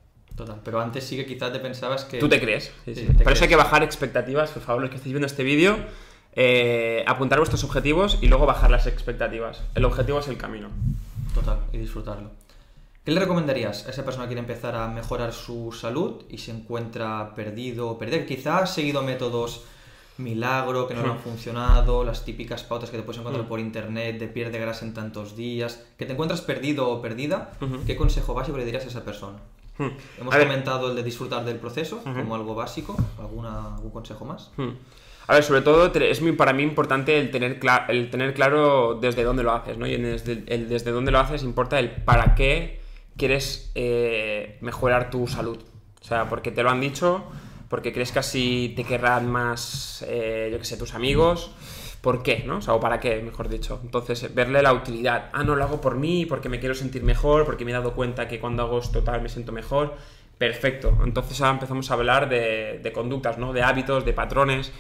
Pero 0.65 0.81
antes 0.81 1.05
sí 1.05 1.17
que 1.17 1.27
quizás 1.27 1.53
te 1.53 1.59
pensabas 1.59 2.05
que... 2.05 2.19
Tú 2.19 2.29
te 2.29 2.41
crees. 2.41 2.73
Por 3.23 3.33
eso 3.33 3.45
hay 3.45 3.49
que 3.49 3.57
bajar 3.57 3.83
expectativas, 3.83 4.51
por 4.51 4.63
favor, 4.63 4.83
los 4.83 4.91
que 4.91 4.97
estéis 4.97 5.13
viendo 5.13 5.27
este 5.27 5.45
vídeo. 5.45 5.77
Eh, 6.35 7.03
apuntar 7.07 7.39
vuestros 7.39 7.65
objetivos 7.65 8.19
y 8.21 8.29
luego 8.29 8.47
bajar 8.47 8.71
las 8.71 8.87
expectativas. 8.87 9.63
El 9.75 9.85
objetivo 9.85 10.21
es 10.21 10.29
el 10.29 10.37
camino. 10.37 10.69
Total, 11.35 11.59
y 11.73 11.79
disfrutarlo. 11.79 12.31
¿Qué 13.05 13.13
le 13.13 13.21
recomendarías 13.21 13.87
a 13.87 13.91
esa 13.91 14.05
persona 14.05 14.25
que 14.25 14.29
quiere 14.29 14.41
empezar 14.41 14.77
a 14.77 14.87
mejorar 14.87 15.33
su 15.33 15.73
salud 15.73 16.23
y 16.29 16.39
se 16.39 16.51
encuentra 16.51 17.35
perdido 17.35 17.89
o 17.89 17.99
perdida? 17.99 18.27
Quizás 18.27 18.63
ha 18.63 18.67
seguido 18.67 19.03
métodos 19.03 19.65
milagro 20.19 20.87
que 20.87 20.95
no 20.95 21.01
han 21.01 21.17
hmm. 21.17 21.21
funcionado, 21.21 22.05
las 22.05 22.25
típicas 22.25 22.63
pautas 22.63 22.91
que 22.91 22.99
te 22.99 23.03
puedes 23.03 23.21
encontrar 23.21 23.45
hmm. 23.45 23.49
por 23.49 23.59
internet 23.59 24.19
de 24.19 24.29
pierde 24.29 24.59
grasa 24.59 24.85
en 24.85 24.95
tantos 24.95 25.35
días, 25.35 25.83
que 25.97 26.07
te 26.07 26.13
encuentras 26.13 26.43
perdido 26.43 26.91
o 26.91 27.01
perdida, 27.01 27.53
¿qué 27.87 27.97
consejo 27.97 28.35
básico 28.35 28.59
le 28.59 28.65
dirías 28.65 28.85
a 28.85 28.89
esa 28.89 29.05
persona? 29.05 29.39
Hmm. 29.81 29.97
Hemos 30.21 30.37
comentado 30.37 30.91
el 30.91 30.97
de 30.97 31.03
disfrutar 31.03 31.43
del 31.43 31.57
proceso 31.57 32.03
como 32.05 32.35
algo 32.35 32.55
básico. 32.55 32.95
¿Alguna, 33.19 33.77
¿Algún 33.77 33.91
consejo 33.91 34.27
más? 34.27 34.51
Hmm. 34.59 34.73
A 35.27 35.35
ver, 35.35 35.43
sobre 35.43 35.63
todo 35.63 35.87
es 35.87 36.21
muy, 36.21 36.33
para 36.33 36.53
mí 36.53 36.63
importante 36.63 37.19
el 37.19 37.31
tener, 37.31 37.61
el 37.89 38.11
tener 38.11 38.35
claro 38.35 38.99
desde 39.01 39.23
dónde 39.23 39.43
lo 39.43 39.53
haces, 39.53 39.79
¿no? 39.79 39.87
Y 39.87 39.97
desde, 39.97 40.45
el 40.49 40.69
desde 40.69 40.91
dónde 40.91 41.13
lo 41.13 41.19
haces 41.19 41.43
importa 41.43 41.79
el 41.79 41.91
para 41.91 42.35
qué 42.35 42.81
quieres 43.17 43.71
eh, 43.75 44.59
mejorar 44.61 45.09
tu 45.09 45.27
salud. 45.27 45.59
O 46.03 46.05
sea, 46.05 46.29
porque 46.29 46.51
te 46.51 46.63
lo 46.63 46.69
han 46.69 46.81
dicho, 46.81 47.25
porque 47.71 47.93
crees 47.93 48.13
que 48.13 48.19
así 48.19 48.75
te 48.77 48.85
querrán 48.85 49.31
más, 49.31 50.05
eh, 50.09 50.51
yo 50.53 50.59
que 50.59 50.65
sé, 50.65 50.77
tus 50.77 50.95
amigos 50.95 51.53
por 52.01 52.23
qué, 52.23 52.45
¿no? 52.47 52.59
O 52.59 52.63
sea, 52.63 52.75
o 52.75 52.81
para 52.81 53.01
qué, 53.01 53.21
mejor 53.23 53.49
dicho. 53.49 53.81
Entonces, 53.83 54.35
verle 54.35 54.63
la 54.63 54.73
utilidad. 54.73 55.31
Ah, 55.33 55.45
no, 55.45 55.55
lo 55.55 55.65
hago 55.65 55.81
por 55.81 55.97
mí, 55.97 56.27
porque 56.27 56.49
me 56.49 56.59
quiero 56.59 56.75
sentir 56.75 57.03
mejor, 57.03 57.45
porque 57.45 57.65
me 57.65 57.73
he 57.73 57.75
dado 57.75 57.93
cuenta 57.95 58.29
que 58.29 58.41
cuando 58.41 58.63
hago 58.63 58.79
esto 58.79 59.03
tal 59.03 59.23
me 59.23 59.29
siento 59.29 59.53
mejor. 59.53 59.97
Perfecto. 60.39 60.99
Entonces 61.05 61.41
ahora 61.41 61.55
empezamos 61.55 61.91
a 61.91 61.95
hablar 61.95 62.29
de, 62.29 62.91
conductas, 62.95 63.37
¿no? 63.39 63.53
De 63.53 63.63
hábitos, 63.63 64.05
de 64.05 64.13
patrones. 64.15 64.73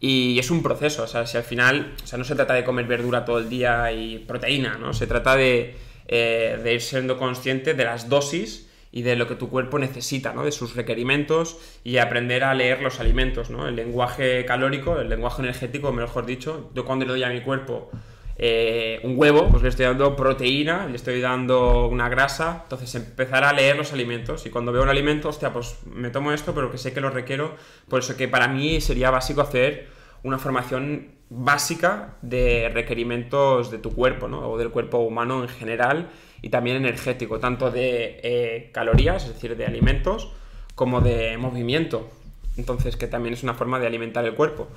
Y 0.00 0.38
es 0.38 0.50
un 0.50 0.62
proceso, 0.62 1.04
o 1.04 1.06
sea, 1.06 1.26
si 1.26 1.36
al 1.36 1.44
final, 1.44 1.94
o 2.02 2.06
sea, 2.06 2.18
no 2.18 2.24
se 2.24 2.34
trata 2.34 2.54
de 2.54 2.64
comer 2.64 2.86
verdura 2.86 3.24
todo 3.24 3.38
el 3.38 3.48
día 3.48 3.92
y 3.92 4.18
proteína, 4.18 4.76
¿no? 4.78 4.92
Se 4.92 5.06
trata 5.06 5.36
de, 5.36 5.76
eh, 6.08 6.58
de 6.62 6.74
ir 6.74 6.80
siendo 6.80 7.16
consciente 7.16 7.74
de 7.74 7.84
las 7.84 8.08
dosis 8.08 8.68
y 8.96 9.02
de 9.02 9.16
lo 9.16 9.26
que 9.26 9.34
tu 9.34 9.50
cuerpo 9.50 9.80
necesita, 9.80 10.32
¿no? 10.32 10.44
de 10.44 10.52
sus 10.52 10.76
requerimientos 10.76 11.58
y 11.82 11.96
aprender 11.96 12.44
a 12.44 12.54
leer 12.54 12.80
los 12.80 13.00
alimentos, 13.00 13.50
¿no? 13.50 13.66
el 13.66 13.74
lenguaje 13.74 14.44
calórico, 14.44 15.00
el 15.00 15.08
lenguaje 15.08 15.42
energético, 15.42 15.90
mejor 15.90 16.26
dicho. 16.26 16.70
Yo 16.76 16.84
cuando 16.84 17.04
le 17.04 17.10
doy 17.10 17.24
a 17.24 17.28
mi 17.28 17.40
cuerpo 17.40 17.90
eh, 18.36 19.00
un 19.02 19.14
huevo, 19.18 19.48
pues 19.50 19.64
le 19.64 19.70
estoy 19.70 19.86
dando 19.86 20.14
proteína, 20.14 20.86
le 20.86 20.94
estoy 20.94 21.20
dando 21.20 21.88
una 21.88 22.08
grasa, 22.08 22.60
entonces 22.62 22.94
empezar 22.94 23.42
a 23.42 23.52
leer 23.52 23.76
los 23.76 23.92
alimentos 23.92 24.46
y 24.46 24.50
cuando 24.50 24.70
veo 24.70 24.84
un 24.84 24.88
alimento, 24.88 25.28
hostia, 25.28 25.52
pues 25.52 25.76
me 25.92 26.10
tomo 26.10 26.30
esto, 26.30 26.54
pero 26.54 26.70
que 26.70 26.78
sé 26.78 26.92
que 26.92 27.00
lo 27.00 27.10
requiero, 27.10 27.56
por 27.88 27.98
eso 27.98 28.16
que 28.16 28.28
para 28.28 28.46
mí 28.46 28.80
sería 28.80 29.10
básico 29.10 29.40
hacer 29.40 29.88
una 30.22 30.38
formación 30.38 31.14
básica 31.30 32.16
de 32.22 32.70
requerimientos 32.72 33.72
de 33.72 33.78
tu 33.78 33.92
cuerpo, 33.92 34.28
¿no? 34.28 34.48
o 34.48 34.56
del 34.56 34.70
cuerpo 34.70 34.98
humano 34.98 35.42
en 35.42 35.48
general, 35.48 36.10
y 36.44 36.50
también 36.50 36.76
energético, 36.76 37.40
tanto 37.40 37.70
de 37.70 38.20
eh, 38.22 38.70
calorías, 38.70 39.24
es 39.24 39.32
decir, 39.32 39.56
de 39.56 39.64
alimentos, 39.64 40.30
como 40.74 41.00
de 41.00 41.38
movimiento. 41.38 42.10
Entonces, 42.58 42.96
que 42.96 43.06
también 43.06 43.32
es 43.32 43.42
una 43.42 43.54
forma 43.54 43.80
de 43.80 43.86
alimentar 43.86 44.26
el 44.26 44.34
cuerpo. 44.34 44.68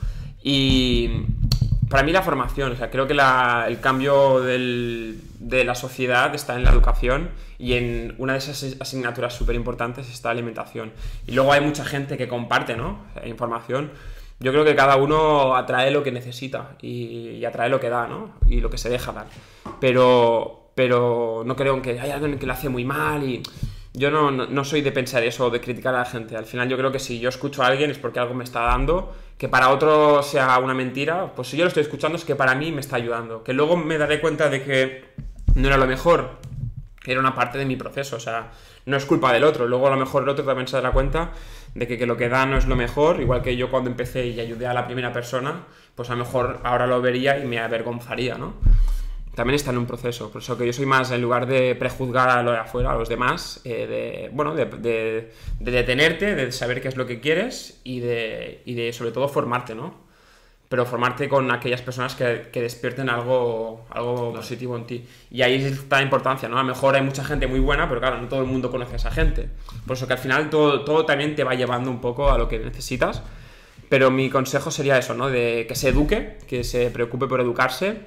Y 0.42 1.26
para 1.90 2.04
mí 2.04 2.14
la 2.14 2.22
formación, 2.22 2.72
o 2.72 2.76
sea, 2.78 2.90
creo 2.90 3.06
que 3.06 3.14
el 3.14 3.80
cambio 3.82 4.40
de 4.40 5.64
la 5.66 5.76
sociedad 5.76 6.34
está 6.34 6.56
en 6.56 6.64
la 6.64 6.70
educación 6.70 7.32
y 7.60 7.74
en 7.74 8.16
una 8.18 8.32
de 8.32 8.40
esas 8.40 8.78
asignaturas 8.80 9.34
súper 9.34 9.58
importantes 9.58 10.10
está 10.10 10.30
la 10.30 10.36
alimentación. 10.36 10.94
Y 11.28 11.34
luego 11.34 11.52
hay 11.52 11.60
mucha 11.60 11.84
gente 11.84 12.18
que 12.18 12.30
comparte, 12.30 12.78
¿no? 12.78 13.08
Información. 13.26 13.92
Yo 14.40 14.54
creo 14.54 14.64
que 14.64 14.74
cada 14.74 14.96
uno 14.96 15.58
atrae 15.58 15.92
lo 15.92 16.02
que 16.02 16.14
necesita 16.14 16.78
y, 16.82 17.32
y 17.32 17.44
atrae 17.44 17.68
lo 17.68 17.82
que 17.82 17.90
da, 17.90 18.08
¿no? 18.08 18.36
Y 18.48 18.62
lo 18.62 18.70
que 18.70 18.78
se 18.78 18.88
deja 18.88 19.12
dar. 19.12 19.26
Pero, 19.82 20.67
pero 20.78 21.42
no 21.44 21.56
creo 21.56 21.82
que 21.82 22.00
hay 22.00 22.12
alguien 22.12 22.38
que 22.38 22.46
lo 22.46 22.54
hace 22.54 22.70
muy 22.70 22.86
mal 22.86 23.24
y 23.24 23.42
yo 23.96 24.12
no, 24.12 24.30
no, 24.30 24.64
soy 24.64 24.82
de 24.82 24.92
pensar 24.92 25.24
eso 25.24 25.48
o 25.48 25.50
de 25.50 25.60
criticar 25.60 25.96
a 25.96 25.98
la 25.98 26.06
gente. 26.06 26.38
Al 26.38 26.46
final 26.46 26.70
yo 26.70 26.78
creo 26.78 26.92
que 26.92 27.00
si 27.00 27.20
yo 27.20 27.30
escucho 27.30 27.64
a 27.64 27.66
alguien 27.66 27.90
es 27.90 27.98
porque 27.98 28.20
algo 28.20 28.36
me 28.36 28.44
está 28.44 28.62
dando, 28.62 29.12
que 29.40 29.50
para 29.50 29.70
otro 29.70 30.22
sea 30.22 30.60
una 30.60 30.76
mentira, 30.76 31.34
pues 31.36 31.48
si 31.48 31.58
yo 31.58 31.64
lo 31.64 31.70
estoy 31.70 31.82
escuchando 31.82 32.16
es 32.16 32.26
que 32.26 32.36
para 32.36 32.54
mí 32.54 32.72
me 32.72 32.82
está 32.82 32.98
ayudando. 32.98 33.44
Que 33.44 33.54
luego 33.54 33.76
me 33.76 33.98
daré 33.98 34.22
cuenta 34.22 34.50
de 34.50 34.64
que 34.64 35.06
no 35.56 35.68
era 35.68 35.78
lo 35.78 35.88
mejor, 35.88 36.38
era 37.08 37.20
una 37.20 37.34
parte 37.34 37.58
de 37.58 37.66
mi 37.66 37.76
proceso, 37.76 38.18
o 38.18 38.20
sea, 38.20 38.52
no 38.86 38.98
es 38.98 39.06
culpa 39.06 39.34
del 39.34 39.46
otro. 39.46 39.68
Luego 39.68 39.88
a 39.88 39.90
lo 39.90 39.98
mejor 39.98 40.22
el 40.22 40.30
otro 40.30 40.46
también 40.46 40.68
se 40.68 40.76
dará 40.76 40.92
cuenta 40.92 41.32
de 41.74 41.88
que, 41.88 41.98
que 41.98 42.06
lo 42.06 42.18
que 42.18 42.30
da 42.30 42.46
no 42.46 42.56
es 42.56 42.68
lo 42.68 42.76
mejor, 42.76 43.20
igual 43.20 43.42
que 43.42 43.58
yo 43.58 43.72
cuando 43.72 43.90
empecé 43.90 44.28
y 44.28 44.40
ayudé 44.40 44.68
a 44.68 44.76
la 44.76 44.86
primera 44.86 45.12
persona, 45.12 45.64
pues 45.96 46.12
a 46.12 46.14
lo 46.14 46.24
mejor 46.24 46.60
ahora 46.64 46.86
lo 46.86 47.02
vería 47.02 47.40
y 47.40 47.48
me 47.48 47.58
avergonzaría, 47.58 48.38
¿no? 48.38 48.54
También 49.38 49.54
está 49.54 49.70
en 49.70 49.78
un 49.78 49.86
proceso. 49.86 50.32
Por 50.32 50.42
eso 50.42 50.58
que 50.58 50.66
yo 50.66 50.74
soy 50.74 50.88
más, 50.88 51.12
en 51.12 51.22
lugar 51.22 51.46
de 51.46 51.76
prejuzgar 51.76 52.28
a 52.28 52.42
lo 52.42 52.54
de 52.54 52.58
afuera, 52.58 52.94
a 52.94 52.96
los 52.96 53.08
demás, 53.08 53.62
eh, 53.66 53.86
de, 53.86 54.30
bueno, 54.34 54.56
de, 54.56 54.66
de, 54.66 55.32
detenerte, 55.60 56.34
de 56.34 56.52
saber 56.52 56.82
qué 56.82 56.88
es 56.88 56.98
lo 56.98 57.06
que 57.06 57.20
quieres 57.20 57.80
y 57.84 58.00
de, 58.00 58.64
y 58.66 58.74
de 58.74 58.92
sobre 58.94 59.12
todo 59.12 59.28
formarte, 59.30 59.76
¿no? 59.76 59.94
Pero 60.70 60.88
formarte 60.88 61.30
con 61.30 61.52
aquellas 61.52 61.84
personas 61.84 62.16
que, 62.16 62.50
que 62.52 62.64
despierten 62.64 63.12
algo, 63.12 63.86
algo 63.92 64.34
positivo 64.34 64.76
en 64.76 64.88
ti. 64.88 65.06
Y 65.30 65.44
ahí 65.44 65.64
está 65.64 65.98
la 65.98 66.02
importancia, 66.02 66.50
¿no? 66.50 66.58
A 66.58 66.64
lo 66.64 66.70
mejor 66.70 66.96
hay 66.96 67.04
mucha 67.04 67.24
gente 67.24 67.46
muy 67.46 67.60
buena, 67.60 67.88
pero 67.88 68.02
claro, 68.02 68.20
no 68.20 68.28
todo 68.28 68.42
el 68.42 68.48
mundo 68.48 68.72
conoce 68.72 68.94
a 68.94 68.96
esa 68.96 69.12
gente. 69.12 69.50
Por 69.86 69.98
eso 69.98 70.08
que 70.08 70.14
al 70.14 70.20
final 70.20 70.50
todo, 70.50 70.84
todo 70.84 71.06
también 71.06 71.36
te 71.36 71.44
va 71.44 71.54
llevando 71.54 71.92
un 71.92 72.02
poco 72.02 72.32
a 72.32 72.40
lo 72.40 72.48
que 72.48 72.58
necesitas. 72.58 73.22
Pero 73.88 74.10
mi 74.10 74.32
consejo 74.32 74.72
sería 74.72 74.98
eso, 74.98 75.14
¿no? 75.14 75.30
De 75.30 75.66
que 75.68 75.76
se 75.76 75.90
eduque, 75.90 76.40
que 76.48 76.64
se 76.64 76.90
preocupe 76.90 77.28
por 77.28 77.40
educarse 77.40 78.00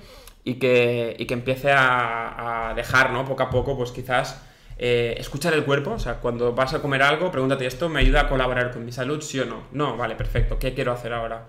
y 0.44 0.54
que, 0.54 1.16
y 1.18 1.26
que 1.26 1.34
empiece 1.34 1.72
a, 1.72 2.72
dejar, 2.76 3.10
¿no? 3.10 3.24
Poco 3.24 3.42
a 3.42 3.50
poco, 3.50 3.76
pues 3.76 3.90
quizás 3.90 4.42
eh, 4.78 5.14
escuchar 5.18 5.52
el 5.54 5.64
cuerpo, 5.64 5.92
o 5.92 5.98
sea, 5.98 6.14
cuando 6.14 6.54
vas 6.54 6.72
a 6.72 6.80
comer 6.80 7.02
algo, 7.02 7.30
pregúntate, 7.30 7.66
¿esto 7.66 7.88
me 7.88 8.00
ayuda 8.00 8.22
a 8.22 8.28
colaborar 8.28 8.70
con 8.70 8.84
mi 8.84 8.92
salud, 8.92 9.20
sí 9.20 9.38
o 9.40 9.44
no? 9.44 9.64
No, 9.72 9.96
vale, 9.96 10.14
perfecto, 10.14 10.58
¿qué 10.58 10.72
quiero 10.72 10.92
hacer 10.92 11.12
ahora? 11.12 11.48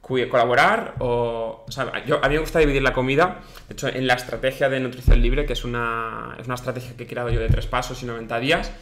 ¿Colaborar 0.00 0.94
o...? 1.00 1.66
yo, 2.06 2.24
a 2.24 2.28
mí 2.28 2.34
me 2.34 2.40
gusta 2.40 2.58
dividir 2.58 2.82
la 2.82 2.94
comida, 2.94 3.40
de 3.68 3.74
hecho, 3.74 3.88
en 3.88 4.06
la 4.06 4.14
estrategia 4.14 4.70
de 4.70 4.80
nutrición 4.80 5.20
libre, 5.20 5.44
que 5.44 5.52
es 5.52 5.64
una, 5.64 6.34
es 6.38 6.46
una 6.46 6.54
estrategia 6.54 6.96
que 6.96 7.04
he 7.04 7.06
creado 7.06 7.28
yo 7.28 7.40
de 7.40 7.48
tres 7.48 7.66
pasos 7.66 8.02
y 8.02 8.06
90 8.06 8.40
días, 8.40 8.72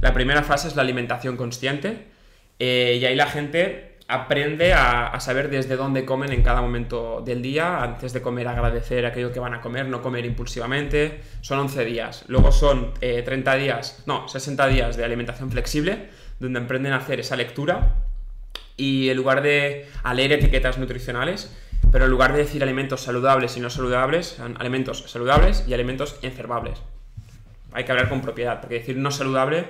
la 0.00 0.14
primera 0.14 0.42
fase 0.42 0.68
es 0.68 0.76
la 0.76 0.82
alimentación 0.82 1.36
consciente, 1.36 2.06
eh, 2.58 2.98
y 3.00 3.04
ahí 3.04 3.14
la 3.14 3.26
gente 3.26 3.89
aprende 4.10 4.72
a, 4.72 5.18
saber 5.20 5.48
desde 5.48 5.76
dónde 5.76 6.04
comen 6.04 6.32
en 6.32 6.42
cada 6.42 6.60
momento 6.60 7.22
del 7.24 7.40
día. 7.40 7.82
Antes 7.82 8.12
de 8.12 8.20
comer, 8.20 8.48
agradecer 8.48 9.06
aquello 9.06 9.32
que 9.32 9.40
van 9.40 9.54
a 9.54 9.60
comer, 9.60 9.86
no 9.86 10.02
comer 10.02 10.24
impulsivamente. 10.26 11.20
Son 11.40 11.58
11 11.58 11.84
días. 11.84 12.24
Luego 12.28 12.52
son 12.52 12.92
eh, 13.00 13.22
30 13.22 13.54
días, 13.54 14.02
no, 14.06 14.28
60 14.28 14.66
días 14.66 14.96
de 14.96 15.04
alimentación 15.04 15.50
flexible, 15.50 16.08
donde 16.38 16.58
aprenden 16.58 16.92
a 16.92 16.96
hacer 16.96 17.20
esa 17.20 17.36
lectura. 17.36 17.94
Y 18.76 19.10
en 19.10 19.16
lugar 19.16 19.42
de 19.42 19.86
leer 20.14 20.32
etiquetas 20.32 20.78
nutricionales, 20.78 21.56
pero 21.92 22.06
en 22.06 22.10
lugar 22.10 22.32
de 22.32 22.38
decir 22.38 22.62
alimentos 22.62 23.02
saludables 23.02 23.56
y 23.56 23.60
no 23.60 23.70
saludables, 23.70 24.26
son 24.26 24.56
alimentos 24.58 25.04
saludables 25.06 25.64
y 25.68 25.74
alimentos 25.74 26.18
enfermables. 26.22 26.78
Hay 27.72 27.84
que 27.84 27.92
hablar 27.92 28.08
con 28.08 28.20
propiedad, 28.20 28.60
porque 28.60 28.76
decir 28.76 28.96
no 28.96 29.10
saludable 29.10 29.66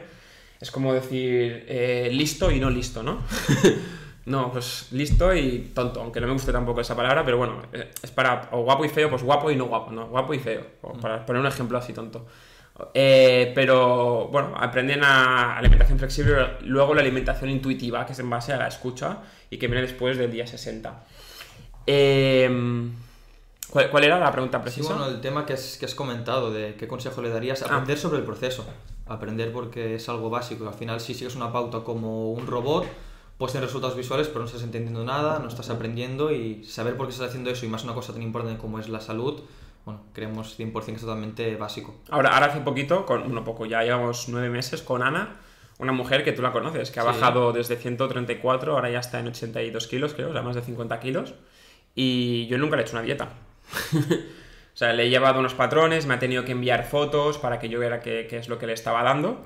es 0.60 0.70
como 0.70 0.92
decir 0.92 1.64
eh, 1.68 2.10
listo 2.12 2.50
y 2.50 2.60
no 2.60 2.70
listo, 2.70 3.02
¿no? 3.02 3.22
No, 4.30 4.52
pues 4.52 4.86
listo 4.92 5.34
y 5.34 5.72
tonto, 5.74 6.00
aunque 6.00 6.20
no 6.20 6.28
me 6.28 6.34
guste 6.34 6.52
tampoco 6.52 6.80
esa 6.80 6.94
palabra, 6.94 7.24
pero 7.24 7.36
bueno, 7.36 7.62
eh, 7.72 7.90
es 8.00 8.12
para 8.12 8.48
o 8.52 8.62
guapo 8.62 8.84
y 8.84 8.88
feo, 8.88 9.10
pues 9.10 9.24
guapo 9.24 9.50
y 9.50 9.56
no 9.56 9.64
guapo, 9.64 9.90
no, 9.90 10.06
guapo 10.06 10.32
y 10.32 10.38
feo, 10.38 10.64
para 11.02 11.26
poner 11.26 11.40
un 11.40 11.48
ejemplo 11.48 11.76
así 11.76 11.92
tonto. 11.92 12.26
Eh, 12.94 13.50
pero 13.56 14.28
bueno, 14.28 14.54
aprenden 14.56 15.02
a 15.02 15.56
alimentación 15.58 15.98
flexible, 15.98 16.58
luego 16.62 16.94
la 16.94 17.00
alimentación 17.00 17.50
intuitiva, 17.50 18.06
que 18.06 18.12
es 18.12 18.20
en 18.20 18.30
base 18.30 18.52
a 18.52 18.56
la 18.56 18.68
escucha 18.68 19.18
y 19.50 19.58
que 19.58 19.66
viene 19.66 19.82
después 19.82 20.16
del 20.16 20.30
día 20.30 20.46
60. 20.46 21.04
Eh, 21.88 22.88
¿cuál, 23.68 23.90
¿cuál, 23.90 24.04
era 24.04 24.20
la 24.20 24.30
pregunta 24.30 24.62
precisa? 24.62 24.86
Sí, 24.86 24.92
bueno, 24.92 25.08
el 25.12 25.20
tema 25.20 25.44
que 25.44 25.54
has, 25.54 25.76
que 25.76 25.86
has 25.86 25.96
comentado 25.96 26.52
de 26.52 26.76
qué 26.76 26.86
consejo 26.86 27.20
le 27.20 27.30
darías, 27.30 27.62
aprender 27.62 27.98
ah. 27.98 28.00
sobre 28.00 28.18
el 28.18 28.24
proceso, 28.24 28.64
aprender 29.08 29.52
porque 29.52 29.96
es 29.96 30.08
algo 30.08 30.30
básico, 30.30 30.68
al 30.68 30.74
final 30.74 31.00
si 31.00 31.14
sigues 31.14 31.34
una 31.34 31.52
pauta 31.52 31.80
como 31.80 32.30
un 32.30 32.46
robot, 32.46 32.86
puedes 33.40 33.54
tener 33.54 33.66
resultados 33.66 33.96
visuales, 33.96 34.28
pero 34.28 34.40
no 34.40 34.44
estás 34.44 34.62
entendiendo 34.62 35.02
nada, 35.02 35.38
no 35.38 35.48
estás 35.48 35.70
aprendiendo 35.70 36.30
y 36.30 36.62
saber 36.62 36.98
por 36.98 37.06
qué 37.06 37.12
estás 37.12 37.30
haciendo 37.30 37.48
eso 37.48 37.64
y 37.64 37.70
más 37.70 37.84
una 37.84 37.94
cosa 37.94 38.12
tan 38.12 38.20
importante 38.20 38.60
como 38.60 38.78
es 38.78 38.90
la 38.90 39.00
salud, 39.00 39.40
bueno, 39.86 40.02
creemos 40.12 40.60
100% 40.60 40.84
que 40.84 40.92
es 40.92 41.00
totalmente 41.00 41.56
básico. 41.56 41.94
Ahora, 42.10 42.34
ahora 42.34 42.48
hace 42.48 42.60
poquito, 42.60 43.06
con, 43.06 43.22
bueno, 43.22 43.42
poco, 43.42 43.64
ya 43.64 43.82
llevamos 43.82 44.28
nueve 44.28 44.50
meses 44.50 44.82
con 44.82 45.02
Ana, 45.02 45.38
una 45.78 45.92
mujer 45.92 46.22
que 46.22 46.32
tú 46.32 46.42
la 46.42 46.52
conoces, 46.52 46.90
que 46.90 47.00
ha 47.00 47.02
sí. 47.02 47.08
bajado 47.08 47.54
desde 47.54 47.76
134, 47.76 48.74
ahora 48.74 48.90
ya 48.90 48.98
está 48.98 49.20
en 49.20 49.28
82 49.28 49.86
kilos, 49.86 50.12
creo, 50.12 50.28
o 50.28 50.32
sea, 50.34 50.42
más 50.42 50.54
de 50.54 50.60
50 50.60 51.00
kilos, 51.00 51.32
y 51.94 52.46
yo 52.46 52.58
nunca 52.58 52.76
le 52.76 52.82
he 52.82 52.84
hecho 52.84 52.94
una 52.94 53.06
dieta. 53.06 53.30
o 53.94 54.76
sea, 54.76 54.92
le 54.92 55.04
he 55.04 55.08
llevado 55.08 55.40
unos 55.40 55.54
patrones, 55.54 56.04
me 56.04 56.12
ha 56.12 56.18
tenido 56.18 56.44
que 56.44 56.52
enviar 56.52 56.84
fotos 56.84 57.38
para 57.38 57.58
que 57.58 57.70
yo 57.70 57.80
viera 57.80 58.00
qué, 58.00 58.26
qué 58.28 58.36
es 58.36 58.50
lo 58.50 58.58
que 58.58 58.66
le 58.66 58.74
estaba 58.74 59.02
dando 59.02 59.42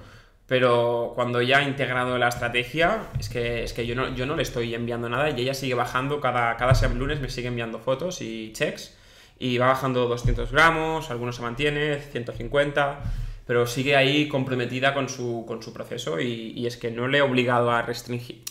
pero 0.46 1.12
cuando 1.14 1.40
ya 1.40 1.58
ha 1.58 1.62
integrado 1.62 2.18
la 2.18 2.28
estrategia, 2.28 3.08
es 3.18 3.28
que, 3.28 3.64
es 3.64 3.72
que 3.72 3.86
yo, 3.86 3.94
no, 3.94 4.14
yo 4.14 4.26
no 4.26 4.36
le 4.36 4.42
estoy 4.42 4.74
enviando 4.74 5.08
nada 5.08 5.30
y 5.30 5.40
ella 5.40 5.54
sigue 5.54 5.74
bajando, 5.74 6.20
cada, 6.20 6.56
cada 6.56 6.88
lunes 6.88 7.20
me 7.20 7.30
sigue 7.30 7.48
enviando 7.48 7.78
fotos 7.78 8.20
y 8.20 8.52
checks 8.52 8.94
y 9.38 9.56
va 9.58 9.68
bajando 9.68 10.06
200 10.06 10.52
gramos, 10.52 11.10
algunos 11.10 11.36
se 11.36 11.42
mantiene, 11.42 11.98
150, 11.98 13.00
pero 13.46 13.66
sigue 13.66 13.96
ahí 13.96 14.28
comprometida 14.28 14.92
con 14.92 15.08
su, 15.08 15.44
con 15.46 15.62
su 15.62 15.72
proceso 15.72 16.20
y, 16.20 16.52
y 16.54 16.66
es 16.66 16.76
que 16.76 16.90
no 16.90 17.08
le 17.08 17.18
he 17.18 17.22
obligado 17.22 17.70
a 17.70 17.80
restringir. 17.80 18.42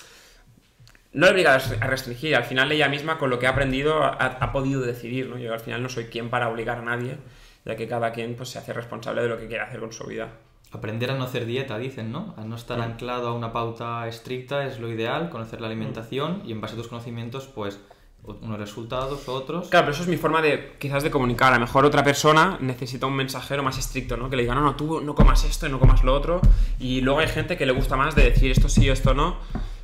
No 1.13 1.27
le 1.27 1.29
he 1.29 1.33
obligado 1.33 1.75
a 1.79 1.87
restringir, 1.87 2.35
al 2.35 2.43
final 2.43 2.71
ella 2.71 2.89
misma 2.89 3.19
con 3.19 3.29
lo 3.29 3.37
que 3.37 3.45
ha 3.45 3.51
aprendido 3.51 4.03
ha, 4.03 4.13
ha 4.15 4.51
podido 4.51 4.81
decidir, 4.81 5.29
¿no? 5.29 5.37
Yo 5.37 5.53
al 5.53 5.59
final 5.59 5.83
no 5.83 5.89
soy 5.89 6.05
quien 6.05 6.31
para 6.31 6.49
obligar 6.49 6.79
a 6.79 6.81
nadie, 6.81 7.17
ya 7.65 7.75
que 7.75 7.87
cada 7.87 8.11
quien 8.13 8.35
pues, 8.35 8.49
se 8.49 8.57
hace 8.57 8.73
responsable 8.73 9.21
de 9.21 9.29
lo 9.29 9.37
que 9.37 9.47
quiere 9.47 9.63
hacer 9.63 9.79
con 9.79 9.93
su 9.93 10.07
vida. 10.07 10.29
Aprender 10.73 11.11
a 11.11 11.15
no 11.15 11.23
hacer 11.25 11.45
dieta, 11.45 11.77
dicen, 11.77 12.11
¿no? 12.11 12.33
A 12.37 12.43
no 12.43 12.55
estar 12.55 12.79
Mm. 12.79 12.81
anclado 12.81 13.27
a 13.29 13.33
una 13.33 13.53
pauta 13.53 14.07
estricta 14.07 14.65
es 14.65 14.79
lo 14.79 14.89
ideal, 14.91 15.29
conocer 15.29 15.61
la 15.61 15.67
alimentación 15.67 16.41
y 16.45 16.51
en 16.51 16.61
base 16.61 16.73
a 16.73 16.77
tus 16.77 16.87
conocimientos, 16.87 17.45
pues, 17.53 17.79
unos 18.25 18.57
resultados, 18.57 19.27
otros. 19.27 19.67
Claro, 19.67 19.85
pero 19.85 19.93
eso 19.93 20.03
es 20.03 20.07
mi 20.09 20.15
forma 20.17 20.41
de, 20.41 20.75
quizás, 20.79 21.03
de 21.03 21.11
comunicar. 21.11 21.51
A 21.51 21.57
lo 21.57 21.61
mejor 21.61 21.85
otra 21.85 22.03
persona 22.03 22.57
necesita 22.61 23.05
un 23.05 23.15
mensajero 23.15 23.61
más 23.63 23.77
estricto, 23.77 24.15
¿no? 24.17 24.29
Que 24.29 24.37
le 24.37 24.43
diga, 24.43 24.55
no, 24.55 24.61
no, 24.61 24.75
tú 24.75 25.01
no 25.01 25.13
comas 25.13 25.43
esto 25.43 25.67
y 25.67 25.69
no 25.69 25.77
comas 25.79 26.03
lo 26.05 26.13
otro. 26.15 26.39
Y 26.79 27.01
luego 27.01 27.19
hay 27.19 27.27
gente 27.27 27.57
que 27.57 27.65
le 27.65 27.73
gusta 27.73 27.97
más 27.97 28.15
de 28.15 28.23
decir 28.23 28.49
esto 28.51 28.69
sí 28.69 28.89
o 28.89 28.93
esto 28.93 29.13
no, 29.13 29.37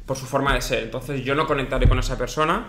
por 0.06 0.16
su 0.18 0.26
forma 0.26 0.54
de 0.54 0.62
ser. 0.62 0.84
Entonces 0.84 1.24
yo 1.24 1.36
no 1.36 1.46
conectaré 1.48 1.88
con 1.90 2.00
esa 2.00 2.18
persona, 2.18 2.68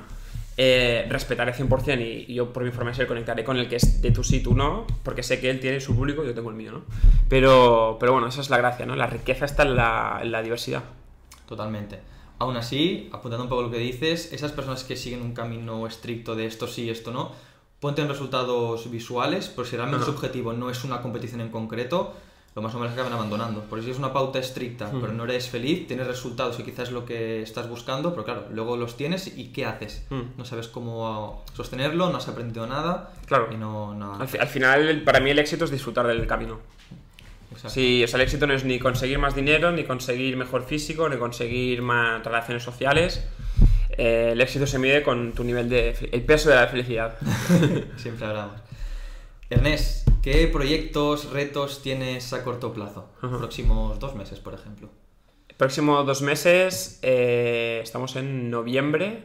eh, 0.63 1.07
respetaré 1.09 1.55
100% 1.55 2.03
y, 2.03 2.31
y, 2.31 2.35
yo 2.35 2.53
por 2.53 2.63
mi 2.65 2.71
forma 2.71 2.91
de 2.91 2.97
ser 2.99 3.07
conectaré 3.07 3.45
con 3.45 3.57
el 3.57 3.67
que 3.67 3.77
es 3.77 4.03
de 4.03 4.11
tú 4.11 4.23
sí, 4.23 4.43
tú 4.43 4.55
no, 4.55 4.87
porque 5.03 5.23
sé 5.23 5.41
que 5.41 5.49
él 5.49 5.59
tiene 5.59 5.81
su 5.81 5.97
público 5.97 6.23
y 6.23 6.27
yo 6.27 6.35
tengo 6.35 6.51
el 6.51 6.55
mío, 6.55 6.71
¿no? 6.71 6.83
Pero, 7.31 7.97
pero 7.99 8.13
bueno, 8.13 8.27
esa 8.27 8.43
es 8.43 8.51
la 8.51 8.59
gracia, 8.59 8.85
¿no? 8.85 8.95
La 8.95 9.07
riqueza 9.07 9.47
está 9.47 9.63
en 9.63 9.75
la, 9.75 10.21
en 10.21 10.31
la 10.31 10.43
diversidad. 10.43 10.83
Totalmente. 11.49 12.01
Aún 12.39 12.59
así, 12.59 13.09
apuntando 13.11 13.45
un 13.45 13.49
poco 13.49 13.63
lo 13.63 13.71
que 13.71 13.79
dices, 13.79 14.35
esas 14.35 14.53
personas 14.53 14.85
que 14.85 14.97
siguen 14.97 15.23
un 15.23 15.33
camino 15.33 15.87
estricto 15.87 16.37
de 16.37 16.45
esto 16.45 16.67
sí, 16.67 16.91
esto 16.91 17.11
no, 17.11 17.33
pueden 17.81 17.97
tener 17.97 18.11
resultados 18.11 18.91
visuales, 18.91 19.49
pero 19.49 19.67
si 19.67 19.77
realmente 19.77 20.03
Ajá. 20.03 20.13
su 20.13 20.19
objetivo 20.19 20.53
no 20.53 20.69
es 20.69 20.85
una 20.85 21.01
competición 21.01 21.41
en 21.41 21.49
concreto, 21.49 22.13
lo 22.61 22.67
más 22.67 22.75
o 22.75 22.79
menos 22.79 22.93
acaban 22.93 23.13
abandonando. 23.13 23.65
Porque 23.69 23.85
si 23.85 23.91
es 23.91 23.99
una 23.99 24.13
pauta 24.13 24.39
estricta, 24.39 24.89
Hmm. 24.93 25.01
pero 25.01 25.13
no 25.13 25.25
eres 25.25 25.49
feliz, 25.49 25.87
tienes 25.87 26.07
resultados 26.07 26.59
y 26.61 26.63
quizás 26.63 26.89
es 26.89 26.93
lo 26.93 27.05
que 27.07 27.43
estás 27.43 27.69
buscando, 27.69 28.11
pero 28.11 28.25
claro, 28.25 28.47
luego 28.53 28.77
los 28.77 28.97
tienes 28.97 29.27
y 29.37 29.47
¿qué 29.53 29.65
haces? 29.65 30.05
Hmm. 30.11 30.23
No 30.37 30.45
sabes 30.45 30.69
cómo 30.69 31.45
sostenerlo, 31.55 32.11
no 32.11 32.19
has 32.19 32.29
aprendido 32.29 32.67
nada 32.67 33.13
Claro. 33.27 33.49
y 33.53 33.57
no... 33.57 33.95
no... 33.95 34.21
Al, 34.21 34.29
fi- 34.29 34.39
al 34.39 34.49
final, 34.49 35.03
para 35.05 35.21
mí 35.21 35.31
el 35.31 35.39
éxito 35.39 35.65
es 35.65 35.71
disfrutar 35.71 36.07
del 36.07 36.27
camino. 36.27 36.61
Exacto. 37.51 37.71
Sí, 37.71 38.05
o 38.05 38.07
sea, 38.09 38.17
el 38.19 38.23
éxito 38.23 38.47
no 38.47 38.55
es 38.55 38.65
ni 38.65 38.79
conseguir 38.79 39.19
más 39.19 39.35
dinero, 39.35 39.73
ni 39.73 39.85
conseguir 39.85 40.37
mejor 40.37 40.65
físico, 40.65 41.09
ni 41.09 41.17
conseguir 41.17 41.83
más 41.83 42.23
relaciones 42.25 42.63
sociales. 42.63 43.25
Eh, 43.99 44.31
el 44.33 44.41
éxito 44.41 44.67
se 44.69 44.79
mide 44.79 45.03
con 45.03 45.33
tu 45.33 45.43
nivel 45.43 45.69
de... 45.69 45.97
el 46.13 46.23
peso 46.23 46.49
de 46.49 46.55
la 46.55 46.69
felicidad. 46.69 47.17
Siempre 47.97 48.27
hablamos. 48.27 48.55
Ernest, 49.51 50.09
¿qué 50.23 50.47
proyectos, 50.49 51.31
retos 51.31 51.83
tienes 51.83 52.33
a 52.33 52.45
corto 52.45 52.73
plazo? 52.73 53.09
Ajá. 53.21 53.39
Próximos 53.39 53.99
dos 53.99 54.15
meses, 54.15 54.39
por 54.41 54.55
ejemplo. 54.55 54.89
Próximo 55.57 56.03
dos 56.05 56.23
meses, 56.23 56.99
eh, 57.03 57.81
estamos 57.83 58.17
en 58.17 58.51
noviembre, 58.51 59.25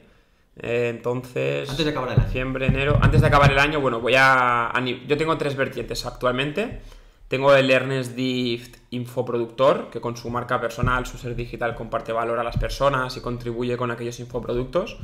eh, 0.58 0.90
entonces... 0.94 1.70
Antes 1.70 1.86
de 1.86 1.92
acabar 1.92 2.10
el 2.10 2.20
año. 2.20 2.26
Diciembre, 2.26 2.66
enero. 2.66 3.00
Antes 3.02 3.22
de 3.22 3.28
acabar 3.28 3.52
el 3.52 3.60
año, 3.60 3.80
bueno, 3.80 4.02
voy 4.02 4.16
a... 4.18 4.74
yo 5.08 5.18
tengo 5.18 5.38
tres 5.38 5.56
vertientes 5.56 6.06
actualmente. 6.06 6.82
Tengo 7.36 7.54
el 7.54 7.70
Ernest 7.70 8.16
Dift 8.16 8.78
infoproductor, 8.92 9.90
que 9.90 10.00
con 10.00 10.16
su 10.16 10.30
marca 10.30 10.62
personal, 10.62 11.06
su 11.06 11.18
ser 11.18 11.36
digital, 11.36 11.76
comparte 11.76 12.14
valor 12.14 12.40
a 12.40 12.46
las 12.46 12.56
personas 12.56 13.18
y 13.18 13.20
contribuye 13.20 13.76
con 13.76 13.92
aquellos 13.92 14.22
infoproductos. 14.22 14.98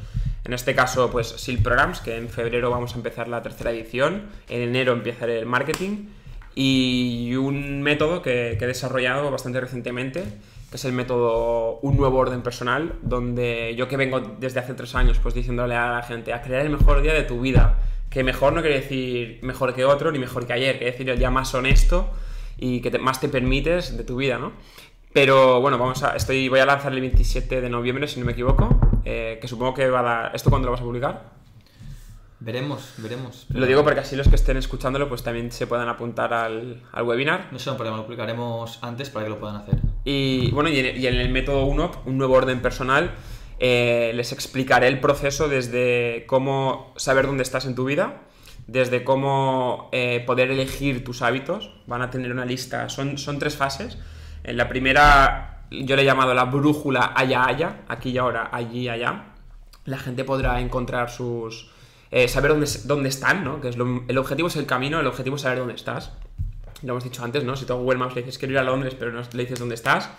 En 0.45 0.53
este 0.53 0.73
caso, 0.73 1.11
pues 1.11 1.27
SIL 1.27 1.61
Programs, 1.61 1.99
que 1.99 2.15
en 2.15 2.29
febrero 2.29 2.69
vamos 2.69 2.93
a 2.93 2.95
empezar 2.95 3.27
la 3.27 3.41
tercera 3.41 3.71
edición. 3.71 4.29
En 4.47 4.61
enero 4.61 4.93
empezaré 4.93 5.39
el 5.39 5.45
marketing. 5.45 6.07
Y 6.55 7.36
un 7.36 7.82
método 7.82 8.21
que, 8.21 8.55
que 8.57 8.63
he 8.63 8.67
desarrollado 8.67 9.29
bastante 9.29 9.59
recientemente, 9.59 10.23
que 10.69 10.77
es 10.77 10.86
el 10.86 10.93
método 10.93 11.79
Un 11.82 11.97
Nuevo 11.97 12.17
Orden 12.17 12.43
Personal, 12.43 12.93
donde 13.01 13.75
yo 13.75 13.89
que 13.89 13.97
vengo 13.97 14.21
desde 14.21 14.61
hace 14.61 14.73
tres 14.73 14.95
años, 14.95 15.19
pues 15.21 15.36
diciéndole 15.36 15.75
a 15.75 15.91
la 15.95 16.03
gente, 16.03 16.32
a 16.32 16.41
crear 16.41 16.65
el 16.65 16.71
mejor 16.71 17.01
día 17.01 17.13
de 17.13 17.23
tu 17.23 17.41
vida, 17.41 17.77
que 18.12 18.24
mejor 18.24 18.53
no 18.53 18.62
quiere 18.62 18.82
decir 18.82 19.39
mejor 19.41 19.74
que 19.74 19.86
otro, 19.86 20.12
ni 20.12 20.20
mejor 20.20 20.45
que 20.45 20.53
ayer, 20.53 20.78
quiere 20.78 20.91
decir 20.91 21.09
el 21.09 21.18
día 21.18 21.32
más 21.32 21.53
honesto 21.55 22.12
y 22.59 22.82
que 22.82 22.91
te- 22.91 22.99
más 22.99 23.20
te 23.20 23.28
permites 23.30 23.97
de 23.97 24.03
tu 24.03 24.18
vida, 24.18 24.38
¿no? 24.38 24.51
Pero 25.14 25.59
bueno, 25.62 25.78
vamos 25.80 26.03
a, 26.03 26.16
estoy, 26.16 26.47
voy 26.47 26.59
a 26.59 26.66
lanzar 26.66 26.93
el 26.93 27.01
27 27.01 27.59
de 27.62 27.70
noviembre, 27.70 28.07
si 28.07 28.20
no 28.20 28.26
me 28.26 28.34
equivoco, 28.34 28.80
eh, 29.03 29.39
que 29.41 29.47
supongo 29.47 29.74
que 29.74 29.89
va 29.89 29.99
a 30.01 30.03
dar... 30.03 30.36
¿Esto 30.36 30.49
cuándo 30.49 30.68
lo 30.68 30.72
vas 30.74 30.82
a 30.82 30.84
publicar? 30.84 31.32
Veremos, 32.39 32.93
veremos. 32.97 33.45
Lo 33.49 33.66
digo 33.68 33.84
porque 33.84 33.99
así 33.99 34.16
los 34.16 34.28
que 34.28 34.36
estén 34.36 34.57
escuchándolo 34.57 35.07
pues 35.07 35.22
también 35.22 35.51
se 35.51 35.68
puedan 35.68 35.88
apuntar 35.89 36.34
al, 36.34 36.82
al 36.91 37.03
webinar. 37.03 37.49
No 37.51 37.59
sé, 37.59 37.70
un 37.70 37.76
problema, 37.76 37.97
lo 37.97 38.03
publicaremos 38.05 38.80
antes 38.82 39.12
para 39.12 39.26
que 39.26 39.30
lo 39.30 39.39
puedan 39.39 39.57
hacer. 39.57 39.76
Y 40.05 40.49
bueno, 40.51 40.70
y 40.70 40.80
en, 40.80 40.99
y 40.99 41.05
en 41.05 41.16
el 41.16 41.30
método 41.30 41.66
1, 41.66 41.91
un 42.05 42.18
nuevo 42.18 42.34
orden 42.34 42.59
personal, 42.62 43.12
eh, 43.64 44.12
les 44.16 44.32
explicaré 44.32 44.88
el 44.88 44.99
proceso 44.99 45.47
desde 45.47 46.26
cómo 46.26 46.93
saber 46.97 47.28
dónde 47.28 47.43
estás 47.43 47.66
en 47.66 47.76
tu 47.76 47.86
vida, 47.86 48.24
desde 48.66 49.03
cómo 49.03 49.88
eh, 49.91 50.24
poder 50.26 50.49
elegir 50.49 51.03
tus 51.03 51.22
hábitos. 51.22 51.72
Van 51.86 52.01
a 52.01 52.09
tener 52.09 52.32
una 52.32 52.43
lista, 52.43 52.89
son, 52.89 53.16
tres 53.38 53.55
fases. 53.55 53.99
En 54.43 54.57
la 54.57 54.68
primera, 54.68 55.66
yo 55.70 55.95
le 55.95 56.01
he 56.01 56.05
llamado 56.05 56.34
la 56.34 56.45
brújula 56.45 57.14
allá, 57.16 57.45
allá, 57.45 57.82
aquí 57.88 58.09
y 58.09 58.18
ahora, 58.18 58.49
allí, 58.51 58.89
allá. 58.89 59.26
La 59.86 59.99
gente 59.99 60.24
podrá 60.24 60.59
encontrar 60.59 61.12
sus... 61.12 61.70
eh, 62.09 62.28
saber 62.28 62.51
dónde, 62.51 62.68
dónde 62.86 63.09
están, 63.09 63.43
¿no? 63.43 63.62
Que 63.62 63.70
es 63.70 63.76
el 63.76 64.18
objetivo 64.18 64.47
es 64.47 64.55
el 64.55 64.66
camino, 64.66 64.99
el 64.99 65.05
objetivo 65.05 65.36
es 65.36 65.43
saber 65.43 65.59
dónde 65.59 65.76
estás. 65.76 66.14
Lo 66.82 66.93
hemos 66.93 67.03
dicho 67.03 67.24
antes, 67.24 67.43
¿no? 67.43 67.55
Si 67.55 67.66
tú 67.66 67.74
a 67.74 67.76
Google 67.76 67.99
Maps 67.99 68.16
le 68.16 68.24
dices 68.24 68.39
quiero 68.39 68.53
ir 68.53 68.57
a 68.57 68.64
Londres, 68.64 68.95
pero 68.97 69.12
no 69.12 69.22
le 69.22 69.43
dices 69.43 69.59
dónde 69.59 69.76
estás, 69.76 70.09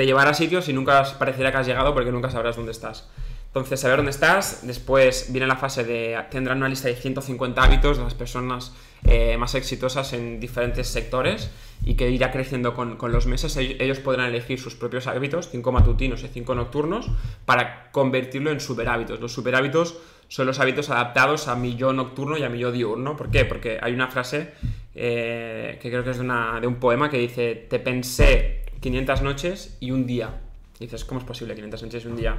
te 0.00 0.06
llevará 0.06 0.30
a 0.30 0.34
sitios 0.34 0.66
y 0.70 0.72
nunca 0.72 1.04
parecerá 1.18 1.52
que 1.52 1.58
has 1.58 1.66
llegado 1.66 1.92
porque 1.92 2.10
nunca 2.10 2.30
sabrás 2.30 2.56
dónde 2.56 2.72
estás. 2.72 3.06
Entonces, 3.48 3.80
saber 3.80 3.96
dónde 3.98 4.12
estás, 4.12 4.66
después 4.66 5.26
viene 5.30 5.46
la 5.46 5.56
fase 5.56 5.84
de, 5.84 6.18
tendrán 6.30 6.56
una 6.56 6.70
lista 6.70 6.88
de 6.88 6.94
150 6.96 7.62
hábitos 7.62 7.98
de 7.98 8.04
las 8.04 8.14
personas 8.14 8.72
eh, 9.04 9.36
más 9.36 9.54
exitosas 9.54 10.14
en 10.14 10.40
diferentes 10.40 10.88
sectores 10.88 11.50
y 11.84 11.96
que 11.96 12.08
irá 12.08 12.30
creciendo 12.32 12.72
con, 12.72 12.96
con 12.96 13.12
los 13.12 13.26
meses. 13.26 13.54
Ellos, 13.58 13.98
podrán 13.98 14.28
elegir 14.28 14.58
sus 14.58 14.74
propios 14.74 15.06
hábitos, 15.06 15.50
5 15.50 15.70
matutinos 15.70 16.22
y 16.22 16.28
5 16.28 16.54
nocturnos, 16.54 17.10
para 17.44 17.90
convertirlo 17.92 18.50
en 18.52 18.60
superhábitos. 18.60 19.20
Los 19.20 19.32
superhábitos 19.34 19.98
son 20.28 20.46
los 20.46 20.60
hábitos 20.60 20.88
adaptados 20.88 21.46
a 21.46 21.56
mi 21.56 21.76
yo 21.76 21.92
nocturno 21.92 22.38
y 22.38 22.42
a 22.44 22.48
mi 22.48 22.58
yo 22.58 22.72
diurno. 22.72 23.18
¿Por 23.18 23.30
qué? 23.30 23.44
Porque 23.44 23.78
hay 23.82 23.92
una 23.92 24.08
frase 24.08 24.52
eh, 24.94 25.78
que 25.82 25.90
creo 25.90 26.04
que 26.04 26.10
es 26.10 26.16
de, 26.18 26.24
una- 26.24 26.58
de 26.60 26.66
un 26.66 26.76
poema 26.76 27.10
que 27.10 27.18
dice, 27.18 27.66
te 27.68 27.78
pensé 27.80 28.59
500 28.80 29.22
noches 29.22 29.76
y 29.80 29.90
un 29.90 30.06
día. 30.06 30.40
Dices, 30.78 31.04
¿cómo 31.04 31.20
es 31.20 31.26
posible 31.26 31.54
500 31.54 31.82
noches 31.82 32.04
y 32.04 32.08
un 32.08 32.16
día? 32.16 32.36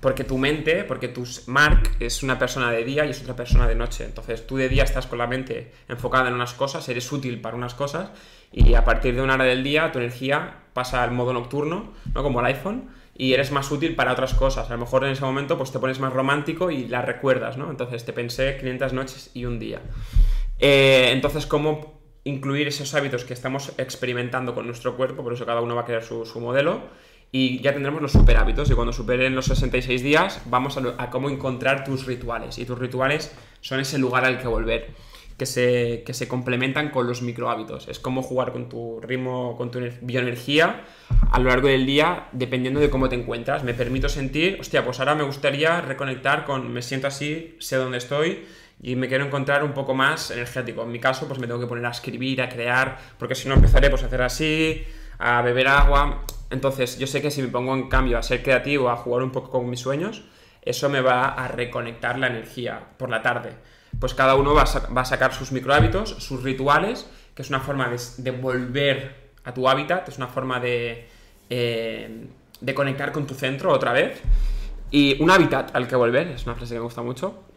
Porque 0.00 0.24
tu 0.24 0.38
mente, 0.38 0.84
porque 0.84 1.08
tu 1.08 1.24
Mark 1.46 1.96
es 2.00 2.22
una 2.22 2.38
persona 2.38 2.70
de 2.70 2.84
día 2.84 3.04
y 3.04 3.10
es 3.10 3.20
otra 3.20 3.36
persona 3.36 3.68
de 3.68 3.74
noche. 3.74 4.04
Entonces 4.04 4.46
tú 4.46 4.56
de 4.56 4.68
día 4.68 4.84
estás 4.84 5.06
con 5.06 5.18
la 5.18 5.26
mente 5.26 5.72
enfocada 5.88 6.28
en 6.28 6.34
unas 6.34 6.54
cosas, 6.54 6.88
eres 6.88 7.12
útil 7.12 7.40
para 7.40 7.56
unas 7.56 7.74
cosas 7.74 8.10
y 8.50 8.72
a 8.74 8.84
partir 8.84 9.14
de 9.14 9.20
una 9.20 9.34
hora 9.34 9.44
del 9.44 9.62
día 9.62 9.92
tu 9.92 9.98
energía 9.98 10.60
pasa 10.72 11.02
al 11.02 11.10
modo 11.10 11.34
nocturno, 11.34 11.92
¿no? 12.14 12.22
Como 12.22 12.40
el 12.40 12.46
iPhone, 12.46 12.88
y 13.14 13.34
eres 13.34 13.52
más 13.52 13.70
útil 13.70 13.94
para 13.94 14.12
otras 14.12 14.32
cosas. 14.32 14.70
A 14.70 14.72
lo 14.72 14.78
mejor 14.78 15.04
en 15.04 15.10
ese 15.10 15.22
momento 15.22 15.58
pues 15.58 15.70
te 15.70 15.78
pones 15.78 16.00
más 16.00 16.10
romántico 16.10 16.70
y 16.70 16.86
la 16.86 17.02
recuerdas, 17.02 17.58
¿no? 17.58 17.70
Entonces 17.70 18.06
te 18.06 18.14
pensé 18.14 18.56
500 18.56 18.94
noches 18.94 19.30
y 19.34 19.44
un 19.44 19.58
día. 19.58 19.82
Eh, 20.58 21.10
entonces, 21.12 21.44
¿cómo 21.44 21.99
incluir 22.24 22.68
esos 22.68 22.94
hábitos 22.94 23.24
que 23.24 23.34
estamos 23.34 23.72
experimentando 23.78 24.54
con 24.54 24.66
nuestro 24.66 24.96
cuerpo? 24.96 25.22
Por 25.22 25.32
eso 25.32 25.46
cada 25.46 25.60
uno 25.60 25.74
va 25.74 25.82
a 25.82 25.84
crear 25.84 26.02
su, 26.02 26.24
modelo. 26.40 26.82
Y 27.32 27.60
ya 27.60 27.72
tendremos 27.72 28.02
los 28.02 28.12
super 28.12 28.36
hábitos. 28.36 28.70
Y 28.70 28.74
cuando 28.74 28.92
superen 28.92 29.34
los 29.34 29.46
66 29.46 30.02
días, 30.02 30.42
vamos 30.46 30.76
a, 30.76 31.10
cómo 31.10 31.30
encontrar 31.30 31.84
tus 31.84 32.06
rituales. 32.06 32.58
Y 32.58 32.64
tus 32.64 32.78
rituales 32.78 33.32
son 33.60 33.80
ese 33.80 33.98
lugar 33.98 34.24
al 34.24 34.38
que 34.38 34.48
volver. 34.48 34.88
Que 35.38 35.46
se, 35.46 36.02
que 36.04 36.12
se 36.12 36.28
complementan 36.28 36.90
con 36.90 37.06
los 37.06 37.22
micro 37.22 37.48
hábitos. 37.48 37.88
Es 37.88 37.98
como 37.98 38.20
jugar 38.22 38.52
con 38.52 38.68
tu 38.68 39.00
ritmo, 39.00 39.56
con 39.56 39.70
tu 39.70 39.78
ener- 39.78 39.98
bioenergía 40.02 40.84
a 41.30 41.38
lo 41.38 41.48
largo 41.48 41.68
del 41.68 41.86
día, 41.86 42.28
dependiendo 42.32 42.78
de 42.80 42.90
cómo 42.90 43.08
te 43.08 43.14
encuentras. 43.16 43.64
Me 43.64 43.72
permito 43.72 44.10
sentir, 44.10 44.58
hostia, 44.60 44.84
pues 44.84 44.98
ahora 45.00 45.14
me 45.14 45.22
gustaría 45.22 45.80
reconectar 45.80 46.44
con, 46.44 46.70
me 46.70 46.82
siento 46.82 47.06
así, 47.06 47.56
sé 47.58 47.76
dónde 47.76 47.96
estoy 47.98 48.44
y 48.82 48.96
me 48.96 49.08
quiero 49.08 49.26
encontrar 49.26 49.62
un 49.62 49.72
poco 49.72 49.94
más 49.94 50.30
energético. 50.30 50.82
En 50.82 50.92
mi 50.92 50.98
caso, 50.98 51.28
pues 51.28 51.38
me 51.38 51.46
tengo 51.46 51.60
que 51.60 51.66
poner 51.66 51.84
a 51.86 51.90
escribir, 51.90 52.40
a 52.40 52.48
crear, 52.48 52.98
porque 53.18 53.34
si 53.34 53.48
no 53.48 53.54
empezaré 53.54 53.90
pues 53.90 54.02
a 54.02 54.06
hacer 54.06 54.22
así, 54.22 54.84
a 55.18 55.42
beber 55.42 55.68
agua. 55.68 56.24
Entonces, 56.50 56.98
yo 56.98 57.06
sé 57.06 57.20
que 57.20 57.30
si 57.30 57.42
me 57.42 57.48
pongo 57.48 57.74
en 57.74 57.88
cambio 57.88 58.18
a 58.18 58.22
ser 58.22 58.42
creativo, 58.42 58.88
a 58.90 58.96
jugar 58.96 59.22
un 59.22 59.30
poco 59.30 59.50
con 59.50 59.68
mis 59.68 59.80
sueños, 59.80 60.24
eso 60.62 60.88
me 60.88 61.00
va 61.00 61.28
a 61.28 61.48
reconectar 61.48 62.18
la 62.18 62.28
energía 62.28 62.80
por 62.96 63.10
la 63.10 63.22
tarde. 63.22 63.54
Pues 63.98 64.14
cada 64.14 64.34
uno 64.34 64.54
va 64.54 64.62
a, 64.62 65.04
sacar 65.04 65.34
sus 65.34 65.52
micro 65.52 65.74
hábitos, 65.74 66.10
sus 66.18 66.42
rituales, 66.42 67.08
que 67.34 67.42
es 67.42 67.50
una 67.50 67.60
forma 67.60 67.88
de, 67.88 67.98
de 68.18 68.30
volver 68.30 69.30
a 69.44 69.52
tu 69.52 69.68
hábitat, 69.68 70.08
es 70.08 70.16
una 70.16 70.28
forma 70.28 70.60
de, 70.60 71.08
eh, 71.50 72.28
de 72.60 72.74
conectar 72.74 73.12
con 73.12 73.26
tu 73.26 73.34
centro 73.34 73.72
otra 73.72 73.92
vez. 73.92 74.20
Y 74.90 75.22
un 75.22 75.30
hábitat 75.30 75.74
al 75.74 75.86
que 75.86 75.96
volver, 75.96 76.28
es 76.28 76.46
una 76.46 76.54
frase 76.54 76.74
que 76.74 76.80
me 76.80 76.84
gusta 76.84 77.02
mucho. 77.02 77.49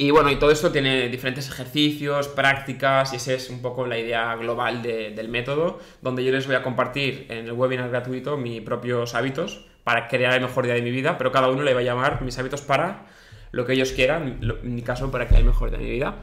Y 0.00 0.12
bueno, 0.12 0.30
y 0.30 0.36
todo 0.36 0.52
esto 0.52 0.70
tiene 0.70 1.08
diferentes 1.08 1.48
ejercicios, 1.48 2.28
prácticas, 2.28 3.12
y 3.12 3.16
esa 3.16 3.32
es 3.32 3.50
un 3.50 3.60
poco 3.60 3.84
la 3.84 3.98
idea 3.98 4.36
global 4.36 4.80
de- 4.80 5.10
del 5.10 5.28
método, 5.28 5.80
donde 6.02 6.22
yo 6.22 6.30
les 6.30 6.46
voy 6.46 6.54
a 6.54 6.62
compartir 6.62 7.26
en 7.30 7.46
el 7.46 7.52
webinar 7.52 7.90
gratuito 7.90 8.36
mis 8.36 8.60
propios 8.62 9.16
hábitos 9.16 9.66
para 9.82 10.06
crear 10.06 10.34
el 10.34 10.42
mejor 10.42 10.66
día 10.66 10.74
de 10.74 10.82
mi 10.82 10.92
vida, 10.92 11.18
pero 11.18 11.32
cada 11.32 11.48
uno 11.48 11.64
le 11.64 11.74
va 11.74 11.80
a 11.80 11.82
llamar 11.82 12.22
mis 12.22 12.38
hábitos 12.38 12.62
para 12.62 13.06
lo 13.50 13.66
que 13.66 13.72
ellos 13.72 13.90
quieran, 13.90 14.38
en 14.40 14.74
mi 14.76 14.82
caso 14.82 15.10
para 15.10 15.26
crear 15.26 15.40
el 15.40 15.48
mejor 15.48 15.70
día 15.70 15.78
de 15.80 15.84
mi 15.84 15.90
vida. 15.90 16.14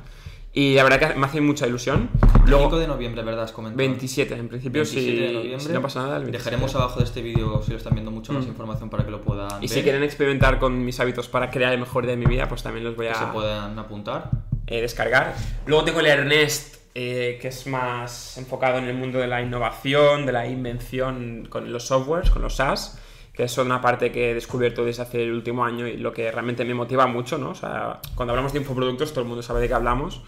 Y 0.57 0.73
la 0.75 0.83
verdad 0.83 0.99
que 1.13 1.19
me 1.19 1.25
hace 1.25 1.41
mucha 1.41 1.67
ilusión. 1.67 2.09
5 2.21 2.43
Luego, 2.47 2.79
de 2.79 2.87
noviembre, 2.87 3.21
¿verdad? 3.23 3.43
Has 3.43 3.51
comentado. 3.51 3.77
27, 3.77 4.35
en 4.35 4.47
principio, 4.47 4.83
27 4.83 5.11
de 5.21 5.27
si, 5.27 5.33
noviembre. 5.33 5.59
si 5.59 5.73
no 5.73 5.81
pasa 5.81 5.99
nada. 6.03 6.15
el 6.15 6.23
27. 6.23 6.49
Dejaremos 6.49 6.75
abajo 6.75 6.99
de 6.99 7.05
este 7.05 7.21
vídeo, 7.21 7.61
si 7.61 7.71
lo 7.71 7.77
están 7.77 7.93
viendo, 7.93 8.09
mucha 8.09 8.31
más 8.31 8.45
Mm. 8.45 8.49
información 8.49 8.89
para 8.89 9.03
que 9.03 9.11
lo 9.11 9.21
puedan 9.21 9.49
Y 9.61 9.67
ver, 9.67 9.69
si 9.69 9.83
quieren 9.83 10.01
experimentar 10.03 10.57
con 10.57 10.85
mis 10.85 10.97
hábitos 11.01 11.27
para 11.27 11.51
crear 11.51 11.73
el 11.73 11.79
mejor 11.79 12.03
día 12.05 12.11
de 12.11 12.17
mi 12.17 12.25
vida, 12.25 12.47
pues 12.47 12.63
también 12.63 12.85
los 12.85 12.95
voy 12.95 13.07
que 13.07 13.11
a 13.11 13.15
se 13.15 13.25
puedan 13.27 13.77
apuntar. 13.77 14.29
eh, 14.67 14.79
descargar. 14.81 15.35
Luego 15.65 15.83
tengo 15.83 15.99
el 15.99 16.05
Ernest, 16.07 16.77
eh, 16.95 17.37
que 17.41 17.49
es 17.49 17.67
más 17.67 18.37
enfocado 18.37 18.77
en 18.77 18.85
el 18.85 18.95
mundo 18.95 19.19
de 19.19 19.27
la 19.27 19.41
innovación, 19.41 20.25
de 20.25 20.31
la 20.31 20.47
invención 20.47 21.47
con 21.49 21.71
los 21.73 21.85
softwares, 21.85 22.29
con 22.31 22.41
los 22.41 22.55
SaaS, 22.55 22.97
que 23.33 23.43
es 23.43 23.57
una 23.57 23.81
parte 23.81 24.11
que 24.13 24.31
he 24.31 24.33
descubierto 24.33 24.85
desde 24.85 25.01
hace 25.03 25.21
el 25.23 25.33
último 25.33 25.65
año 25.65 25.85
y 25.85 25.97
lo 25.97 26.13
que 26.13 26.31
realmente 26.31 26.63
me 26.63 26.73
motiva 26.73 27.05
mucho, 27.07 27.37
¿no? 27.37 27.49
O 27.49 27.55
sea, 27.55 27.99
cuando 28.15 28.31
hablamos 28.31 28.53
de 28.53 28.59
infoproductos 28.59 29.11
todo 29.11 29.21
el 29.23 29.27
mundo 29.27 29.43
sabe 29.43 29.59
de 29.59 29.67
qué 29.67 29.73
hablamos, 29.73 30.21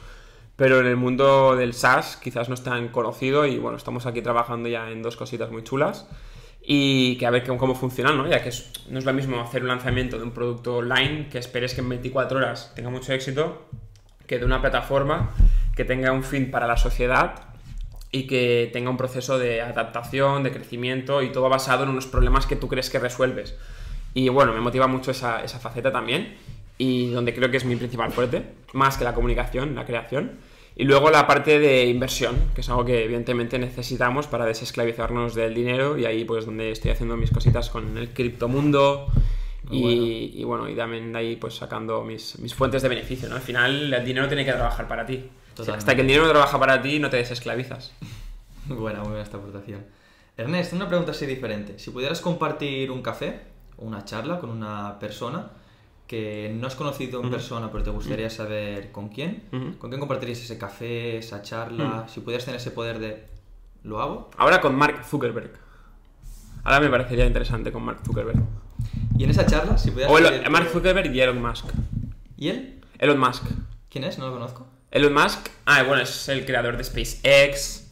pero 0.57 0.79
en 0.81 0.87
el 0.87 0.97
mundo 0.97 1.55
del 1.55 1.73
SaaS 1.73 2.17
quizás 2.17 2.49
no 2.49 2.55
es 2.55 2.63
tan 2.63 2.89
conocido 2.89 3.45
y 3.45 3.57
bueno, 3.57 3.77
estamos 3.77 4.05
aquí 4.05 4.21
trabajando 4.21 4.67
ya 4.67 4.89
en 4.91 5.01
dos 5.01 5.15
cositas 5.15 5.49
muy 5.51 5.63
chulas 5.63 6.07
y 6.61 7.15
que 7.17 7.25
a 7.25 7.29
ver 7.29 7.45
cómo, 7.45 7.57
cómo 7.57 7.75
funcionan, 7.75 8.17
¿no? 8.17 8.27
Ya 8.27 8.43
que 8.43 8.49
es- 8.49 8.71
no 8.89 8.99
es 8.99 9.05
lo 9.05 9.13
mismo 9.13 9.39
hacer 9.39 9.61
un 9.61 9.69
lanzamiento 9.69 10.17
de 10.17 10.23
un 10.23 10.31
producto 10.31 10.77
online 10.77 11.29
que 11.31 11.37
esperes 11.37 11.73
que 11.73 11.79
en 11.81 11.87
24 11.89 12.37
horas 12.39 12.73
tenga 12.75 12.89
mucho 12.89 13.13
éxito 13.13 13.67
que 14.25 14.39
de 14.39 14.43
una 14.45 14.59
plataforma 14.59 15.33
que 15.75 15.85
tenga 15.85 16.11
un 16.11 16.23
fin 16.23 16.51
para 16.51 16.67
la 16.67 16.75
sociedad 16.75 17.35
y 18.11 18.25
que 18.25 18.69
tenga 18.73 18.89
un 18.89 18.97
proceso 18.97 19.37
de 19.37 19.61
adaptación, 19.61 20.41
de 20.43 20.51
crecimiento 20.51 21.21
y 21.21 21.31
todo 21.31 21.47
basado 21.49 21.83
en 21.83 21.89
unos 21.89 22.07
problemas 22.07 22.45
que 22.47 22.55
tú 22.55 22.67
crees 22.67 22.89
que 22.89 22.99
resuelves. 22.99 23.55
Y 24.13 24.29
bueno, 24.29 24.53
me 24.53 24.59
motiva 24.59 24.87
mucho 24.87 25.11
esa, 25.11 25.43
esa 25.43 25.59
faceta 25.59 25.91
también 25.91 26.35
y 26.77 27.11
donde 27.11 27.33
creo 27.33 27.51
que 27.51 27.57
es 27.57 27.65
mi 27.65 27.75
principal 27.75 28.11
fuerte, 28.11 28.43
más 28.73 28.97
que 28.97 29.03
la 29.03 29.13
comunicación, 29.13 29.75
la 29.75 29.85
creación. 29.85 30.39
Y 30.79 30.83
luego 30.83 31.09
la 31.09 31.25
parte 31.25 31.57
de 31.57 31.87
inversión, 31.87 32.35
que 32.53 32.61
es 32.61 32.69
algo 32.69 32.85
que 32.85 33.03
evidentemente 33.03 33.57
necesitamos 33.57 34.27
para 34.27 34.45
desesclavizarnos 34.45 35.33
del 35.33 35.55
dinero 35.55 35.97
y 35.97 36.05
ahí 36.05 36.23
pues 36.23 36.45
donde 36.45 36.69
estoy 36.69 36.91
haciendo 36.91 37.17
mis 37.17 37.31
cositas 37.31 37.71
con 37.71 37.97
el 37.97 38.09
criptomundo 38.09 39.07
y, 39.71 39.81
bueno. 39.81 40.05
y 40.05 40.43
bueno, 40.43 40.69
y 40.69 40.75
también 40.75 41.11
de 41.11 41.17
ahí 41.17 41.35
pues 41.35 41.55
sacando 41.55 42.03
mis, 42.03 42.37
mis 42.37 42.53
fuentes 42.53 42.83
de 42.83 42.89
beneficio, 42.89 43.27
¿no? 43.27 43.35
Al 43.35 43.41
final 43.41 43.91
el 43.91 44.05
dinero 44.05 44.27
tiene 44.27 44.45
que 44.45 44.53
trabajar 44.53 44.87
para 44.87 45.03
ti. 45.03 45.25
Totalmente. 45.55 45.79
hasta 45.79 45.95
que 45.95 46.01
el 46.01 46.07
dinero 46.07 46.25
no 46.25 46.31
trabaja 46.31 46.59
para 46.59 46.79
ti 46.79 46.99
no 46.99 47.09
te 47.09 47.17
desesclavizas. 47.17 47.91
Muy 48.67 48.77
buena, 48.77 48.99
muy 48.99 49.07
buena 49.07 49.23
esta 49.23 49.37
aportación. 49.37 49.83
Ernest, 50.35 50.73
una 50.73 50.87
pregunta 50.89 51.11
así 51.11 51.25
diferente. 51.25 51.79
Si 51.79 51.89
pudieras 51.89 52.19
compartir 52.19 52.91
un 52.91 53.01
café 53.01 53.39
o 53.77 53.85
una 53.85 54.03
charla 54.03 54.39
con 54.39 54.49
una 54.49 54.99
persona 54.99 55.49
que 56.07 56.51
no 56.57 56.67
has 56.67 56.75
conocido 56.75 57.19
en 57.19 57.25
Ujú. 57.27 57.35
persona, 57.35 57.69
pero 57.71 57.83
te 57.83 57.89
gustaría 57.89 58.29
saber 58.29 58.91
con 58.91 59.09
quién. 59.09 59.43
¿con 59.77 59.89
quién 59.89 59.99
compartirías 59.99 60.39
ese 60.39 60.57
café, 60.57 61.17
esa 61.17 61.41
charla? 61.41 62.07
Si 62.07 62.21
pudieras 62.21 62.45
tener 62.45 62.59
ese 62.59 62.71
poder 62.71 62.99
de 62.99 63.25
¿lo 63.83 64.01
hago? 64.01 64.29
Ahora 64.37 64.61
con 64.61 64.75
Mark 64.75 65.03
Zuckerberg. 65.05 65.51
Ahora 66.63 66.79
me 66.79 66.89
parecería 66.89 67.25
interesante 67.25 67.71
con 67.71 67.83
Mark 67.83 67.99
Zuckerberg. 68.05 68.39
Y 69.17 69.23
en 69.23 69.29
esa 69.29 69.45
charla, 69.45 69.77
si 69.77 69.91
pudieras 69.91 70.13
O 70.13 70.49
Mark 70.51 70.69
Zuckerberg 70.69 71.13
y 71.13 71.21
Elon 71.21 71.41
Musk. 71.41 71.65
¿Y 72.37 72.49
él? 72.49 72.81
Elon 72.99 73.19
Musk. 73.19 73.43
¿Quién 73.89 74.03
es? 74.03 74.17
No 74.17 74.27
lo 74.27 74.33
conozco. 74.33 74.67
Elon 74.91 75.13
Musk, 75.13 75.49
ah, 75.65 75.83
bueno, 75.83 76.03
es 76.03 76.29
el 76.29 76.45
creador 76.45 76.77
de 76.77 76.83
SpaceX. 76.83 77.91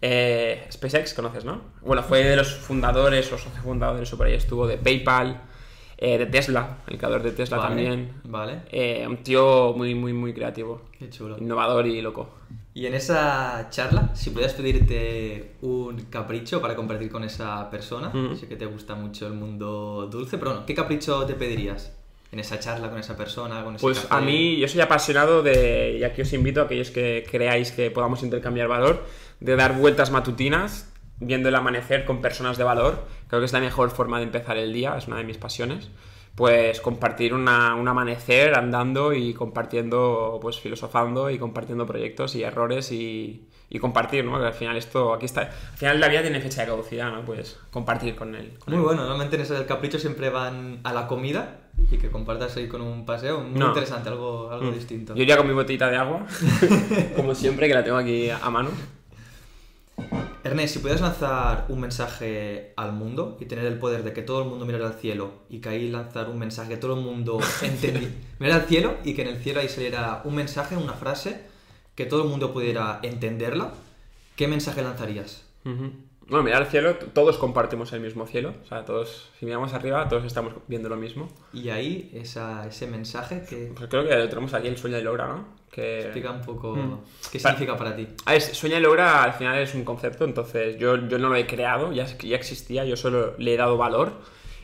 Eh, 0.00 0.66
SpaceX, 0.72 1.14
conoces, 1.14 1.44
¿no? 1.44 1.60
Bueno, 1.82 2.02
fue 2.02 2.24
de 2.24 2.36
los 2.36 2.54
fundadores, 2.54 3.26
o 3.32 3.38
socios 3.38 3.62
fundadores, 3.62 4.12
o 4.12 4.16
por 4.16 4.26
ahí 4.26 4.34
estuvo, 4.34 4.66
de 4.66 4.76
PayPal, 4.78 5.40
eh, 6.04 6.18
de 6.18 6.26
Tesla, 6.26 6.78
el 6.88 6.98
creador 6.98 7.22
de 7.22 7.30
Tesla 7.30 7.58
Vale, 7.58 7.68
también. 7.68 8.12
Vale. 8.24 8.62
Eh, 8.72 9.06
un 9.08 9.18
tío 9.18 9.72
muy, 9.76 9.94
muy, 9.94 10.12
muy 10.12 10.34
creativo, 10.34 10.82
Qué 10.98 11.08
chulo. 11.08 11.38
innovador 11.38 11.86
y 11.86 12.02
loco. 12.02 12.28
Y 12.74 12.86
en 12.86 12.94
esa 12.94 13.68
charla, 13.70 14.10
si 14.14 14.30
pudieras 14.30 14.54
pedirte 14.54 15.52
un 15.62 16.06
capricho 16.10 16.60
para 16.60 16.74
compartir 16.74 17.08
con 17.10 17.22
esa 17.22 17.70
persona, 17.70 18.08
Ujú. 18.08 18.34
sé 18.34 18.48
que 18.48 18.56
te 18.56 18.66
gusta 18.66 18.96
mucho 18.96 19.28
el 19.28 19.34
mundo 19.34 20.08
dulce, 20.10 20.38
pero 20.38 20.50
bueno, 20.52 20.66
¿qué 20.66 20.74
capricho 20.74 21.24
te 21.24 21.34
pedirías? 21.34 21.92
en 22.32 22.38
esa 22.40 22.58
charla 22.58 22.88
con 22.88 22.98
esa 22.98 23.14
persona, 23.14 23.62
con 23.62 23.74
ese 23.76 23.82
Pues 23.82 24.00
café? 24.00 24.14
a 24.14 24.20
mí, 24.22 24.56
yo 24.56 24.66
soy 24.66 24.80
apasionado 24.80 25.42
de, 25.42 25.98
y 26.00 26.02
aquí 26.02 26.22
os 26.22 26.32
invito 26.32 26.62
a 26.62 26.64
aquellos 26.64 26.90
que 26.90 27.26
creáis 27.30 27.72
que 27.72 27.90
podamos 27.90 28.22
intercambiar 28.22 28.68
valor, 28.68 29.04
de 29.40 29.54
dar 29.54 29.76
vueltas 29.76 30.10
matutinas 30.10 30.90
viendo 31.22 31.48
el 31.48 31.54
amanecer 31.54 32.04
con 32.04 32.20
personas 32.20 32.58
de 32.58 32.64
valor. 32.64 33.06
Creo 33.28 33.40
que 33.40 33.46
es 33.46 33.52
la 33.52 33.60
mejor 33.60 33.90
forma 33.90 34.18
de 34.18 34.24
empezar 34.24 34.56
el 34.58 34.72
día, 34.72 34.96
es 34.96 35.06
una 35.08 35.16
de 35.18 35.24
mis 35.24 35.38
pasiones. 35.38 35.90
Pues 36.34 36.80
compartir 36.80 37.34
una- 37.34 37.74
un 37.74 37.86
amanecer 37.88 38.54
andando 38.54 39.12
y 39.12 39.34
compartiendo, 39.34 40.38
pues 40.40 40.58
filosofando 40.60 41.28
y 41.28 41.38
compartiendo 41.38 41.84
proyectos 41.84 42.34
y 42.36 42.42
errores 42.42 42.90
y, 42.90 43.48
y 43.68 43.78
compartir, 43.78 44.24
¿no? 44.24 44.38
Que 44.40 44.46
al 44.46 44.54
final 44.54 44.78
esto, 44.78 45.12
aquí 45.12 45.26
está, 45.26 45.42
al 45.42 45.76
final 45.76 46.00
la 46.00 46.08
vida 46.08 46.22
tiene 46.22 46.40
fecha 46.40 46.62
de 46.62 46.68
caducidad, 46.68 47.12
¿no? 47.12 47.22
Pues 47.26 47.58
compartir 47.70 48.16
con 48.16 48.34
él. 48.34 48.54
con 48.58 48.72
Muy 48.72 48.80
él. 48.80 48.86
bueno, 48.86 49.02
normalmente 49.02 49.36
en 49.36 49.42
ese 49.42 49.52
del 49.52 49.66
capricho 49.66 49.98
siempre 49.98 50.30
van 50.30 50.80
a 50.84 50.94
la 50.94 51.06
comida 51.06 51.58
y 51.90 51.98
que 51.98 52.10
compartas 52.10 52.56
ahí 52.56 52.66
con 52.66 52.80
un 52.80 53.04
paseo. 53.04 53.40
Muy 53.42 53.60
No. 53.60 53.68
interesante, 53.68 54.08
algo, 54.08 54.50
algo 54.50 54.70
Mm. 54.70 54.74
distinto. 54.74 55.14
Yo 55.14 55.22
iría 55.24 55.36
con 55.36 55.46
mi 55.46 55.52
botellita 55.52 55.90
de 55.90 55.98
agua, 55.98 56.24
como 57.16 57.34
siempre, 57.34 57.68
que 57.68 57.74
la 57.74 57.84
tengo 57.84 57.98
aquí 57.98 58.30
a 58.30 58.48
mano. 58.48 58.70
Ernest, 60.44 60.74
si 60.74 60.78
pudieras 60.80 61.00
lanzar 61.00 61.66
un 61.68 61.80
mensaje 61.80 62.72
al 62.76 62.92
mundo 62.92 63.36
y 63.40 63.46
tener 63.46 63.64
el 63.64 63.78
poder 63.78 64.02
de 64.02 64.12
que 64.12 64.22
todo 64.22 64.42
el 64.42 64.48
mundo 64.48 64.66
mirara 64.66 64.88
al 64.88 64.94
cielo 64.94 65.34
y 65.48 65.60
que 65.60 65.68
ahí 65.68 65.88
lanzar 65.88 66.28
un 66.28 66.38
mensaje 66.38 66.70
que 66.70 66.76
todo 66.76 66.94
el 66.94 67.04
mundo 67.04 67.40
entendiera, 67.62 68.12
mirar 68.40 68.62
al 68.62 68.66
cielo 68.66 68.96
y 69.04 69.14
que 69.14 69.22
en 69.22 69.28
el 69.28 69.36
cielo 69.36 69.60
ahí 69.60 69.68
saliera 69.68 70.22
un 70.24 70.34
mensaje, 70.34 70.76
una 70.76 70.94
frase, 70.94 71.42
que 71.94 72.06
todo 72.06 72.24
el 72.24 72.28
mundo 72.28 72.52
pudiera 72.52 72.98
entenderla, 73.02 73.72
¿qué 74.34 74.48
mensaje 74.48 74.82
lanzarías? 74.82 75.44
Bueno, 76.28 76.44
mirar 76.44 76.62
al 76.62 76.68
cielo, 76.68 76.94
todos 77.12 77.36
compartimos 77.36 77.92
el 77.92 78.00
mismo 78.00 78.26
cielo. 78.26 78.54
O 78.64 78.66
sea, 78.66 78.84
todos, 78.84 79.30
si 79.38 79.44
miramos 79.44 79.74
arriba, 79.74 80.08
todos 80.08 80.24
estamos 80.24 80.54
viendo 80.68 80.88
lo 80.88 80.96
mismo. 80.96 81.28
Y 81.52 81.68
ahí 81.68 82.10
esa, 82.14 82.66
ese 82.66 82.86
mensaje 82.86 83.44
que 83.48 83.72
Pues 83.76 83.88
creo 83.90 84.08
que 84.08 84.16
lo 84.16 84.28
tenemos 84.28 84.54
aquí 84.54 84.68
el 84.68 84.78
sueña 84.78 84.98
y 84.98 85.02
logra, 85.02 85.26
¿no? 85.28 85.44
Que... 85.70 86.00
explica 86.00 86.30
un 86.30 86.40
poco 86.42 86.76
Mm. 86.76 86.98
qué 87.30 87.38
significa 87.38 87.76
para 87.76 87.94
ti. 87.96 88.06
A 88.26 88.32
ver, 88.32 88.40
sueña 88.42 88.78
y 88.78 88.80
logra 88.82 89.22
al 89.24 89.32
final 89.34 89.58
es 89.58 89.74
un 89.74 89.84
concepto, 89.84 90.24
entonces 90.24 90.78
yo, 90.78 90.96
yo 91.08 91.18
no 91.18 91.28
lo 91.28 91.36
he 91.36 91.46
creado, 91.46 91.92
ya, 91.92 92.06
ya 92.06 92.36
existía, 92.36 92.84
yo 92.84 92.96
solo 92.96 93.34
le 93.38 93.54
he 93.54 93.56
dado 93.56 93.76
valor. 93.76 94.12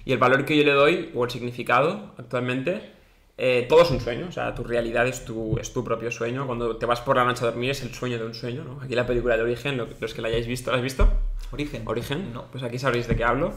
Y 0.04 0.12
el 0.12 0.18
valor 0.18 0.44
que 0.44 0.56
yo 0.56 0.64
le 0.64 0.72
doy, 0.72 1.10
o 1.14 1.24
el 1.24 1.30
significado 1.30 2.12
actualmente, 2.18 2.92
eh, 3.36 3.66
todo 3.68 3.82
es 3.82 3.90
un 3.90 4.00
sueño, 4.00 4.26
o 4.28 4.32
sea, 4.32 4.54
tu 4.54 4.64
realidad 4.64 5.06
es 5.06 5.24
tu, 5.24 5.58
es 5.58 5.72
tu 5.72 5.84
propio 5.84 6.10
sueño. 6.10 6.46
Cuando 6.46 6.76
te 6.76 6.86
vas 6.86 7.00
por 7.00 7.16
la 7.16 7.24
noche 7.24 7.44
a 7.44 7.48
dormir 7.50 7.70
es 7.70 7.82
el 7.82 7.94
sueño 7.94 8.18
de 8.18 8.24
un 8.24 8.34
sueño, 8.34 8.64
¿no? 8.64 8.80
Aquí 8.82 8.94
la 8.94 9.06
película 9.06 9.36
de 9.36 9.42
Origen, 9.42 9.76
lo- 9.76 9.86
los 10.00 10.14
que 10.14 10.22
la 10.22 10.28
hayáis 10.28 10.46
visto, 10.46 10.70
¿la 10.70 10.78
has 10.78 10.82
visto? 10.82 11.08
Origen. 11.52 11.82
Origen, 11.86 12.32
No. 12.32 12.46
Pues 12.50 12.62
aquí 12.62 12.78
sabréis 12.78 13.08
de 13.08 13.16
qué 13.16 13.24
hablo. 13.24 13.54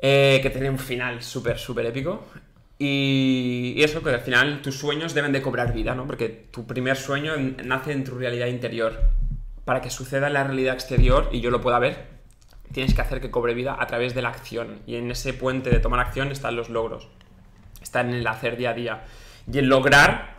Eh, 0.00 0.38
que 0.42 0.50
tiene 0.50 0.70
un 0.70 0.78
final 0.78 1.22
súper, 1.22 1.58
súper 1.58 1.86
épico. 1.86 2.26
Y, 2.78 3.74
y 3.76 3.82
eso, 3.82 4.02
que 4.02 4.10
al 4.10 4.20
final 4.20 4.62
tus 4.62 4.76
sueños 4.76 5.12
deben 5.14 5.32
de 5.32 5.42
cobrar 5.42 5.72
vida, 5.72 5.94
¿no? 5.94 6.06
Porque 6.06 6.28
tu 6.28 6.66
primer 6.66 6.96
sueño 6.96 7.32
nace 7.64 7.92
en 7.92 8.04
tu 8.04 8.16
realidad 8.16 8.46
interior. 8.46 9.10
Para 9.64 9.80
que 9.80 9.90
suceda 9.90 10.28
en 10.28 10.34
la 10.34 10.44
realidad 10.44 10.74
exterior 10.74 11.28
y 11.32 11.40
yo 11.40 11.50
lo 11.50 11.60
pueda 11.60 11.78
ver, 11.78 12.06
tienes 12.72 12.94
que 12.94 13.00
hacer 13.00 13.20
que 13.20 13.30
cobre 13.30 13.54
vida 13.54 13.76
a 13.78 13.86
través 13.86 14.14
de 14.14 14.22
la 14.22 14.28
acción. 14.28 14.80
Y 14.86 14.96
en 14.96 15.10
ese 15.10 15.34
puente 15.34 15.70
de 15.70 15.80
tomar 15.80 16.00
acción 16.00 16.30
están 16.30 16.56
los 16.56 16.68
logros. 16.68 17.08
Están 17.82 18.10
en 18.10 18.16
el 18.16 18.26
hacer 18.26 18.56
día 18.56 18.70
a 18.70 18.74
día. 18.74 19.04
Y 19.50 19.58
el 19.58 19.66
lograr 19.66 20.38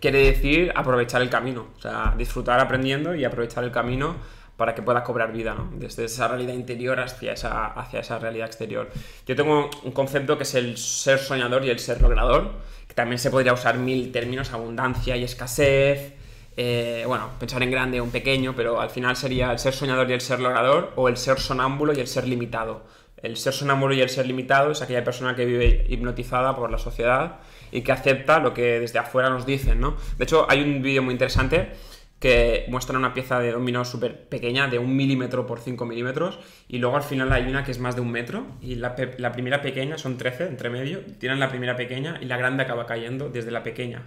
quiere 0.00 0.18
decir 0.18 0.72
aprovechar 0.74 1.22
el 1.22 1.30
camino. 1.30 1.68
O 1.76 1.80
sea, 1.80 2.14
disfrutar 2.16 2.60
aprendiendo 2.60 3.14
y 3.14 3.24
aprovechar 3.24 3.64
el 3.64 3.70
camino 3.70 4.16
para 4.58 4.74
que 4.74 4.82
pueda 4.82 5.04
cobrar 5.04 5.32
vida, 5.32 5.54
¿no? 5.54 5.70
Desde 5.74 6.04
esa 6.04 6.26
realidad 6.26 6.52
interior 6.52 6.98
hacia 6.98 7.32
esa, 7.32 7.66
hacia 7.66 8.00
esa 8.00 8.18
realidad 8.18 8.48
exterior. 8.48 8.90
Yo 9.24 9.36
tengo 9.36 9.70
un 9.84 9.92
concepto 9.92 10.36
que 10.36 10.42
es 10.42 10.54
el 10.56 10.76
ser 10.76 11.20
soñador 11.20 11.64
y 11.64 11.70
el 11.70 11.78
ser 11.78 12.02
logrador, 12.02 12.50
que 12.88 12.92
también 12.92 13.20
se 13.20 13.30
podría 13.30 13.52
usar 13.52 13.78
mil 13.78 14.10
términos, 14.10 14.52
abundancia 14.52 15.16
y 15.16 15.22
escasez, 15.22 16.12
eh, 16.56 17.04
bueno, 17.06 17.30
pensar 17.38 17.62
en 17.62 17.70
grande 17.70 18.00
o 18.00 18.04
en 18.04 18.10
pequeño, 18.10 18.52
pero 18.56 18.80
al 18.80 18.90
final 18.90 19.14
sería 19.14 19.52
el 19.52 19.60
ser 19.60 19.74
soñador 19.74 20.10
y 20.10 20.14
el 20.14 20.20
ser 20.20 20.40
logrador, 20.40 20.92
o 20.96 21.08
el 21.08 21.16
ser 21.16 21.38
sonámbulo 21.38 21.92
y 21.92 22.00
el 22.00 22.08
ser 22.08 22.26
limitado. 22.26 22.82
El 23.22 23.36
ser 23.36 23.52
sonámbulo 23.52 23.94
y 23.94 24.00
el 24.00 24.08
ser 24.08 24.26
limitado 24.26 24.72
es 24.72 24.82
aquella 24.82 25.04
persona 25.04 25.36
que 25.36 25.44
vive 25.44 25.86
hipnotizada 25.88 26.56
por 26.56 26.72
la 26.72 26.78
sociedad 26.78 27.36
y 27.70 27.82
que 27.82 27.92
acepta 27.92 28.40
lo 28.40 28.54
que 28.54 28.80
desde 28.80 28.98
afuera 28.98 29.30
nos 29.30 29.46
dicen, 29.46 29.80
¿no? 29.80 29.96
De 30.16 30.24
hecho, 30.24 30.46
hay 30.48 30.62
un 30.62 30.82
vídeo 30.82 31.00
muy 31.00 31.12
interesante 31.12 31.70
que 32.18 32.66
muestra 32.68 32.98
una 32.98 33.14
pieza 33.14 33.38
de 33.38 33.52
dominó 33.52 33.84
súper 33.84 34.28
pequeña, 34.28 34.68
de 34.68 34.78
un 34.78 34.96
milímetro 34.96 35.46
por 35.46 35.60
5 35.60 35.84
milímetros, 35.86 36.38
y 36.66 36.78
luego 36.78 36.96
al 36.96 37.02
final 37.02 37.32
hay 37.32 37.44
una 37.44 37.64
que 37.64 37.70
es 37.70 37.78
más 37.78 37.94
de 37.94 38.00
un 38.00 38.10
metro, 38.10 38.46
y 38.60 38.74
la, 38.74 38.96
la 39.18 39.32
primera 39.32 39.62
pequeña 39.62 39.98
son 39.98 40.18
13 40.18 40.46
entre 40.46 40.70
medio, 40.70 41.00
tiran 41.18 41.38
la 41.38 41.48
primera 41.48 41.76
pequeña 41.76 42.18
y 42.20 42.26
la 42.26 42.36
grande 42.36 42.64
acaba 42.64 42.86
cayendo 42.86 43.28
desde 43.28 43.50
la 43.50 43.62
pequeña. 43.62 44.02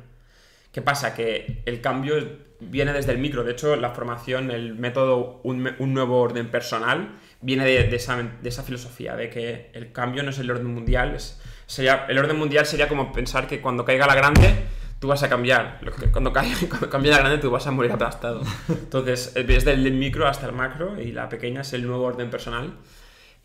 ¿Qué 0.72 0.82
pasa? 0.82 1.14
Que 1.14 1.64
el 1.66 1.82
cambio 1.82 2.16
viene 2.62 2.94
desde 2.94 3.12
el 3.12 3.18
micro. 3.18 3.44
De 3.44 3.52
hecho, 3.52 3.76
la 3.76 3.90
formación, 3.90 4.52
el 4.52 4.76
método 4.76 5.42
un 5.44 5.94
nuevo 5.94 6.22
orden 6.22 6.50
personal, 6.50 7.18
viene 7.42 7.66
de, 7.66 7.84
de 7.90 7.96
esa, 7.98 8.16
de 8.22 8.50
esa 8.50 8.64
filosofía, 8.64 9.16
de 9.16 9.30
que 9.30 9.72
el 9.74 9.92
cambio 9.92 10.24
no 10.24 10.30
es 10.30 10.40
el 10.40 10.50
orden 10.50 10.68
mundial. 10.68 11.16
Es, 11.16 11.42
sería, 11.66 12.06
el 12.08 12.18
orden 12.18 12.38
mundial 12.38 12.66
sería 12.66 12.88
como 12.88 13.12
pensar 13.12 13.48
que 13.48 13.60
cuando 13.60 13.84
caiga 13.84 14.08
la 14.08 14.16
grande, 14.16 14.54
tú 15.02 15.08
vas 15.10 15.22
a 15.24 15.28
cambiar. 15.30 15.82
Cuando, 16.14 16.32
cuando 16.70 16.90
cambie 16.90 17.12
la 17.12 17.18
grande, 17.18 17.40
tú 17.40 17.52
vas 17.52 17.68
a 17.68 17.72
morir 17.72 17.92
aplastado. 17.92 18.42
Entonces, 18.70 19.34
es 19.36 19.46
desde 19.48 19.74
el 19.74 19.92
micro 19.94 20.28
hasta 20.28 20.46
el 20.46 20.54
macro 20.54 21.02
y 21.02 21.12
la 21.12 21.28
pequeña 21.28 21.62
es 21.62 21.74
el 21.74 21.86
nuevo 21.86 22.04
orden 22.06 22.30
personal. 22.30 22.76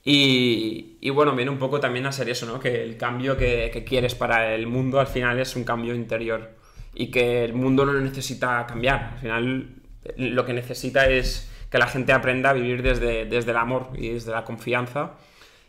Y, 0.04 0.98
y 1.00 1.10
bueno, 1.10 1.34
viene 1.34 1.50
un 1.50 1.58
poco 1.58 1.80
también 1.80 2.06
a 2.06 2.12
ser 2.12 2.28
eso, 2.28 2.46
¿no? 2.46 2.60
Que 2.60 2.82
el 2.84 2.96
cambio 2.96 3.36
que, 3.36 3.70
que 3.72 3.82
quieres 3.84 4.14
para 4.14 4.54
el 4.54 4.66
mundo 4.66 5.00
al 5.00 5.08
final 5.08 5.38
es 5.40 5.56
un 5.56 5.64
cambio 5.64 5.94
interior 5.94 6.50
y 6.94 7.10
que 7.10 7.44
el 7.44 7.54
mundo 7.54 7.84
no 7.84 7.92
necesita 7.94 8.64
cambiar. 8.66 9.14
Al 9.14 9.18
final 9.18 9.68
lo 10.16 10.44
que 10.44 10.52
necesita 10.52 11.08
es 11.08 11.50
que 11.70 11.78
la 11.78 11.88
gente 11.88 12.12
aprenda 12.12 12.50
a 12.50 12.52
vivir 12.52 12.82
desde, 12.82 13.24
desde 13.24 13.50
el 13.50 13.56
amor 13.56 13.90
y 13.96 14.10
desde 14.10 14.30
la 14.30 14.44
confianza. 14.44 15.14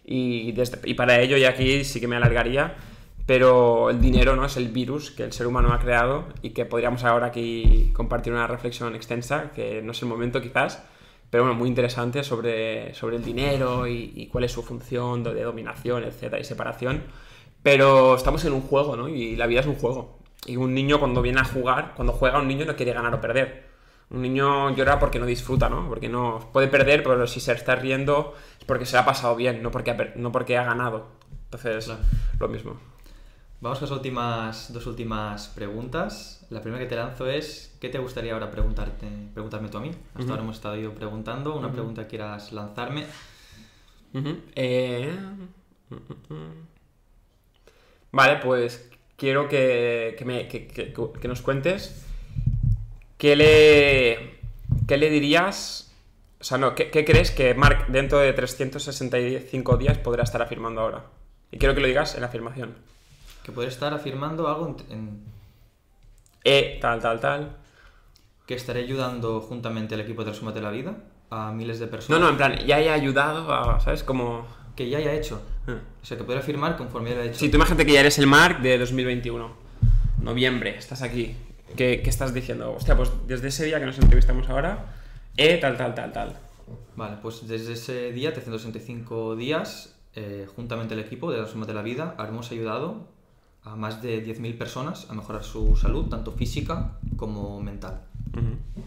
Y, 0.06 0.52
desde- 0.52 0.80
y 0.84 0.94
para 0.94 1.20
ello, 1.20 1.36
y 1.38 1.46
aquí 1.46 1.84
sí 1.84 2.00
que 2.00 2.08
me 2.08 2.16
alargaría, 2.16 2.76
pero 3.28 3.92
el 3.92 4.02
dinero 4.02 4.36
no 4.36 4.46
es 4.46 4.58
el 4.58 4.70
virus 4.70 5.12
que 5.12 5.24
el 5.24 5.34
ser 5.34 5.46
humano 5.48 5.74
ha 5.74 5.80
creado 5.80 6.26
y 6.42 6.52
que 6.52 6.66
podríamos 6.66 7.04
ahora 7.04 7.28
aquí 7.28 7.92
compartir 7.94 8.34
una 8.34 8.48
reflexión 8.48 8.96
extensa, 8.96 9.52
que 9.54 9.82
no 9.84 9.92
es 9.92 10.02
el 10.02 10.08
momento 10.08 10.42
quizás, 10.42 10.82
pero 11.30 11.44
bueno, 11.44 11.60
muy 11.60 11.68
interesante 11.68 12.24
sobre, 12.24 12.94
sobre 12.94 13.18
el 13.18 13.24
dinero 13.26 13.86
y, 13.86 14.14
y 14.16 14.28
cuál 14.28 14.46
es 14.46 14.54
su 14.54 14.64
función 14.64 15.24
de, 15.24 15.44
dominación, 15.44 16.06
etcétera, 16.06 16.40
y 16.40 16.46
separación. 16.46 17.04
Pero 17.62 18.16
estamos 18.16 18.46
en 18.46 18.54
un 18.54 18.62
juego, 18.62 18.96
¿no? 18.96 19.10
Y 19.10 19.36
la 19.36 19.46
vida 19.46 19.60
es 19.60 19.68
un 19.68 19.76
juego. 19.76 20.20
Y 20.46 20.56
un 20.56 20.74
niño 20.74 21.00
cuando 21.00 21.22
viene 21.22 21.42
a 21.42 21.44
jugar, 21.44 21.94
cuando 21.98 22.14
juega 22.14 22.40
un 22.40 22.48
niño 22.48 22.66
no 22.66 22.78
quiere 22.78 22.94
ganar 22.94 23.14
o 23.14 23.20
perder. 23.20 23.68
Un 24.10 24.22
niño 24.22 24.74
llora 24.74 25.00
porque 25.00 25.20
no 25.20 25.26
disfruta, 25.26 25.68
¿no? 25.68 25.90
Porque 25.90 26.08
no 26.08 26.50
puede 26.54 26.70
perder, 26.70 27.04
pero 27.04 27.28
si 27.28 27.42
se 27.42 27.52
está 27.52 27.76
riendo 27.76 28.36
es 28.58 28.64
porque 28.64 28.86
se 28.86 28.94
le 28.94 29.00
ha 29.00 29.06
pasado 29.06 29.36
bien, 29.36 29.62
no 29.62 29.70
porque 29.70 29.92
ha, 29.92 30.14
no 30.16 30.32
porque 30.32 30.58
ha 30.58 30.64
ganado. 30.64 31.08
Entonces, 31.46 31.86
Claro. 31.86 32.02
lo 32.40 32.48
mismo. 32.48 32.97
Vamos 33.60 33.80
con 33.80 33.90
las 33.90 33.98
últimas, 33.98 34.72
dos 34.74 34.86
últimas 34.86 35.48
preguntas. 35.48 36.46
La 36.52 36.62
primera 36.62 36.84
que 36.84 36.88
te 36.90 36.96
lanzo 36.96 37.28
es, 37.28 37.76
¿qué 37.82 37.90
te 37.90 37.98
gustaría 37.98 38.34
ahora 38.34 38.52
preguntarte, 38.52 39.08
preguntarme 39.34 39.70
tú 39.70 39.78
a 39.78 39.82
mí? 39.82 39.90
Hasta 40.10 40.22
Ujú. 40.22 40.30
ahora 40.32 40.44
hemos 40.44 40.56
estado 40.58 40.76
yo 40.76 40.94
preguntando, 40.94 41.56
una 41.56 41.72
pregunta 41.72 42.04
que 42.04 42.10
quieras 42.10 42.52
lanzarme. 42.52 43.06
Eh, 44.56 45.18
Vale, 48.12 48.38
pues 48.44 48.90
quiero 49.16 49.48
que, 49.50 50.16
que 50.18 50.26
me- 50.26 50.48
que- 50.48 50.68
que- 50.68 50.94
que 51.22 51.28
nos 51.28 51.42
cuentes 51.42 52.04
qué 53.18 53.36
le, 53.36 54.40
qué 54.88 54.98
le 54.98 55.10
dirías, 55.10 55.92
o 56.40 56.44
sea, 56.44 56.58
no, 56.58 56.74
¿qué, 56.74 56.90
qué 56.90 57.04
crees 57.06 57.32
que 57.32 57.54
Mark 57.54 57.88
dentro 57.90 58.20
de 58.20 58.34
365 58.34 59.78
días 59.78 59.98
podrá 59.98 60.24
estar 60.24 60.42
afirmando 60.42 60.82
ahora? 60.82 61.06
Y 61.52 61.58
quiero 61.58 61.74
que 61.76 61.82
lo 61.82 61.88
digas 61.88 62.16
en 62.16 62.22
la 62.22 62.28
afirmación. 62.28 62.76
Que 63.48 63.52
poder 63.54 63.70
estar 63.70 63.94
afirmando 63.94 64.48
algo 64.50 64.76
en- 64.90 64.92
en- 64.94 65.24
E, 66.44 66.78
tal, 66.82 67.00
tal, 67.02 67.20
tal. 67.20 67.56
que 68.46 68.54
estaré 68.56 68.82
ayudando 68.82 69.42
juntamente 69.42 69.96
al 69.96 70.02
equipo 70.02 70.22
de 70.22 70.26
Transformate 70.26 70.62
la 70.62 70.70
Vida 70.72 70.96
a 71.30 71.52
miles 71.52 71.80
de 71.80 71.86
No, 71.86 71.92
personas. 71.92 72.20
no, 72.22 72.30
en 72.30 72.38
plan, 72.38 72.56
ya 72.66 72.80
he 72.80 72.90
ayudado 72.90 73.54
a, 73.54 73.80
¿sabes? 73.82 74.04
Como... 74.04 74.46
Que 74.76 74.90
ya 74.90 75.00
haya 75.00 75.14
hecho. 75.14 75.42
eh. 75.68 75.78
O 76.02 76.06
sea, 76.06 76.18
que 76.18 76.24
poder 76.24 76.40
afirmar 76.42 76.78
conforme 76.78 77.10
ya 77.10 77.16
lo 77.18 77.24
he 77.24 77.28
hecho. 77.30 77.40
Sí, 77.40 77.50
tú 77.50 77.56
imagínate 77.58 77.86
que 77.86 77.92
ya 77.94 78.00
eres 78.02 78.18
el 78.20 78.28
Mark 78.28 78.62
de 78.62 78.78
2021. 78.78 79.52
Noviembre, 80.22 80.78
estás 80.78 81.02
aquí. 81.02 81.36
¿Qué, 81.76 82.02
qué 82.04 82.10
estás 82.10 82.34
diciendo? 82.34 82.74
Hostia, 82.74 82.96
pues 82.96 83.12
desde 83.28 83.48
ese 83.50 83.66
día 83.66 83.80
que 83.80 83.86
nos 83.86 83.98
entrevistamos 84.00 84.48
ahora, 84.50 84.86
eh, 85.36 85.58
tal, 85.58 85.76
tal, 85.78 85.94
tal, 85.96 86.12
tal. 86.14 86.36
Vale, 86.96 87.18
pues 87.22 87.48
desde 87.48 87.74
ese 87.74 88.12
día, 88.14 88.34
365 88.34 89.36
días, 89.36 89.96
eh, 90.16 90.48
juntamente 90.56 90.94
el 90.94 91.02
equipo 91.02 91.30
de 91.32 91.38
Transformate 91.38 91.74
la 91.74 91.82
Vida, 91.82 92.16
hemos 92.20 92.50
ayudado 92.52 93.08
a 93.72 93.76
más 93.76 94.02
de 94.02 94.24
10.000 94.26 94.58
personas 94.58 95.10
a 95.10 95.14
mejorar 95.14 95.44
su 95.44 95.76
salud, 95.76 96.08
tanto 96.10 96.32
física 96.32 96.98
como 97.16 97.62
mental. 97.62 98.04
Ujú. 98.34 98.84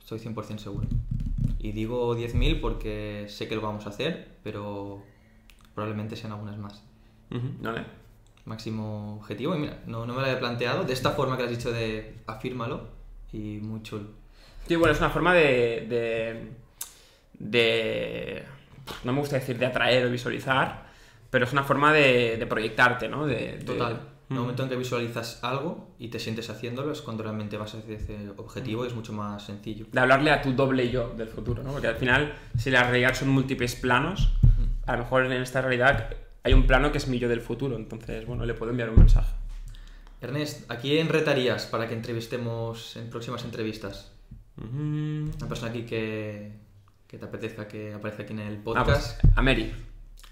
Estoy 0.00 0.18
100% 0.18 0.58
seguro. 0.58 0.86
Y 1.58 1.72
digo 1.72 2.14
10.000 2.16 2.60
porque 2.60 3.26
sé 3.28 3.48
que 3.48 3.54
lo 3.56 3.62
vamos 3.62 3.86
a 3.86 3.90
hacer, 3.90 4.36
pero 4.42 5.02
probablemente 5.74 6.14
sean 6.16 6.32
algunas 6.32 6.58
más. 6.58 6.82
Ujú, 7.30 7.48
Vale. 7.60 7.84
máximo 8.44 9.16
objetivo. 9.16 9.54
Y 9.56 9.60
mira, 9.60 9.78
no, 9.86 10.04
no 10.06 10.12
me 10.14 10.20
lo 10.20 10.26
había 10.26 10.38
planteado 10.38 10.84
de 10.84 10.92
esta 10.92 11.12
forma 11.12 11.36
que 11.36 11.44
has 11.44 11.50
dicho 11.50 11.72
de 11.72 12.18
afírmalo 12.26 12.88
y 13.32 13.58
muy 13.62 13.82
chulo. 13.82 14.08
Sí, 14.68 14.76
bueno, 14.76 14.92
es 14.92 14.98
una 15.00 15.10
forma 15.10 15.32
de, 15.34 15.86
de, 15.88 16.52
de- 17.38 18.44
No 19.04 19.12
me 19.12 19.20
gusta 19.20 19.36
decir 19.36 19.58
de 19.58 19.66
atraer 19.66 20.06
o 20.06 20.10
visualizar, 20.10 20.86
pero 21.34 21.46
es 21.46 21.52
una 21.52 21.64
forma 21.64 21.92
de, 21.92 22.36
de 22.36 22.46
proyectarte, 22.46 23.08
¿no? 23.08 23.26
De, 23.26 23.34
de- 23.58 23.64
Total. 23.64 23.92
En 23.92 23.98
el 23.98 24.38
Mm. 24.38 24.40
momento 24.40 24.62
en 24.62 24.68
que 24.68 24.76
visualizas 24.76 25.40
algo 25.42 25.94
y 25.98 26.08
te 26.08 26.18
sientes 26.20 26.48
haciéndolo 26.48 26.92
es 26.92 27.02
cuando 27.02 27.24
realmente 27.24 27.56
vas 27.58 27.74
hacia 27.74 27.96
ese 27.96 28.30
objetivo 28.36 28.84
y 28.84 28.88
es 28.88 28.94
mucho 28.94 29.12
más 29.12 29.44
sencillo. 29.44 29.86
de 29.92 30.00
hablarle 30.00 30.30
a 30.30 30.40
tu 30.40 30.52
doble 30.52 30.88
yo 30.90 31.12
del 31.18 31.28
futuro, 31.28 31.62
¿no? 31.64 31.72
Porque 31.72 31.88
al 31.88 31.96
final, 31.96 32.32
si 32.56 32.70
la 32.70 32.84
realidad 32.84 33.14
son 33.14 33.28
múltiples 33.30 33.74
planos, 33.74 34.30
a 34.86 34.92
lo 34.92 34.98
mejor 35.02 35.26
en 35.26 35.32
esta 35.42 35.60
realidad 35.60 36.10
hay 36.44 36.52
un 36.54 36.66
plano 36.68 36.92
que 36.92 36.98
es 36.98 37.08
mi 37.08 37.18
yo 37.18 37.28
del 37.28 37.40
futuro, 37.42 37.74
entonces, 37.76 38.24
bueno, 38.26 38.46
le 38.46 38.54
puedo 38.54 38.70
enviar 38.70 38.88
un 38.90 38.96
mensaje. 39.00 39.34
Ernest, 40.20 40.70
¿a 40.70 40.76
quién 40.78 41.08
retarías 41.08 41.66
para 41.66 41.86
que 41.88 41.94
entrevistemos 41.94 42.96
en 42.96 43.10
próximas 43.10 43.44
entrevistas? 43.44 44.12
Una 44.56 45.48
persona 45.48 45.70
aquí 45.70 45.82
que, 45.82 46.52
que 47.06 47.18
te 47.18 47.24
apetezca 47.26 47.66
que 47.68 47.92
aparezca 47.92 48.22
aquí 48.22 48.32
en 48.32 48.38
el 48.40 48.56
Ah, 48.56 48.60
podcast. 48.64 49.20
pues, 49.20 49.36
a 49.36 49.42
Mary, 49.42 49.72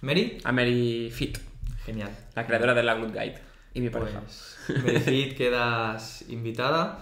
Mary, 0.03 0.39
a 0.43 0.51
Mary 0.51 1.11
Fit, 1.13 1.39
genial. 1.87 2.11
la 2.35 2.45
creadora 2.45 2.75
de 2.75 2.83
la 2.83 2.95
Good 2.95 3.13
Guide 3.13 3.39
y 3.73 3.81
mi 3.81 3.89
pareja. 3.89 4.21
Pues, 4.21 4.83
Mericid, 4.83 5.37
quedas 5.37 6.25
invitada. 6.29 6.99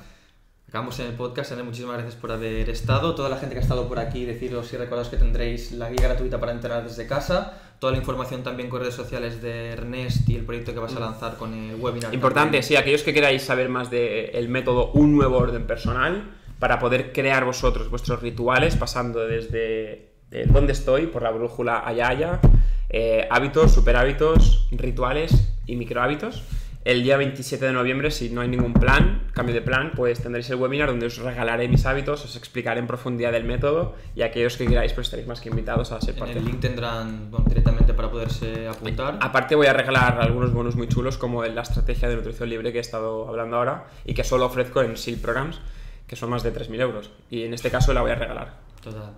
Acabamos 0.68 1.00
en 1.00 1.06
el 1.06 1.14
podcast. 1.14 1.50
Ernest, 1.50 1.66
muchísimas 1.66 1.94
gracias 1.94 2.14
por 2.16 2.30
haber 2.30 2.68
estado. 2.68 3.14
Toda 3.14 3.30
la 3.30 3.38
gente 3.38 3.54
que 3.54 3.60
ha 3.60 3.62
estado 3.62 3.88
por 3.88 3.98
aquí, 3.98 4.26
deciros 4.26 4.70
y 4.74 4.76
recordaros 4.76 5.08
que 5.08 5.16
tendréis 5.16 5.72
la 5.72 5.88
guía 5.88 6.08
gratuita 6.08 6.38
para 6.38 6.52
entrenar 6.52 6.84
desde 6.84 7.06
casa. 7.06 7.58
Toda 7.78 7.92
la 7.92 7.98
información 7.98 8.42
también 8.42 8.68
con 8.68 8.80
redes 8.80 8.96
sociales 8.96 9.40
de 9.40 9.70
Ernest 9.70 10.28
y 10.28 10.36
el 10.36 10.44
proyecto 10.44 10.74
que 10.74 10.80
vas 10.80 10.94
a 10.94 11.00
lanzar 11.00 11.38
con 11.38 11.54
el 11.54 11.76
webinar. 11.76 12.12
Importante, 12.12 12.48
también. 12.48 12.62
sí, 12.62 12.76
aquellos 12.76 13.02
que 13.02 13.14
queráis 13.14 13.40
saber 13.40 13.70
más 13.70 13.90
del 13.90 14.46
método 14.50 14.92
Un 14.92 15.16
Nuevo 15.16 15.38
Orden 15.38 15.66
Personal, 15.66 16.36
para 16.58 16.78
poder 16.78 17.12
crear 17.12 17.46
vosotros 17.46 17.88
vuestros 17.88 18.20
rituales, 18.20 18.76
pasando 18.76 19.26
desde 19.26 20.10
el 20.30 20.52
dónde 20.52 20.74
estoy, 20.74 21.06
por 21.06 21.22
la 21.22 21.30
brújula 21.30 21.82
allá 21.84 22.08
allá, 22.08 22.40
eh, 22.90 23.26
hábitos, 23.30 23.72
superhábitos, 23.72 24.68
rituales 24.72 25.52
y 25.66 25.76
microhábitos. 25.76 26.42
El 26.82 27.02
día 27.02 27.18
27 27.18 27.66
de 27.66 27.72
noviembre, 27.74 28.10
si 28.10 28.30
no 28.30 28.40
hay 28.40 28.48
ningún 28.48 28.72
plan, 28.72 29.28
cambio 29.34 29.54
de 29.54 29.60
plan, 29.60 29.92
pues 29.94 30.22
tendréis 30.22 30.48
el 30.48 30.56
webinar 30.56 30.88
donde 30.88 31.06
os 31.06 31.18
regalaré 31.18 31.68
mis 31.68 31.84
hábitos, 31.84 32.24
os 32.24 32.36
explicaré 32.36 32.80
en 32.80 32.86
profundidad 32.86 33.34
el 33.34 33.44
método 33.44 33.94
y 34.16 34.22
aquellos 34.22 34.56
que 34.56 34.66
queráis 34.66 34.94
pues 34.94 35.08
estaréis 35.08 35.28
más 35.28 35.42
que 35.42 35.50
invitados 35.50 35.92
a 35.92 36.00
ser 36.00 36.14
En 36.14 36.20
parte. 36.20 36.38
el 36.38 36.44
link 36.46 36.58
tendrán 36.60 37.30
bueno, 37.30 37.44
directamente 37.46 37.92
para 37.92 38.10
poderse 38.10 38.66
apuntar. 38.66 39.18
Aparte 39.20 39.56
voy 39.56 39.66
a 39.66 39.74
regalar 39.74 40.22
algunos 40.22 40.54
bonos 40.54 40.74
muy 40.74 40.88
chulos 40.88 41.18
como 41.18 41.44
la 41.44 41.60
estrategia 41.60 42.08
de 42.08 42.16
nutrición 42.16 42.48
libre 42.48 42.72
que 42.72 42.78
he 42.78 42.80
estado 42.80 43.28
hablando 43.28 43.56
ahora 43.58 43.84
y 44.06 44.14
que 44.14 44.24
solo 44.24 44.46
ofrezco 44.46 44.80
en 44.80 44.96
SEAL 44.96 45.18
Programs, 45.18 45.60
que 46.06 46.16
son 46.16 46.30
más 46.30 46.42
de 46.42 46.52
3.000 46.54 46.80
euros. 46.80 47.10
Y 47.28 47.44
en 47.44 47.52
este 47.52 47.70
caso 47.70 47.92
la 47.92 48.00
voy 48.00 48.12
a 48.12 48.14
regalar. 48.14 48.54
Total. 48.82 49.12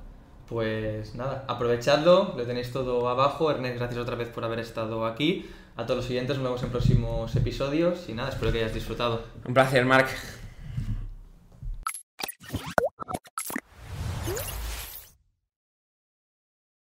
Pues 0.49 1.15
nada, 1.15 1.45
aprovechadlo, 1.49 2.35
lo 2.37 2.45
tenéis 2.45 2.73
todo 2.73 3.09
abajo. 3.09 3.51
Ernest, 3.51 3.79
gracias 3.79 4.01
otra 4.01 4.17
vez 4.17 4.29
por 4.29 4.45
haber 4.45 4.59
estado 4.61 5.07
aquí. 5.07 5.49
A 5.77 5.85
todos 5.85 5.99
los 5.99 6.07
siguientes, 6.07 6.37
nos 6.37 6.45
vemos 6.45 6.63
en 6.63 6.71
próximos 6.71 7.35
episodios 7.35 8.09
y 8.09 8.13
nada, 8.13 8.29
espero 8.29 8.53
que 8.53 8.59
hayas 8.59 8.75
disfrutado. 8.75 9.23
Un 9.47 9.55
placer, 9.55 9.85
Marc. 9.87 10.09